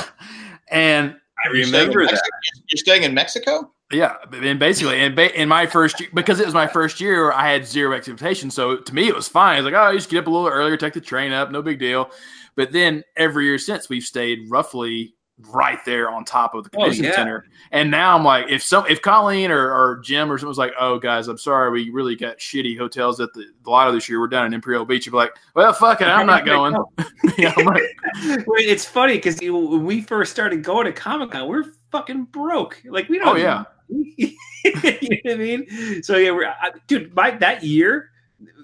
[0.71, 2.23] and I You're staying in remember that.
[2.69, 3.73] You're staying in Mexico?
[3.93, 7.31] Yeah, and basically, and ba- in my first year, because it was my first year,
[7.31, 8.55] I had zero expectations.
[8.55, 9.57] So to me, it was fine.
[9.57, 11.51] I was like, oh, you just get up a little earlier, take the train up,
[11.51, 12.11] no big deal.
[12.57, 15.15] But then every year since, we've stayed roughly
[15.51, 17.15] right there on top of the Oh, convention yeah.
[17.15, 17.45] center.
[17.71, 20.73] And now I'm like, if some, if Colleen or, or Jim or someone was like,
[20.79, 24.21] "Oh, guys, I'm sorry, we really got shitty hotels at the, the Lotto this year.
[24.21, 26.75] We're down in Imperial Beach." You'd be like, "Well, fuck it, I'm not going."
[27.39, 27.83] yeah, I'm like,
[28.59, 32.83] it's funny because when we first started going to Comic Con, we are fucking broke.
[32.85, 33.29] Like we don't.
[33.29, 33.65] Oh, yeah.
[33.89, 34.81] you know
[35.25, 36.03] what I mean?
[36.03, 37.15] So yeah, we're, I, dude.
[37.15, 38.11] My that year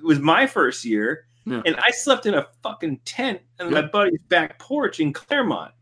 [0.03, 1.63] was my first year, Yeah.
[1.67, 5.73] and I slept in a fucking tent on my buddy's back porch in Clairemont.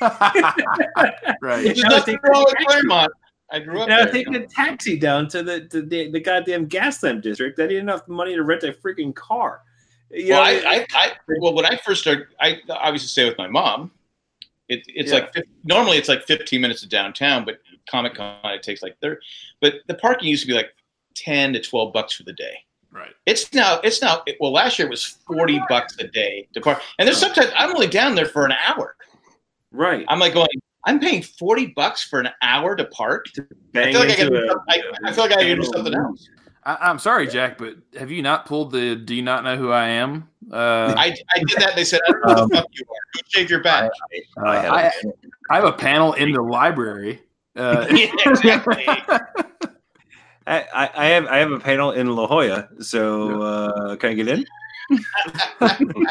[0.00, 1.64] Right.
[1.64, 3.12] There's And I was nothing taking- wrong with Clairemont.
[3.52, 4.24] I grew up And I was there.
[4.24, 7.60] taking a taxi down to the to the, the goddamn Gaslamp district.
[7.60, 9.60] I didn't have the money to rent a freaking car.
[10.10, 13.38] You well, know, I, I, I, well, when I first started, I obviously stay with
[13.38, 13.90] my mom.
[14.68, 15.18] It, it's Yeah.
[15.20, 17.58] like normally it's like 15 minutes to downtown, but
[17.88, 19.20] Comic Con it takes like 30.
[19.60, 20.74] But the parking used to be like
[21.14, 22.64] 10 to 12 bucks for the day.
[22.90, 23.12] Right.
[23.26, 26.82] It's now it's now well last year it was 40 bucks a day to park,
[26.98, 28.96] and there's sometimes I'm only down there for an hour.
[29.72, 30.04] Right.
[30.08, 30.48] I'm like going,
[30.84, 33.26] I'm paying 40 bucks for an hour to park.
[33.38, 35.62] I Bang feel like I, gotta do some- I, I feel like I gotta do
[35.64, 36.28] something else.
[36.64, 39.70] I, I'm sorry, Jack, but have you not pulled the "Do you not know who
[39.70, 40.28] I am"?
[40.52, 41.76] Uh, I, I did that.
[41.76, 43.02] They said, I don't know who the fuck you are.
[43.14, 43.90] Go shave your back.
[44.44, 44.92] I had I, a-
[45.50, 47.22] I have a panel in the library.
[47.54, 48.84] Uh, Yeah, exactly.
[50.48, 54.14] I, I I have I have a panel in La Jolla, so uh, can I
[54.14, 54.44] get in?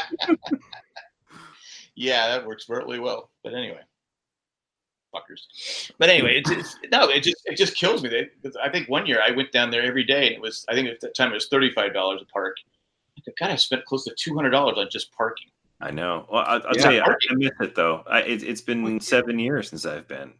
[1.95, 3.31] Yeah, that works really well.
[3.43, 3.79] But anyway,
[5.13, 5.91] fuckers.
[5.97, 8.09] But anyway, it's, it's no, it just it just kills me.
[8.09, 10.73] They, I think one year I went down there every day, and it was I
[10.73, 12.57] think at that time it was thirty five dollars a park.
[13.39, 15.47] God, I spent close to two hundred dollars on just parking.
[15.81, 16.27] I know.
[16.31, 16.83] Well, I, I'll Yeah.
[16.83, 18.03] tell you, I, I miss it though.
[18.07, 20.33] I, it, it's been seven years since I've been.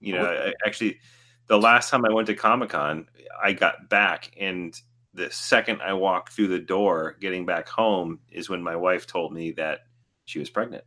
[0.00, 0.98] You know, I, actually,
[1.46, 3.08] the last time I went to Comic Con,
[3.42, 4.78] I got back, and
[5.14, 9.32] the second I walked through the door, getting back home, is when my wife told
[9.32, 9.80] me that
[10.26, 10.84] she was pregnant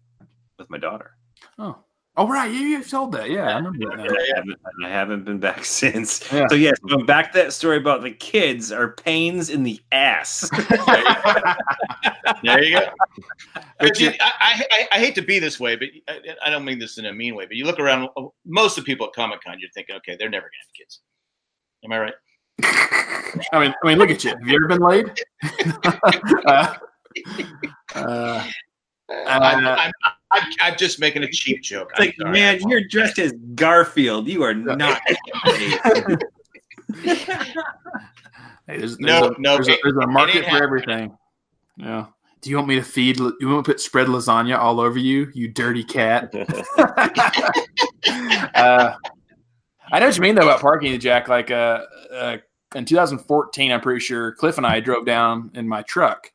[0.59, 1.11] with my daughter.
[1.57, 1.77] oh,
[2.17, 2.51] oh, right.
[2.51, 3.29] You, you told that.
[3.29, 3.99] Yeah, I remember that.
[3.99, 6.31] I, haven't, I haven't been back since.
[6.31, 6.47] Yeah.
[6.49, 10.49] So yes, going back to that story about the kids are pains in the ass.
[12.43, 12.85] There you go.
[13.55, 16.49] But But you- you, I, I, I hate to be this way, but I, I
[16.49, 17.45] don't mean this in a mean way.
[17.45, 18.07] But you look around,
[18.45, 21.01] most of the people at Comic Con, you're thinking, okay, they're never gonna have kids.
[21.83, 22.13] Am I right?
[23.53, 24.31] I mean, I mean, look at you.
[24.31, 25.19] Have you ever been laid?
[26.45, 26.75] uh,
[27.95, 28.47] uh,
[29.27, 29.91] I'm, I'm,
[30.31, 31.89] I'm, I'm just making a cheap joke.
[31.91, 34.27] It's like, I'm man, you're dressed as Garfield.
[34.27, 35.01] You are not.
[35.07, 36.17] hey,
[38.67, 40.63] there's, there's No, a, no, there's, a, there's a market for happening.
[40.63, 41.17] everything.
[41.77, 42.05] Yeah.
[42.41, 43.17] Do you want me to feed?
[43.17, 46.33] You want me to put spread lasagna all over you, you dirty cat?
[48.55, 48.95] uh,
[49.91, 51.27] I know what you mean though about parking, Jack.
[51.27, 51.81] Like uh,
[52.13, 52.37] uh,
[52.75, 56.31] in 2014, I'm pretty sure Cliff and I drove down in my truck,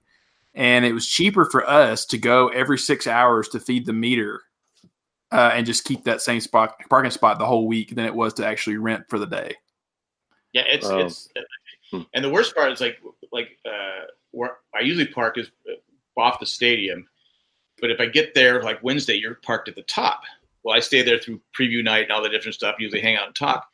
[0.55, 4.41] and it was cheaper for us to go every six hours to feed the meter
[5.33, 8.35] uh, and just keep that same spot parking spot the whole week than it was
[8.35, 9.55] to actually rent for the day.
[10.53, 10.99] Yeah, it's Oh.
[11.01, 11.29] it's,
[11.93, 12.99] and the worst part is like
[13.33, 17.07] like uh, where I usually park is uh, off the stadium,
[17.81, 20.23] but if I get there like Wednesday, you're parked at the top.
[20.63, 22.77] Well, I stay there through preview night and all the different stuff.
[22.79, 23.67] Usually hang out and talk.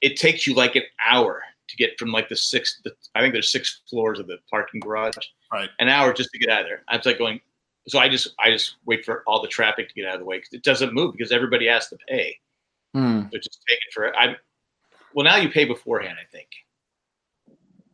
[0.00, 2.80] It takes you like an hour to get from like the six.
[2.84, 5.16] The, I think there's six floors of the parking garage.
[5.52, 5.68] Right.
[5.78, 6.82] An hour just to get out of there.
[6.88, 7.40] I was like going.
[7.88, 10.26] So I just I just wait for all the traffic to get out of the
[10.26, 12.38] way because it doesn't move because everybody has to pay.
[12.94, 13.22] Hmm.
[13.32, 14.36] So just take it for I.
[15.14, 16.16] Well, now you pay beforehand.
[16.20, 16.48] I think.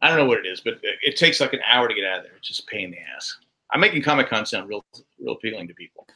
[0.03, 2.05] I don't know what it is, but it, it takes like an hour to get
[2.05, 2.33] out of there.
[2.37, 3.39] It's just a pain in the ass.
[3.73, 4.85] I'm making Comic Con sound real,
[5.19, 6.07] real appealing to people.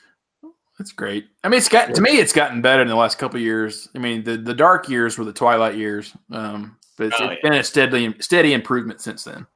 [0.79, 1.27] That's great.
[1.45, 3.89] I mean, it's got to me, it's gotten better in the last couple of years.
[3.95, 7.41] I mean, the, the dark years were the twilight years, um, but it's, Oh, it's
[7.43, 7.51] yeah.
[7.51, 9.47] been a steady steady improvement since then.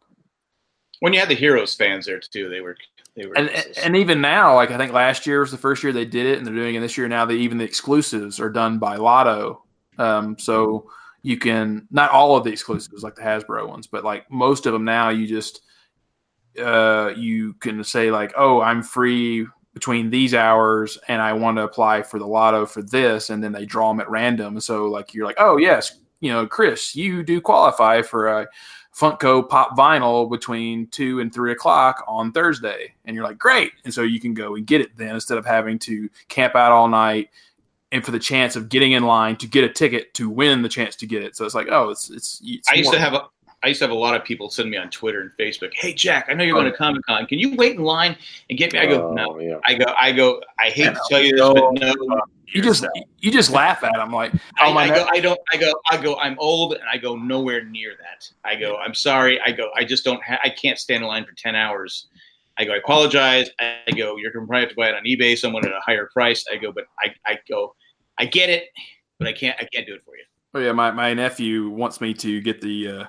[1.04, 2.78] When you had the Heroes fans there too, they were
[3.14, 3.36] they were.
[3.36, 3.50] And
[3.82, 6.38] and even now, like I think last year was the first year they did it,
[6.38, 7.26] and they're doing it this year now.
[7.26, 9.64] That even the exclusives are done by Lotto,
[9.98, 10.90] um, so
[11.20, 14.72] you can not all of the exclusives like the Hasbro ones, but like most of
[14.72, 15.60] them now, you just
[16.58, 21.64] uh, you can say like, oh, I'm free between these hours, and I want to
[21.64, 24.58] apply for the Lotto for this, and then they draw them at random.
[24.58, 28.48] So like you're like, oh yes, you know, Chris, you do qualify for a
[28.94, 33.92] Funko Pop Vinyl between two and three o'clock on Thursday, and you're like, great, and
[33.92, 36.88] so you can go and get it then instead of having to camp out all
[36.88, 37.30] night
[37.90, 40.68] and for the chance of getting in line to get a ticket to win the
[40.68, 41.36] chance to get it.
[41.36, 42.40] So it's like, oh, it's it's.
[42.44, 43.28] it's I used to have a.
[43.64, 45.72] I used to have a lot of people send me on Twitter and Facebook.
[45.74, 47.26] Hey Jack, I know you're going to Comic Con.
[47.26, 48.14] Can you wait in line
[48.50, 48.78] and get me?
[48.78, 49.38] I go Oh, no.
[49.40, 49.56] yeah.
[49.64, 49.86] I go.
[49.98, 50.42] I go.
[50.60, 51.54] I hate Yeah, to tell you this, no.
[51.54, 52.20] but no.
[52.48, 52.86] you just
[53.20, 54.94] you just laugh at them like, I, oh my I God.
[54.96, 55.06] go.
[55.12, 55.40] I don't.
[55.52, 55.72] I go.
[55.90, 56.16] I go.
[56.16, 58.30] I'm old, and I go nowhere near that.
[58.44, 58.76] I go.
[58.76, 59.40] I'm sorry.
[59.40, 59.70] I go.
[59.74, 60.22] I just don't.
[60.22, 62.08] Ha- I can't stand in line for ten hours.
[62.58, 62.74] I go.
[62.74, 63.48] I apologize.
[63.58, 64.16] I go.
[64.18, 66.44] You're going to probably have to buy it on eBay, someone at a higher price.
[66.52, 66.70] I go.
[66.70, 67.14] But I.
[67.26, 67.74] I go.
[68.18, 68.64] I get it,
[69.18, 69.56] but I can't.
[69.58, 70.24] I can't do it for you.
[70.52, 73.04] Oh yeah, my, my nephew wants me to get the uh,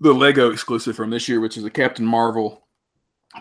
[0.00, 2.66] the Lego exclusive from this year, which is a Captain Marvel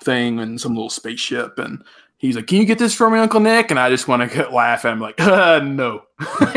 [0.04, 1.58] thing and some little spaceship.
[1.58, 1.84] And
[2.18, 4.50] he's like, "Can you get this for me, Uncle Nick?" And I just want to
[4.54, 4.86] laugh.
[4.86, 6.04] at him like, uh, "No."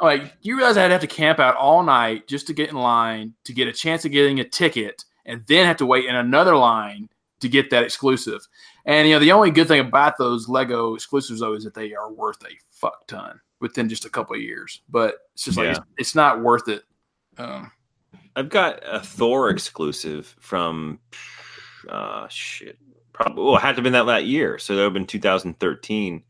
[0.00, 3.34] like you realize I'd have to camp out all night just to get in line
[3.44, 6.56] to get a chance of getting a ticket, and then have to wait in another
[6.56, 7.08] line
[7.40, 8.46] to get that exclusive.
[8.86, 11.94] And you know, the only good thing about those Lego exclusives though is that they
[11.94, 14.80] are worth a fuck ton within just a couple of years.
[14.88, 15.70] But it's just like Yeah.
[15.72, 16.82] it's, it's not worth it.
[17.38, 17.70] Um,
[18.36, 21.00] I've got a Thor exclusive from
[21.88, 22.78] uh shit.
[23.12, 25.06] Probably well, it had to have been that that year, so that would have been
[25.06, 26.22] 2013.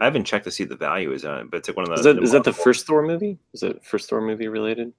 [0.00, 2.02] I haven't checked to see the value is on it, but it's like one of
[2.02, 2.20] the.
[2.22, 3.38] Is that the first Thor movie?
[3.52, 4.92] Is it first Thor movie related?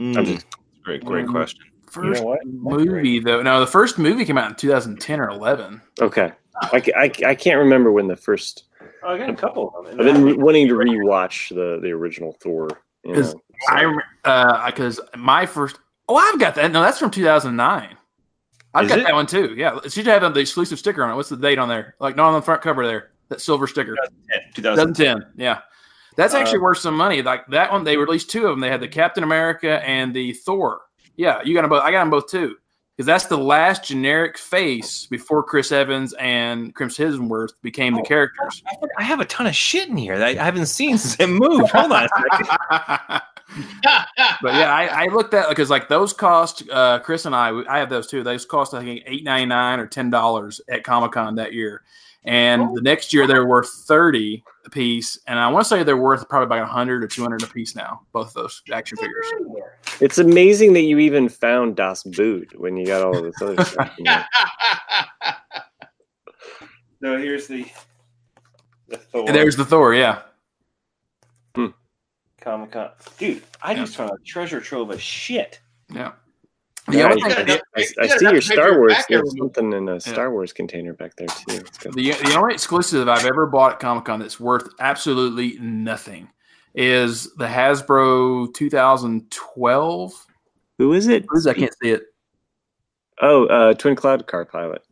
[0.00, 0.46] Mm, just-
[0.82, 1.30] great, great Mm.
[1.30, 1.64] question.
[1.90, 2.38] first what?
[2.46, 5.80] movie though, no, the first movie came out in 2010 or 11.
[6.00, 6.32] Okay,
[6.62, 8.64] I, I, I can't remember when the first.
[9.02, 10.00] Oh, I got a couple of them.
[10.00, 12.68] I've been wanting to rewatch the the original Thor.
[13.04, 13.34] You know, Is-
[13.70, 15.78] I rem- uh because my first
[16.08, 17.96] oh I've got that no that's from 2009.
[18.72, 19.04] I've Is got it?
[19.04, 19.54] that one too.
[19.56, 21.14] Yeah, it should have the exclusive sticker on it.
[21.16, 21.94] What's the date on there?
[21.98, 23.10] Like not on the front cover there.
[23.28, 23.96] That silver sticker.
[24.54, 24.94] 2000.
[24.94, 25.26] 2010.
[25.36, 25.60] Yeah.
[26.16, 27.22] That's actually Uh, worth some money.
[27.22, 28.60] Like that one, they released two of them.
[28.60, 30.80] They had the Captain America and the Thor.
[31.16, 31.82] Yeah, you got them both.
[31.82, 32.56] I got them both too.
[33.00, 38.04] Because that's the last generic face before Chris Evans and Chris Hemsworth became the Oh.
[38.04, 38.62] characters.
[38.98, 41.70] I have a ton of shit in here that I haven't seen since it moved.
[41.70, 42.08] Hold on
[44.42, 47.62] but yeah, I, I looked at because like those cost uh, Chris and I.
[47.70, 48.22] I have those too.
[48.22, 51.80] Those cost I think eight ninety nine or ten dollars at Comic Con that year,
[52.24, 52.74] and oh.
[52.74, 55.18] the next year they're worth thirty a piece.
[55.26, 57.74] And I want to say they're worth probably about hundred or two hundred a piece
[57.74, 58.02] now.
[58.12, 59.26] Both of those action figures.
[60.00, 63.64] it's amazing that you even found Das Boot when you got all of this other
[63.64, 63.94] stuff.
[63.98, 64.04] you.
[67.02, 67.66] No, here's the
[68.88, 69.94] the Thor And there's the Thor.
[69.94, 70.20] Yeah,
[71.54, 71.68] hmm.
[72.42, 72.90] Comic Con.
[73.16, 75.60] Dude, I just found a treasure trove of shit.
[75.88, 76.12] yeah.
[76.92, 78.40] Yeah, The, I, only You thing, gotta- I, you I see your to pay for
[78.40, 78.94] Star Wars.
[79.08, 81.60] There's something in a Star Wars container back there too.
[81.92, 86.28] The the only exclusive I've ever bought at Comic Con that's worth absolutely nothing
[86.74, 90.26] is the Hasbro 2012.
[90.78, 91.24] Who is it?
[91.28, 91.56] What is that?
[91.56, 92.02] I can't see it.
[93.20, 94.82] Oh, uh, Twin Cloud Car Pilot.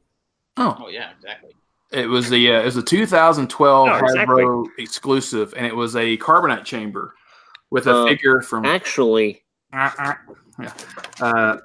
[0.57, 1.53] Oh, Oh yeah, exactly.
[1.93, 4.43] It was the uh, it was a 2012 Oh, exactly.
[4.45, 7.15] Hasbro exclusive, and it was a carbonite chamber
[7.71, 8.67] with a Uh, figure from.
[8.67, 9.43] Actually,
[9.73, 11.59] yeah.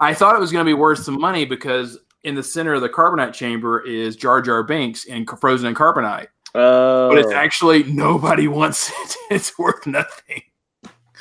[0.00, 2.80] I thought it was going to be worth some money because in the center of
[2.80, 7.82] the carbonite chamber is Jar Jar Binks in frozen in carbonite, oh, but it's actually
[7.84, 9.16] nobody wants it.
[9.30, 10.42] It's worth nothing.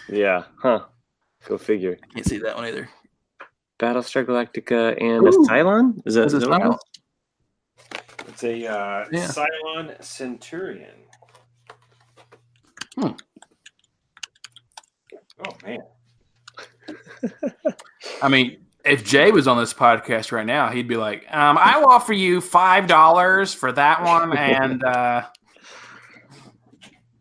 [0.08, 0.86] yeah, huh?
[1.46, 1.98] Go figure.
[2.04, 2.90] I can't see that one either.
[3.80, 6.02] Battlestar Galactica and a Cylon.
[6.06, 6.78] Is that, Is is that what it Cylon?
[8.28, 9.28] It's a uh, Yeah.
[9.28, 10.96] Cylon Centurion.
[12.96, 13.12] Hmm.
[15.48, 15.80] Oh man,
[18.22, 21.78] I mean, if Jay was on this podcast right now, he'd be like, um, "I
[21.78, 25.24] will offer you five dollars for that one," and uh,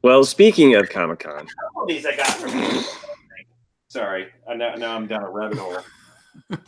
[0.03, 1.47] Well, speaking of Comic Con,
[1.87, 2.85] these I got from.
[3.89, 5.79] Sorry, I now, now I'm down a rabbit hole.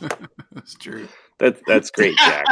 [0.53, 1.07] that's true.
[1.37, 2.45] that that's great, Jack.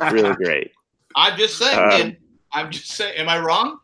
[0.12, 0.72] really great.
[1.14, 2.02] I'm just saying.
[2.02, 2.16] Um.
[2.52, 3.16] I'm just saying.
[3.16, 3.78] Am I wrong?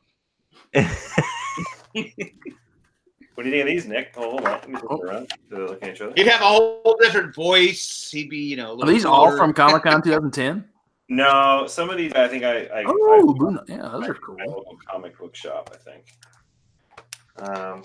[3.39, 4.15] What do you think of these, Nick?
[4.17, 4.51] Oh, hold on.
[4.51, 5.33] Let me look around.
[5.49, 6.13] They're looking at each other.
[6.17, 8.09] He'd have a whole different voice.
[8.11, 8.71] He'd be, you know.
[8.71, 10.65] a Are little these all from Comic Con 2010?
[11.09, 12.63] No, some of these I think I.
[12.65, 14.35] I Oh, I, Blue- yeah, those are cool.
[14.39, 16.05] My local comic book shop, I think.
[17.49, 17.85] Um,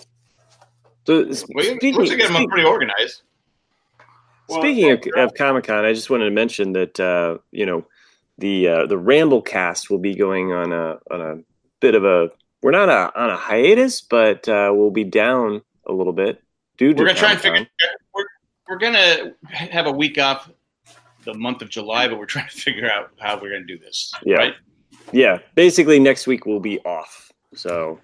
[1.06, 3.22] So, Well, speaking, you I'm speak- pretty organized.
[4.50, 7.68] well, speaking of, well, of Comic Con, I just wanted to mention that uh, you
[7.68, 7.86] know
[8.40, 11.36] the uh, the Ramble Cast will be going on a on a
[11.80, 12.32] bit of a
[12.64, 16.42] we're not a, on a hiatus, but uh, we'll be down a little bit
[16.78, 17.68] due to We're gonna try and figure.
[18.16, 18.26] We're,
[18.70, 20.50] we're gonna have a week off
[21.26, 24.12] the month of July, but we're trying to figure out how we're gonna do this.
[24.26, 24.36] Yeah.
[24.38, 24.54] Right?
[25.12, 27.32] Yeah, basically next week we'll be off.
[27.54, 28.00] So,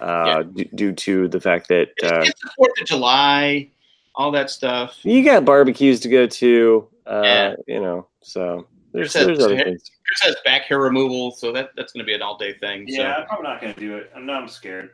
[0.00, 0.42] uh, Yeah.
[0.54, 3.70] d- due to the fact that uh, it's the Fourth of July,
[4.14, 4.96] all that stuff.
[5.02, 7.54] you got barbecues to go to, uh, Yeah.
[7.66, 8.66] you know, so
[8.96, 9.90] there's Chris has- there's other things.
[10.06, 12.86] Chris has back hair removal, so that that's gonna be an all day thing.
[12.88, 12.96] So.
[13.02, 14.10] yeah, I'm probably not going to do it.
[14.16, 14.42] I'm not.
[14.42, 14.90] I'm scared.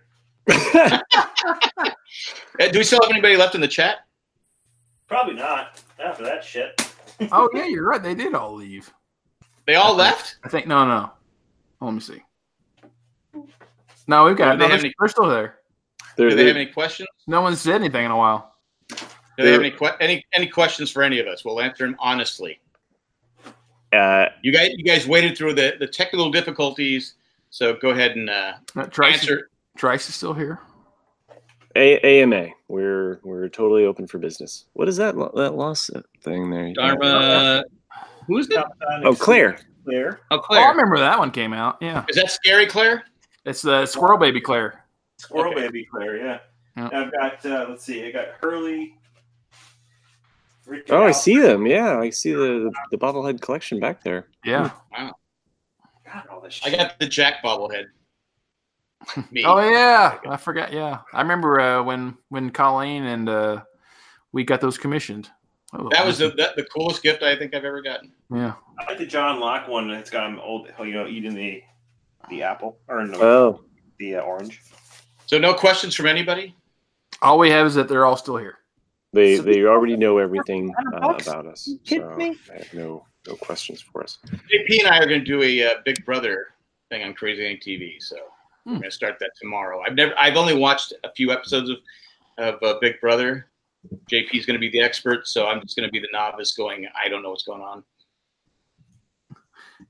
[2.61, 4.01] Uh, do we still have anybody left in the chat?
[5.09, 5.81] Probably not.
[5.99, 6.79] Not for that shit.
[7.33, 8.03] Oh yeah, you're right.
[8.03, 8.93] They did all leave.
[9.67, 10.37] They all left.
[10.45, 11.11] I think no, no.
[11.81, 12.21] Let me see.
[14.09, 14.53] No, we've got.
[14.53, 15.59] Do No, they they're, have any- they're still there.
[16.17, 17.09] Do they have they're- any questions?
[17.29, 18.57] No one said anything in a while.
[18.89, 18.97] Do
[19.39, 21.45] they have any que- any any questions for any of us?
[21.45, 22.61] We'll answer them honestly.
[23.93, 27.15] Uh, You guys, you guys waited through the, the technical difficulties,
[27.51, 30.59] so go ahead and uh, Uh, Tracy, answer Trice is still here.
[31.77, 32.49] A- AMA.
[32.69, 34.67] We're we're totally open for business.
[34.75, 36.73] What is that lo- that lawsuit thing there?
[36.75, 37.65] Dharma.
[38.27, 38.67] Who's that?
[39.05, 39.59] Oh, Claire.
[39.87, 40.21] Claire.
[40.31, 41.79] Oh, Oh, I remember that one came out.
[41.81, 43.05] Yeah, Is that scary, Claire?
[43.47, 44.85] it's the Squirrel Baby Claire.
[45.19, 45.63] Squirrel Okay.
[45.67, 46.39] Baby Claire, yeah.
[46.77, 46.89] Yeah.
[46.93, 48.95] I've got, uh, let's see, I got Hurley.
[50.73, 51.67] Richard Oh, I see them.
[51.67, 54.29] Yeah, I see the the bobblehead collection back there.
[54.45, 54.71] Yeah.
[54.97, 57.87] God, all this I got the Jack bobblehead.
[59.31, 59.45] Me.
[59.45, 60.73] Oh yeah, I forgot.
[60.73, 63.63] Yeah, I remember uh, when when Colleen and uh,
[64.33, 65.29] we got those commissioned.
[65.75, 68.13] Oh, That was the, that, the coolest gift I think I've ever gotten.
[68.31, 68.53] yeah.
[68.79, 69.89] I like the John Locke one.
[69.91, 71.63] It's got him old, you know, eating the
[72.29, 73.65] the apple or no, Oh,
[73.99, 74.61] the uh, orange.
[75.27, 76.55] So no questions from anybody.
[77.23, 78.59] All we have is that they're all still here.
[79.13, 81.69] They they already know everything uh, about us.
[81.85, 82.37] You So me?
[82.53, 84.19] I have no no questions for us.
[84.27, 86.49] JP and I are going to do a uh, Big Brother
[86.91, 88.01] thing on Crazy Ain't TV.
[88.01, 88.17] So
[88.65, 88.71] Hmm.
[88.71, 89.83] I'm going to start that tomorrow.
[89.87, 91.79] I've never, I've only watched a few episodes of
[92.39, 93.47] of uh, Big Brother.
[94.11, 96.87] JP's going to be the expert, so I'm just going to be the novice going.
[96.97, 97.83] I don't know what's going on.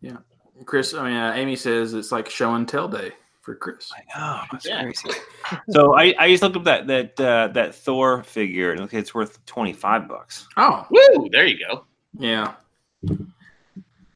[0.00, 0.16] Yeah,
[0.64, 3.12] Chris, I mean, uh, Amy says it's like show and tell day
[3.42, 3.90] for Chris.
[3.94, 4.40] I know.
[4.50, 4.82] That's Yeah.
[4.82, 5.10] crazy.
[5.70, 9.14] so I, I just looked up that that uh, that Thor figure and look, it's
[9.14, 10.48] worth twenty five bucks.
[10.56, 11.28] Oh, Woo!
[11.30, 11.84] There you go.
[12.18, 12.54] yeah.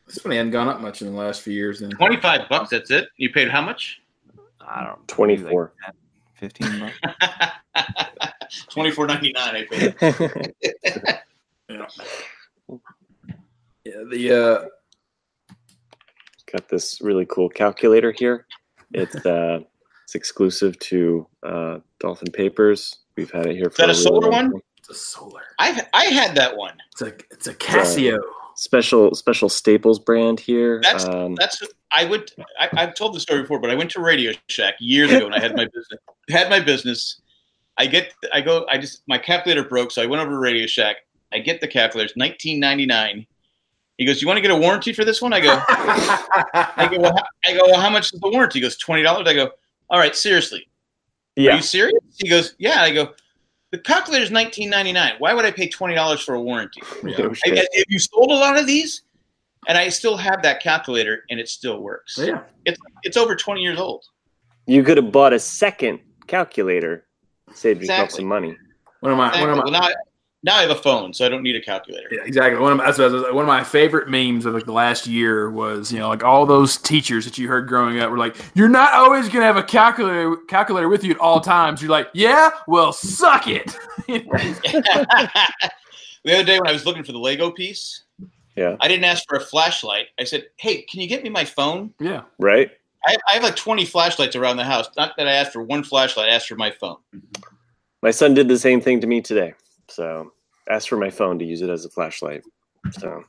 [0.06, 1.80] This one hadn't gone up much in the last few years.
[1.80, 2.70] Then Twenty five bucks.
[2.70, 3.08] That's it.
[3.16, 4.00] You paid how much?
[4.60, 5.68] I don't know, Twenty like
[6.34, 7.52] fifteen bucks.
[8.70, 9.56] Twenty four ninety nine.
[9.56, 9.94] I paid.
[13.84, 15.54] yeah, the uh,
[16.52, 18.46] Got this really cool calculator here.
[18.96, 19.60] It's uh
[20.04, 22.98] it's exclusive to uh, Dolphin Papers.
[23.16, 24.52] We've had it here for that a really solar one?
[24.52, 24.62] time.
[24.78, 25.42] it's a solar.
[25.58, 26.74] I I had that one.
[26.92, 28.18] It's a it's a Casio.
[28.54, 30.80] Special special Staples brand here.
[30.82, 31.62] That's- um, That's
[31.92, 32.30] I would.
[32.58, 35.34] I, I've told the story before, but I went to Radio Shack years ago when
[35.34, 36.00] I had my business.
[36.30, 37.20] Had my business.
[37.78, 38.12] I get.
[38.32, 38.66] I go.
[38.68, 40.96] I just my calculator broke, so I went over to Radio Shack.
[41.32, 42.06] I get the calculator.
[42.06, 43.26] It's nineteen ninety nine.
[43.98, 45.58] He goes, "You want to get a warranty for this one?" I go.
[45.68, 47.00] I go.
[47.00, 47.62] Well, how, I go.
[47.66, 48.58] Well, how much is the warranty?
[48.58, 49.26] He goes, twenty dollars.
[49.28, 49.50] I go.
[49.90, 50.68] All right, seriously.
[51.36, 51.52] Yeah.
[51.52, 51.98] Are you serious?
[52.18, 53.14] He goes, "Yeah." I go.
[53.72, 55.14] The calculator's nineteen ninety nine.
[55.18, 56.82] Why would I pay twenty dollars for a warranty?
[57.04, 57.16] Yeah.
[57.18, 57.50] no I.
[57.52, 59.02] I- have you sold a lot of these?
[59.68, 62.16] And I still have that calculator, and it still works.
[62.22, 62.42] yeah.
[62.66, 64.04] It's it's over twenty years old.
[64.66, 67.06] You could have bought a second calculator,
[67.52, 68.56] saved yourself some money.
[69.00, 69.40] One of my Exactly.
[69.50, 69.94] one of my Well, now,
[70.42, 72.08] now I have a phone, so I don't need a calculator.
[72.12, 72.60] Yeah, exactly.
[72.60, 74.72] One of my, that's what I was- one of my favorite memes of like the
[74.72, 78.18] last year was you know like all those teachers that you heard growing up were
[78.18, 81.90] like, "You're not always gonna have a calculator calculator with you at all times." You're
[81.90, 83.76] like, "Yeah, well, suck it."
[84.06, 84.22] the
[86.26, 88.02] other day when I was looking for the Lego piece,
[88.56, 88.76] Yeah.
[88.80, 90.06] I didn't ask for a flashlight.
[90.18, 92.70] I said, "Hey, can you get me my phone?" yeah, Right?
[93.06, 94.88] I, I have like twenty flashlights around the house.
[94.96, 96.28] Not that I asked for one flashlight.
[96.28, 96.96] I asked for my phone.
[98.02, 99.54] My son did the same thing to me today.
[99.88, 100.32] So
[100.68, 102.42] asked for my phone to use it as a flashlight.
[102.98, 103.22] So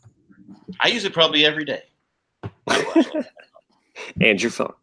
[0.80, 1.84] I use it probably every day.
[4.22, 4.74] and your phone.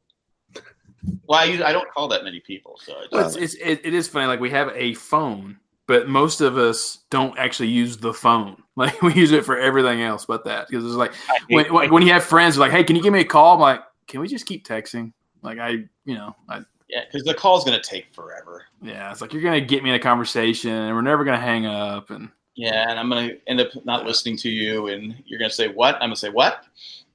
[1.27, 1.61] Well, I use.
[1.61, 4.27] I don't call that many people, so I well, it's, it's it, it is funny.
[4.27, 8.57] Like we have a phone, but most of us don't actually use the phone.
[8.77, 11.15] Like we use it for everything else but that because it's like
[11.49, 13.61] when, when, when you have friends like, "Hey, can you give me a call?" I'm
[13.61, 16.63] like, "Can we just keep texting?" Like I, you know, I
[16.95, 18.65] yeah, because the call's gonna take forever.
[18.81, 21.67] Yeah, it's like you're gonna get me in a conversation, and we're never gonna hang
[21.67, 22.11] up.
[22.11, 25.69] And Yeah, and I'm gonna end up not listening to you, and you're gonna say
[25.69, 25.97] what?
[25.97, 26.65] I'm gonna say what?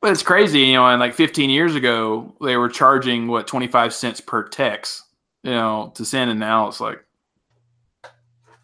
[0.02, 0.88] but it's crazy, you know.
[0.88, 5.04] And like 15 years ago, they were charging what 25 cents per text,
[5.44, 7.04] you know, to send, and now it's like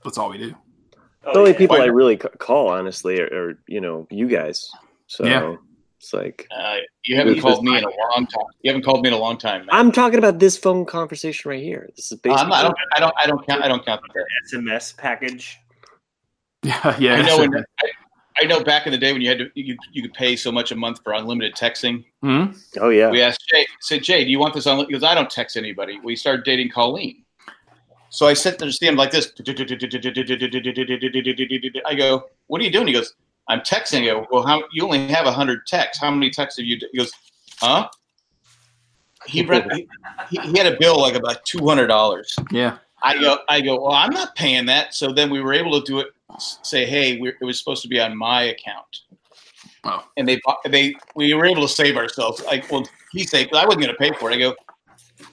[0.03, 0.55] that's all we do.
[1.25, 1.57] Oh, the only yeah.
[1.57, 4.69] people I really call, honestly, are, are you know you guys.
[5.07, 5.55] So Yeah.
[6.05, 8.45] It's like Uh, you haven't called me in a long time.
[8.61, 9.61] You haven't called me in a long time.
[9.61, 9.69] Man.
[9.71, 11.89] I'm talking about this phone conversation right here.
[11.95, 12.77] This is Uh, basically I'm not, I don't.
[12.95, 13.15] I don't.
[13.23, 13.63] I don't count.
[13.63, 14.25] I don't count that.
[14.53, 15.59] SMS package.
[16.63, 17.15] Yeah, yeah.
[17.17, 17.37] I know.
[17.37, 17.87] When, I,
[18.41, 20.51] I know back in the day when you had to, you, you could pay so
[20.51, 22.05] much a month for unlimited texting.
[22.23, 22.45] Hmm?
[22.81, 23.11] Oh yeah.
[23.11, 23.67] We asked Jay.
[23.81, 24.89] Said Jay, do you want this unlimited?
[24.89, 25.99] He goes, I don't text anybody.
[26.03, 27.23] We started dating Colleen.
[28.09, 29.31] So I sit there to see him like this.
[31.85, 32.87] I go, what are you doing?
[32.87, 33.13] He goes,
[33.47, 34.03] I'm texting.
[34.03, 34.27] it.
[34.31, 36.01] well, how you only have hundred texts.
[36.01, 36.79] How many texts have you?
[36.79, 37.11] d-" He goes,
[37.59, 37.89] huh?
[39.27, 39.87] He, read, he,
[40.39, 42.35] he had a bill like about two hundred dollars.
[42.51, 43.81] Yeah, I go, I go.
[43.81, 44.93] Well, I'm not paying that.
[44.93, 46.07] So then we were able to do it.
[46.39, 49.01] Say, hey, we're, it was supposed to be on my account.
[49.83, 50.03] Oh.
[50.17, 52.43] And they, they, we were able to save ourselves.
[52.43, 54.35] Like, well, he said, I wasn't going to pay for it.
[54.35, 54.55] I go,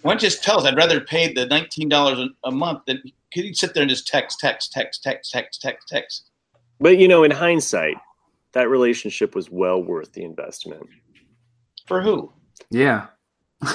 [0.02, 0.66] why don't you just tell us?
[0.66, 3.02] I'd rather pay the nineteen dollars a month than
[3.32, 6.30] could you sit there and just text, text, text, text, text, text, text.
[6.82, 7.96] But you know, in hindsight,
[8.52, 10.86] that relationship was well worth the investment.
[11.86, 12.32] For who?
[12.70, 13.06] yeah.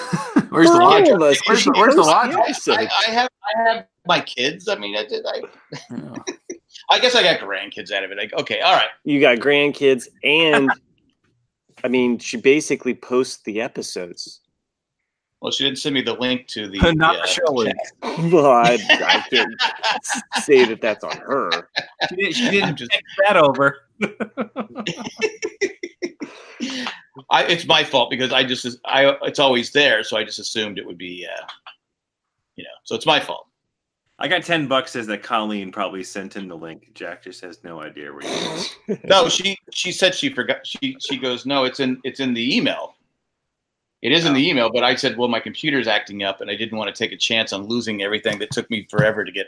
[0.49, 1.13] Where's the For all logic?
[1.13, 2.37] of us, 'cause Where's she the- where's the logic?
[2.67, 4.67] I, I have I have my kids.
[4.67, 5.25] I mean, I did.
[5.25, 5.41] I,
[5.91, 6.15] Yeah.
[6.91, 8.17] I guess I got grandkids out of it.
[8.17, 8.89] Like, okay, all right.
[9.05, 10.69] You got grandkids, and
[11.83, 14.41] I mean, she basically posts the episodes.
[15.41, 16.79] Well, she didn't send me the link to the.
[16.93, 17.75] Not uh, the show link.
[18.33, 19.53] Well, I, I can't
[20.43, 21.51] say that that's on her.
[22.09, 23.77] She didn't, she didn't just- take that over.
[27.29, 30.77] I, it's my fault because I just I it's always there, so I just assumed
[30.79, 31.45] it would be, uh,
[32.55, 32.69] you know.
[32.83, 33.47] So it's my fault.
[34.19, 34.91] I got ten bucks.
[34.91, 36.89] Says that Colleen probably sent in the link.
[36.93, 38.75] Jack just has no idea where you is.
[39.03, 40.65] No, she she said she forgot.
[40.65, 42.95] She she goes, no, it's in it's in the email.
[44.01, 46.55] It is in the email, but I said, well, my computer's acting up, and I
[46.55, 49.47] didn't want to take a chance on losing everything that took me forever to get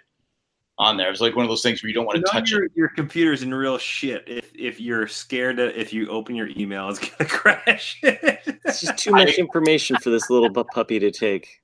[0.79, 1.07] on there.
[1.07, 2.49] It was like one of those things where you don't want You to know touch
[2.51, 2.71] your, it.
[2.73, 4.23] your computer's in real shit.
[4.27, 7.99] If if you're scared that if you open your email, it's gonna crash.
[8.01, 11.61] It's just too much information for this little bu- puppy to take.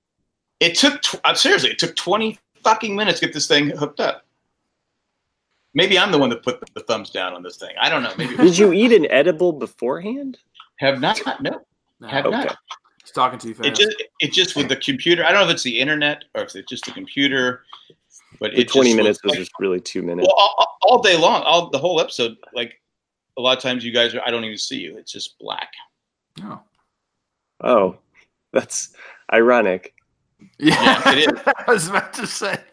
[0.59, 3.99] It took tw- uh, seriously, it took twenty fucking minutes to get this thing hooked
[3.99, 4.25] up.
[5.73, 7.73] Maybe I'm the one that put the thumbs down on this thing.
[7.81, 8.13] I don't know.
[8.17, 10.37] Maybe Did you eat an edible beforehand?
[10.79, 11.19] have not?
[11.41, 11.61] No,
[12.09, 12.37] have Okay.
[12.37, 12.57] not.
[13.01, 13.67] He's talking too fast.
[13.69, 15.23] It just it just with the computer.
[15.23, 17.63] I don't know if it's the internet or if it's just the computer,
[18.39, 20.27] but The it 20 just minutes was was like- just really two minutes.
[20.27, 22.35] well all, all- all day long, all the whole episode.
[22.53, 22.81] Like
[23.37, 24.21] a lot of times, you guys are.
[24.25, 24.97] I don't even see you.
[24.97, 25.71] It's just black.
[26.43, 26.59] Oh.
[27.63, 27.97] Oh,
[28.53, 28.93] that's
[29.33, 29.93] ironic.
[30.59, 31.41] Yeah, it is.
[31.67, 32.57] I was about to say.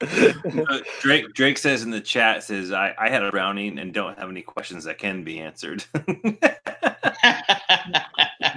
[0.00, 4.16] Uh, Drake Drake says in the chat says I, I had a brownie and don't
[4.16, 5.84] have any questions that can be answered.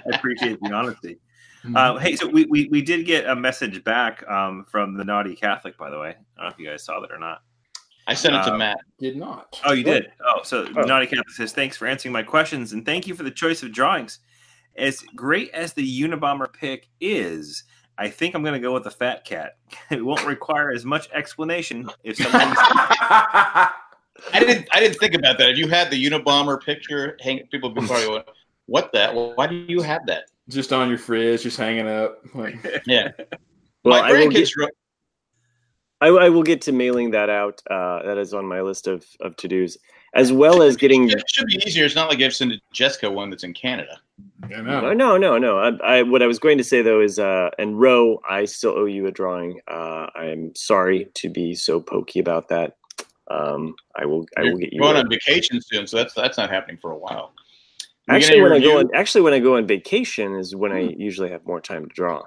[0.11, 1.17] I appreciate the honesty.
[1.63, 1.77] Mm-hmm.
[1.77, 5.35] Uh, hey, so we, we, we did get a message back um, from the naughty
[5.35, 6.09] Catholic, by the way.
[6.09, 7.41] I don't know if you guys saw that or not.
[8.07, 8.79] I sent it to Um, Matt.
[8.99, 9.59] Did not.
[9.63, 10.11] Oh, you did.
[10.25, 10.81] Oh, so Oh.
[10.81, 13.71] naughty Catholic says thanks for answering my questions and thank you for the choice of
[13.71, 14.19] drawings.
[14.75, 17.63] As great as the Unabomber pick is,
[17.97, 19.57] I think I'm going to go with the Fat Cat.
[19.91, 22.41] It won't require as much explanation if someone.
[24.33, 24.67] I didn't.
[24.71, 25.49] I didn't think about that.
[25.49, 28.23] If you had the Unabomber picture, hang, people would be probably going,
[28.71, 29.13] "What that?
[29.13, 32.19] Why do you have that?" just on your fridge, just hanging up.
[32.85, 33.09] Yeah.
[33.83, 34.47] Well, My I will, get,
[36.01, 37.61] I, I will get to mailing that out.
[37.69, 39.75] Uh, that is on my list of, of to dos,
[40.13, 41.09] as well as getting.
[41.09, 41.85] It should be easier.
[41.85, 43.99] It's not like I've sent a Jessica one that's in Canada.
[44.43, 45.57] I No, no, no, no.
[45.57, 48.77] I, I, what I was going to say though is, uh, and Ro, I still
[48.77, 49.59] owe you a drawing.
[49.67, 52.77] Uh, I am sorry to be so pokey about that.
[53.31, 54.79] Um, I will, I will get you.
[54.79, 57.33] going on vacation soon, so that's that's not happening for a while.
[58.07, 60.55] We get Actually, any when I go on, actually when I go on vacation is
[60.55, 62.23] when I usually have more time to draw.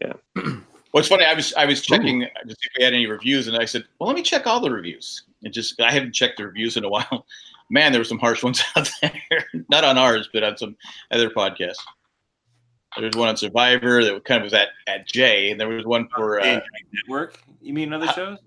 [0.00, 0.12] Yeah.
[0.92, 3.56] What's funny, I was I was checking to see if we had any reviews, and
[3.56, 6.46] I said, "Well, let me check all the reviews." And just I haven't checked the
[6.46, 7.26] reviews in a while.
[7.68, 9.46] Man, there were some harsh ones out there.
[9.68, 10.76] Not on ours, but on some
[11.12, 11.76] other podcasts.
[12.96, 15.86] There was one on Survivor that kind of was at at Jay, and there was
[15.86, 16.60] one for uh,
[16.92, 17.40] Network?
[17.60, 18.38] You mean other shows?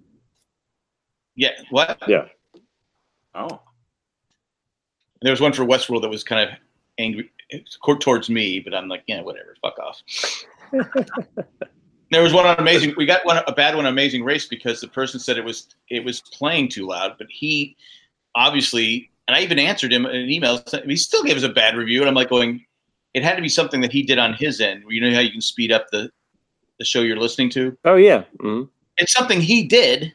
[1.36, 1.98] yeah, what?
[2.08, 2.26] Yeah.
[3.36, 3.62] Oh.
[5.24, 6.58] There was one for Westworld that was kind of
[7.00, 7.32] angry
[8.00, 10.02] towards me, but I'm like, yeah, whatever, fuck off.
[12.12, 12.94] there was one on Amazing.
[12.98, 15.68] We got one a bad one on Amazing Race because the person said it was
[15.90, 17.76] it was playing too loud, but he
[18.36, 20.62] obviously, and I even answered him in an email.
[20.86, 22.66] He still gave us a bad review, and I'm like going,
[23.14, 24.84] it had to be something that he did on his end.
[24.90, 26.10] You know how you can speed up the
[26.80, 27.78] the show you're listening to.
[27.86, 28.24] Oh yeah.
[28.40, 28.70] Mhm.
[28.98, 30.14] It's something he did,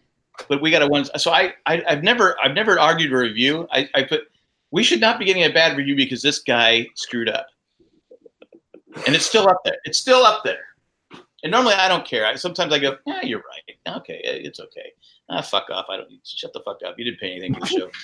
[0.49, 1.05] but we got a one.
[1.19, 3.67] So I, I I've never I've never argued a review.
[3.73, 4.29] I, I put
[4.71, 7.47] we should not be getting a bad review because this guy screwed up,
[9.07, 9.77] and it's still up there.
[9.85, 10.65] It's still up there.
[11.43, 12.27] And normally I don't care.
[12.27, 13.97] I, sometimes I go, yeah, you're right.
[13.99, 14.93] Okay, eh, it's okay.
[15.31, 15.87] Ah, fuck off.
[15.89, 16.97] I don't need to shut the fuck up.
[16.99, 17.91] You didn't pay anything for the show.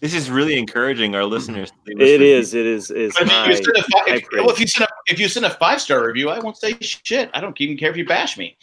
[0.00, 1.70] This is really encouraging our listeners.
[1.70, 2.48] to leave us It reviews.
[2.48, 2.54] is.
[2.54, 2.90] It is.
[2.90, 5.46] Is if you, send a five, if, well, if you send a if you send
[5.46, 7.30] a five star review, I won't say shit.
[7.32, 8.58] I don't even care if you bash me.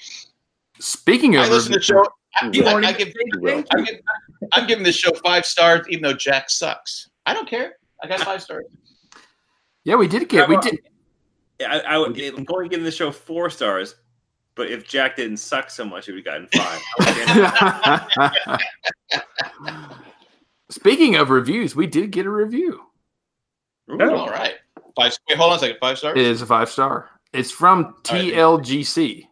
[0.80, 2.06] Speaking of I listen to the show.
[2.40, 3.08] I, You I, I give.
[3.08, 4.00] I give,
[4.52, 7.10] I'm giving this show five stars, even though Jack sucks.
[7.26, 7.74] I don't care.
[8.04, 8.66] I got five stars.
[9.86, 10.80] yeah, we did get we did.
[11.62, 13.96] I, I would, I'm going to give the show four stars,
[14.56, 16.82] but if Jack didn't suck so much, it would have gotten five.
[17.00, 18.60] I would
[19.12, 19.92] get-
[20.70, 22.82] Speaking of reviews, we did get a review.
[23.92, 24.02] Ooh.
[24.02, 24.56] All right.
[24.96, 25.18] Five.
[25.30, 25.78] Wait, hold on a second.
[25.80, 26.18] Five stars.
[26.18, 27.10] It is a five star.
[27.32, 29.28] It's from TLGC.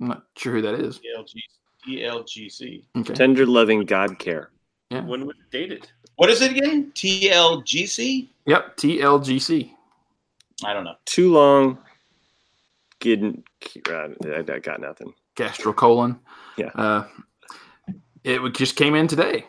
[0.00, 0.98] I'm not sure who that is.
[0.98, 1.34] ELG,
[1.88, 2.84] ELGC.
[2.98, 3.14] Okay.
[3.14, 4.50] Tender loving God care.
[4.90, 5.88] When was it dated?
[6.16, 6.90] What is it again?
[6.94, 8.28] TLGC?
[8.46, 9.70] Yep, TLGC.
[10.64, 10.96] I don't know.
[11.06, 11.78] Too long.
[12.98, 13.44] Getting.
[13.88, 15.14] Uh, I, I got nothing.
[15.36, 16.18] Gastrocolon.
[16.58, 16.70] Yeah.
[16.74, 17.06] Uh,
[18.24, 19.46] it just came in today.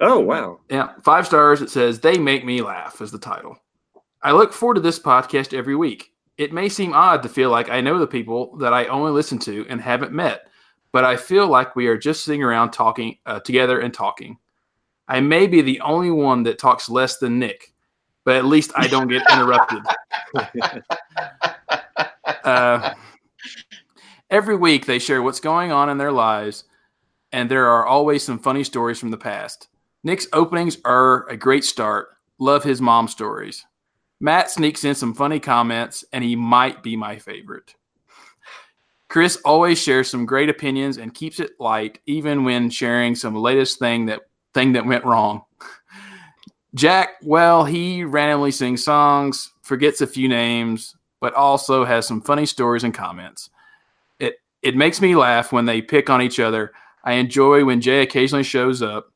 [0.00, 0.60] Oh wow.
[0.68, 1.62] Yeah, five stars.
[1.62, 3.56] It says they make me laugh is the title.
[4.22, 6.12] I look forward to this podcast every week.
[6.38, 9.38] It may seem odd to feel like I know the people that I only listen
[9.40, 10.48] to and haven't met,
[10.92, 14.38] but I feel like we are just sitting around talking uh, together and talking.
[15.08, 17.72] I may be the only one that talks less than Nick,
[18.24, 19.82] but at least I don't get interrupted.
[22.44, 22.94] uh,
[24.30, 26.64] every week they share what's going on in their lives,
[27.32, 29.68] and there are always some funny stories from the past.
[30.04, 32.08] Nick's openings are a great start.
[32.38, 33.64] Love his mom stories.
[34.20, 37.74] Matt sneaks in some funny comments, and he might be my favorite.
[39.12, 43.78] Chris always shares some great opinions and keeps it light, even when sharing some latest
[43.78, 44.22] thing that
[44.54, 45.42] thing that went wrong.
[46.74, 52.46] Jack, well, he randomly sings songs, forgets a few names, but also has some funny
[52.46, 53.50] stories and comments.
[54.18, 56.72] It it makes me laugh when they pick on each other.
[57.04, 59.12] I enjoy when Jay occasionally shows up.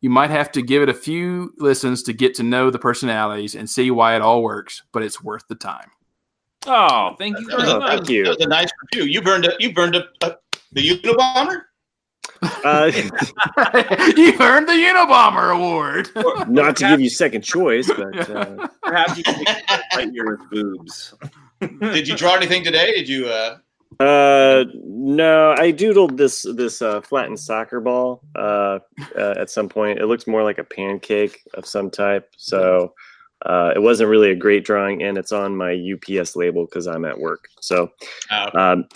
[0.00, 3.54] You might have to give it a few listens to get to know the personalities
[3.54, 5.90] and see why it all works, but it's worth the time.
[6.66, 7.88] Oh, thank you That was, very a, much.
[7.88, 8.24] that thank was- you.
[8.24, 9.10] that was a nice review.
[9.10, 10.36] You burned a, you burned a, a
[10.72, 11.62] the Unabomber.
[12.42, 12.90] Uh,
[14.16, 16.10] You've earned the Unabomber Award.
[16.50, 19.44] not to give you second choice, but uh, Perhaps you can
[19.96, 21.14] right here with boobs.
[21.80, 22.92] Did you draw anything today?
[22.94, 23.26] Did you?
[23.28, 23.58] uh
[24.00, 28.80] uh, no, I doodled this this uh, flattened soccer ball uh,
[29.16, 30.00] uh, at some point.
[30.00, 32.92] It looks more like a pancake of some type, so
[33.44, 37.04] uh, it wasn't really a great drawing, and it's on my UPS label because I'm
[37.04, 37.48] at work.
[37.60, 37.90] So
[38.30, 38.88] uh, um,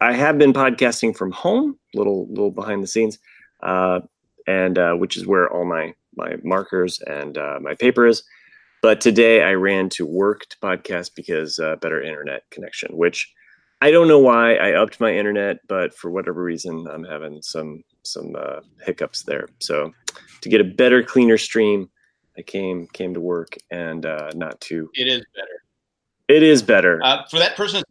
[0.00, 3.18] I have been podcasting from home, little little behind the scenes,
[3.62, 4.00] uh,
[4.46, 8.22] and uh, which is where all my my markers and uh, my paper is.
[8.82, 12.96] But today I ran to work to podcast because uh, better internet connection.
[12.96, 13.32] Which
[13.80, 17.82] I don't know why I upped my internet, but for whatever reason I'm having some
[18.02, 19.48] some uh, hiccups there.
[19.60, 19.92] So
[20.40, 21.88] to get a better, cleaner stream,
[22.36, 24.90] I came came to work and uh, not to.
[24.94, 25.62] it is better.
[26.28, 27.00] It is better.
[27.02, 27.82] Uh, for that person,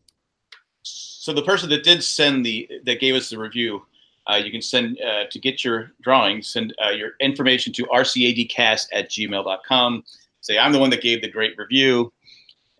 [0.81, 3.85] so the person that did send the that gave us the review,
[4.27, 8.87] uh, you can send uh, to get your drawings, send uh, your information to rcadcast
[8.91, 10.03] at gmail.com.
[10.41, 12.11] Say I'm the one that gave the great review,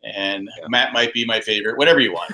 [0.04, 1.78] and Matt might be my favorite.
[1.78, 2.32] Whatever you want,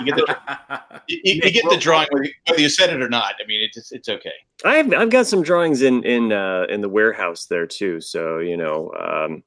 [0.00, 3.34] you get the you, you get the drawing whether you- said it or not.
[3.42, 4.32] I mean, it's it's okay.
[4.64, 8.00] I've I've got some drawings in in uh, in the warehouse there too.
[8.00, 9.42] So you know, um,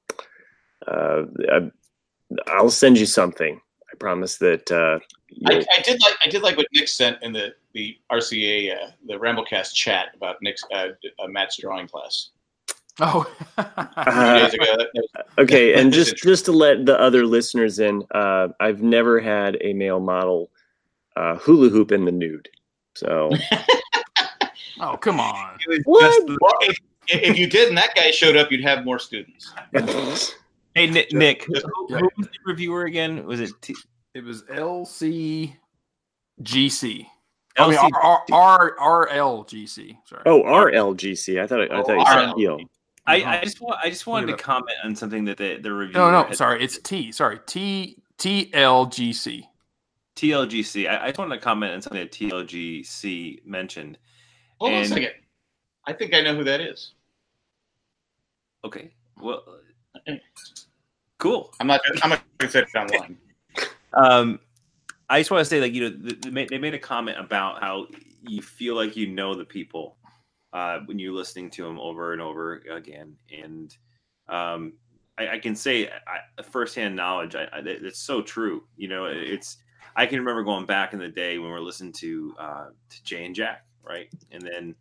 [0.88, 1.72] uh, I,
[2.48, 3.60] I'll send you something.
[3.92, 4.70] I promise that.
[4.72, 5.00] Uh,
[5.48, 8.92] I, I did like I did like what Nick sent in the the RCA uh,
[9.08, 10.90] the Ramblecast chat about Nick's uh,
[11.20, 12.30] uh, Matt's drawing class
[13.02, 13.26] oh.
[13.58, 13.64] a
[14.04, 14.66] few days ago.
[14.78, 18.82] That- that was- okay, and just just to let the other listeners in, uh, I've
[18.82, 20.50] never had a male model
[21.16, 22.50] uh, hula hoop in the nude.
[22.96, 23.30] So
[24.80, 25.58] oh, come on.
[25.86, 26.28] What?
[26.28, 26.78] the- if,
[27.08, 29.54] if you did and that guy showed up, you'd have more students.
[30.76, 31.54] hey, Nick, Nick who,
[31.90, 33.26] who was the reviewer again?
[33.26, 33.76] Was it T-
[34.16, 35.54] It was LCGC.
[37.58, 39.98] I mean, R- R- R- RLGC.
[40.06, 40.24] Sorry.
[40.26, 41.42] oh, RLGC.
[41.42, 42.60] I thought I thought you said RL.
[42.60, 42.60] EL.
[43.08, 45.72] I, I just want I just wanted to Look comment on something that the the
[45.72, 46.64] reviewer no, no, had- sorry.
[46.64, 47.12] It's T.
[47.12, 47.40] Sorry.
[47.46, 49.44] T TLGC.
[50.16, 50.90] TLGC.
[50.90, 53.98] I, I just wanted to comment on something that TLGC mentioned.
[54.60, 55.12] Hold on a second.
[55.86, 56.94] I think I know who that is.
[58.64, 58.90] Okay,
[59.22, 59.44] well,
[61.20, 61.54] cool.
[61.60, 61.82] I'm not.
[62.02, 63.18] I'm not going to say it online.
[63.98, 64.42] Um,
[65.10, 67.18] I just want to say, like, you know, th- they made, they made a comment
[67.18, 67.88] about how
[68.28, 69.96] you feel like you know the people
[70.56, 73.76] uh, when you're listening to them over and over again, and
[74.30, 74.72] um,
[75.18, 77.36] I, I can say I, firsthand knowledge.
[77.36, 78.64] I, I, it's so true.
[78.78, 79.58] You know, it's
[79.98, 83.04] I can remember going back in the day when we are listening to uh, to
[83.04, 84.76] Jay and Jack, right, and then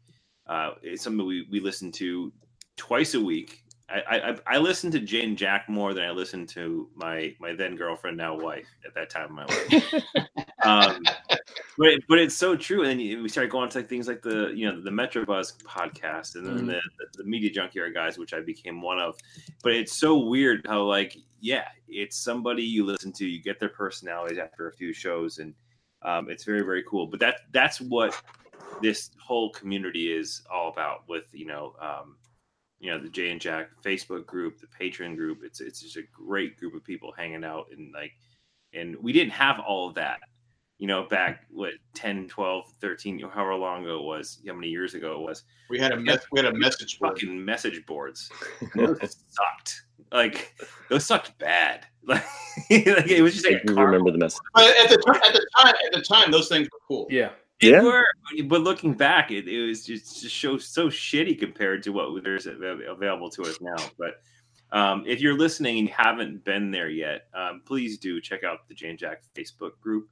[0.47, 2.33] uh, it's something we we listened to
[2.77, 3.65] twice a week.
[3.89, 7.53] I, I I listened to Jay and Jack more than I listened to my my
[7.53, 10.05] then girlfriend now wife at that time in my life.
[10.63, 11.03] um,
[11.79, 12.81] but it, but it's so true.
[12.83, 15.25] And then you- we started going to like things like the you know the Metro
[15.25, 16.67] Buzz podcast and then Mhm.
[16.67, 19.19] the, the the Media Junkyard guys, which I became one of.
[19.63, 23.69] But it's so weird how like yeah, it's somebody you listen to, you get their
[23.69, 25.55] personalities after a few shows, and
[26.03, 27.07] um, it's very very cool.
[27.07, 28.21] But that that's what
[28.81, 31.09] this whole community is all about.
[31.09, 31.75] With you know.
[31.81, 32.17] Um,
[32.81, 35.39] you know the Jay and Jack Facebook group, the Patreon group.
[35.43, 38.13] It's it's just a great group of people hanging out and like,
[38.75, 40.19] and we didn't have all of that,
[40.79, 44.95] you know, back what 10, 12, 13, however long ago it was, how many years
[44.95, 45.45] ago it was.
[45.71, 47.13] We had a mes- we had a message board.
[47.15, 48.31] Fucking message boards,
[48.75, 48.99] those
[49.31, 49.83] sucked.
[50.13, 50.55] Like
[50.91, 51.87] those sucked bad.
[52.07, 52.25] Like,
[52.71, 54.41] like it was just I like do remember the message.
[54.55, 57.07] But at the time, at the time, at the time, those things were cool.
[57.11, 57.31] Yeah.
[57.61, 57.83] They Yeah.
[57.83, 58.05] were,
[58.47, 62.47] but looking back, it, it was just, just show so shitty compared to what there's
[62.47, 63.77] available to us now.
[63.99, 64.21] But
[64.73, 68.69] Um, if you're listening and you haven't been there yet, um, please do check out
[68.69, 70.09] the Jane Jack Facebook group.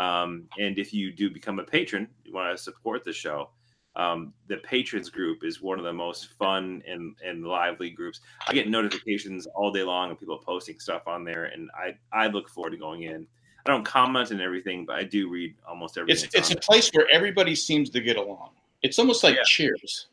[0.00, 3.50] Um, and if you do become a patron, you want to support the show,
[3.96, 8.20] um, the patrons group is one of the most fun and, and lively groups.
[8.46, 12.28] I get notifications all day long of people posting stuff on there, and I, I
[12.28, 13.26] look forward to going in.
[13.66, 16.24] I don't comment on everything, but I do read almost everything.
[16.32, 18.52] It's it's a place where everybody seems to get along.
[18.82, 19.42] It's almost like Yeah.
[19.44, 20.06] Cheers.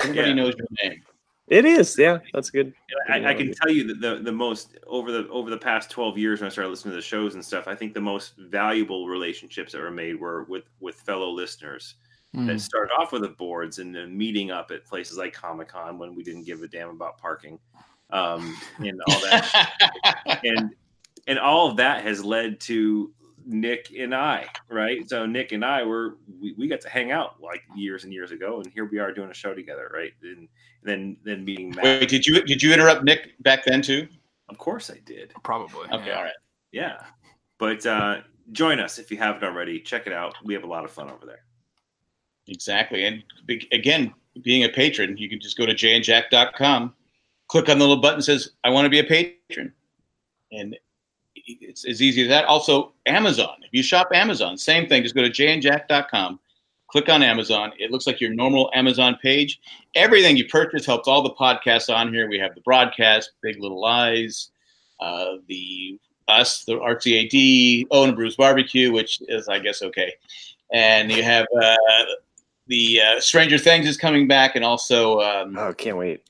[0.00, 0.34] Everybody Yeah.
[0.34, 1.02] knows your name.
[1.48, 2.18] It is, yeah.
[2.32, 2.72] That's good.
[3.08, 6.16] I, I can tell you that the, the most over the over the past twelve
[6.16, 9.08] years when I started listening to the shows and stuff, I think the most valuable
[9.08, 11.96] relationships that were made were with with fellow listeners
[12.34, 12.46] Hmm.
[12.46, 15.98] that started off with the boards and then meeting up at places like Comic Con
[15.98, 17.58] when we didn't give a damn about parking,
[18.08, 20.70] um, and all that, and
[21.26, 23.12] and all of that has led to
[23.46, 25.08] Nick and I, right?
[25.08, 28.30] So Nick and I were we, we got to hang out like years and years
[28.30, 30.12] ago, and here we are doing a show together, right?
[30.22, 30.48] And
[30.82, 31.84] then then meeting Matt.
[31.84, 34.08] Wait, did you did you interrupt Nick back then too?
[34.48, 35.32] Of course I did.
[35.42, 35.88] Probably.
[35.90, 36.16] Okay, yeah.
[36.16, 36.32] all right.
[36.72, 37.02] Yeah.
[37.58, 39.80] But uh, join us if you haven't already.
[39.80, 40.34] Check it out.
[40.44, 41.44] We have a lot of fun over there.
[42.48, 43.04] Exactly.
[43.04, 44.12] And be, again,
[44.42, 46.94] being a patron, you can just go to jayandjack.com,
[47.48, 49.72] click on the little button that says, I want to be a patron.
[50.50, 50.76] And
[51.46, 52.44] it's as easy as that.
[52.46, 53.56] Also, Amazon.
[53.62, 55.02] If you shop Amazon, same thing.
[55.02, 56.40] Just go to jayandjack.com,
[56.88, 57.72] click on Amazon.
[57.78, 59.60] It looks like your normal Amazon page.
[59.94, 62.28] Everything you purchase helps all the podcasts on here.
[62.28, 64.50] We have the broadcast, Big Little Lies,
[65.00, 65.98] uh, the
[66.28, 70.12] us, the RCAD, Owen and Bruce Barbecue, which is, I guess, okay.
[70.72, 71.76] And you have uh,
[72.68, 76.22] the uh, Stranger Things is coming back, and also um, Oh, can't wait.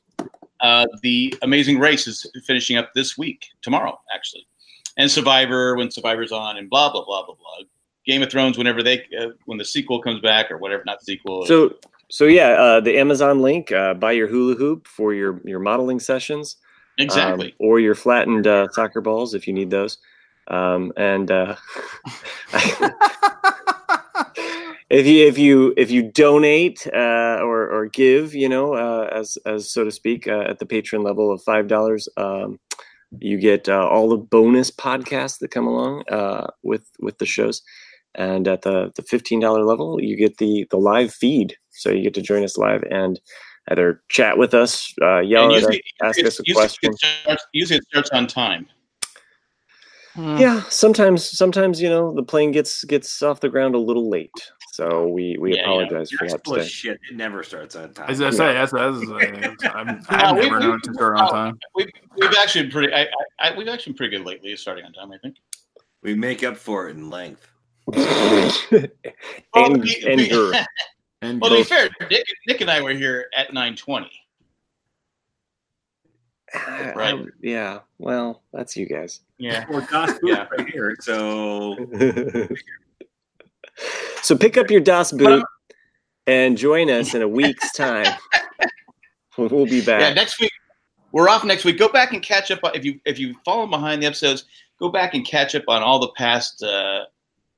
[0.60, 4.46] uh, the Amazing Race is finishing up this week, tomorrow actually,
[4.96, 7.66] and Survivor when Survivor's on, and blah blah blah blah blah.
[8.04, 11.46] Game of Thrones whenever they uh, when the sequel comes back or whatever, not sequel.
[11.46, 11.76] So,
[12.10, 13.70] so yeah, uh, the Amazon link.
[13.70, 16.56] Uh, buy your hula hoop for your your modeling sessions.
[16.98, 17.54] um, exactly.
[17.58, 19.98] or your flattened uh, soccer balls if you need those.
[20.48, 21.56] Um, and uh,
[24.90, 29.38] if you if you if you donate uh, or or give, you know, uh, as
[29.46, 32.58] as so to speak, uh, at the patron level of five dollars, um,
[33.20, 37.62] you get uh, all the bonus podcasts that come along uh, with with the shows.
[38.14, 42.02] And at the the fifteen dollar level, you get the the live feed, so you
[42.02, 43.20] get to join us live and
[43.70, 46.92] either chat with us, uh, yell And at us, ask us a question.
[46.92, 48.66] It starts, usually it starts on time.
[50.14, 50.36] Hmm.
[50.36, 54.30] Yeah, sometimes sometimes you know the plane gets gets off the ground a little late,
[54.72, 55.62] so we we Yeah, yeah.
[55.62, 56.66] apologize for that today.
[56.66, 57.00] shit.
[57.10, 58.10] It never starts on time.
[58.10, 61.58] As I say, that's, that's, that's, I'm, I've we- never known to start on time.
[61.74, 61.88] We've,
[62.20, 62.92] we've actually been pretty.
[62.92, 63.08] I, I,
[63.38, 65.12] I, we've actually been pretty good lately, starting on time.
[65.12, 65.36] I think.
[66.02, 67.48] we make up for it in length.
[67.94, 68.90] and
[69.54, 70.56] Well, we- and we- girth.
[71.24, 74.10] And well, to be fair, Nick, Nick and I were here at nine twenty.
[76.66, 77.14] I- Right.
[77.14, 77.80] I- yeah.
[77.98, 79.20] Well, that's you guys.
[79.38, 79.64] Yeah.
[79.70, 80.46] Well, Das Boot Yeah.
[80.56, 80.96] right here.
[81.00, 81.76] So
[84.22, 85.44] so pick up your Das But boot
[86.26, 88.06] and join us in a week's time.
[89.38, 90.14] We'll be Yeah, back.
[90.14, 90.52] next week
[91.10, 91.78] we're off next week.
[91.78, 94.44] Go back and catch up if you if you follow behind the episodes.
[94.78, 96.62] Go back and catch up on all the past.
[96.62, 97.04] Uh,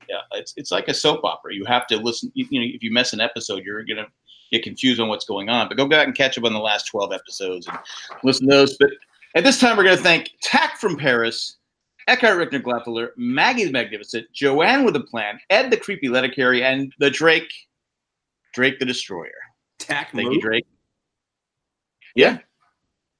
[0.07, 1.53] yeah, it's it's like a soap opera.
[1.53, 2.31] You have to listen.
[2.33, 4.07] You, you know, if you miss an episode, you're gonna
[4.51, 5.67] get confused on what's going on.
[5.67, 7.77] But go back and catch up on the last twelve episodes and
[8.23, 8.77] listen to those.
[8.77, 8.91] But
[9.35, 11.57] at this time, we're gonna thank Tack from Paris.
[12.07, 16.63] Eckhart Richter Glappeler, Maggie the Magnificent, Joanne with a Plan, Ed the Creepy Letter Carrier,
[16.63, 17.51] and the Drake,
[18.53, 19.31] Drake the Destroyer.
[19.79, 20.67] tack Thank you, Drake.
[22.13, 22.37] Yeah,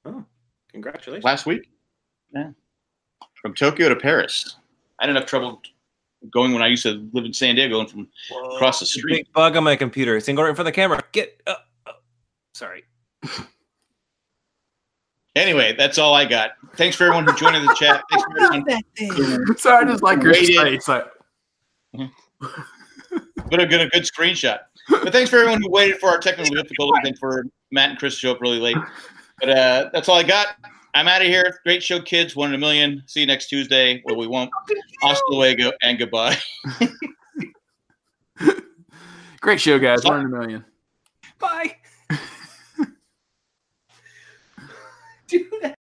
[0.04, 0.24] Oh,
[0.70, 1.24] Congratulations.
[1.24, 1.68] last week.
[2.32, 2.50] Yeah.
[3.42, 4.56] From Tokyo to Paris.
[5.00, 5.60] I had enough trouble
[6.30, 8.08] going when I used to live in San Diego and from
[8.54, 9.26] across the street.
[9.26, 10.18] Big bug on my computer.
[10.20, 11.02] Single right in front of the camera.
[11.12, 11.66] Get up.
[12.54, 12.84] Sorry.
[15.36, 16.52] Anyway, that's all I got.
[16.76, 18.02] Thanks for everyone who joined in the chat.
[18.10, 19.56] Thanks for everyone.
[19.58, 20.56] Sorry, I just like your Waited.
[20.56, 20.88] face.
[20.88, 21.04] Like,
[23.50, 24.60] But a good, a good screenshot.
[24.88, 28.14] But thanks for everyone who waited for our technical difficulties and for Matt and Chris
[28.14, 28.78] to show up really late.
[29.40, 30.56] But uh, that's all I got.
[30.96, 31.60] I'm out of here.
[31.62, 32.34] Great show, kids.
[32.34, 33.02] One in a million.
[33.04, 34.02] See you next Tuesday.
[34.06, 34.50] Well, we won't.
[35.02, 36.38] Hasta luego and goodbye.
[39.42, 40.02] great show, guys.
[40.04, 40.64] One in a million.
[41.38, 41.76] Bye.
[45.28, 45.75] Do that.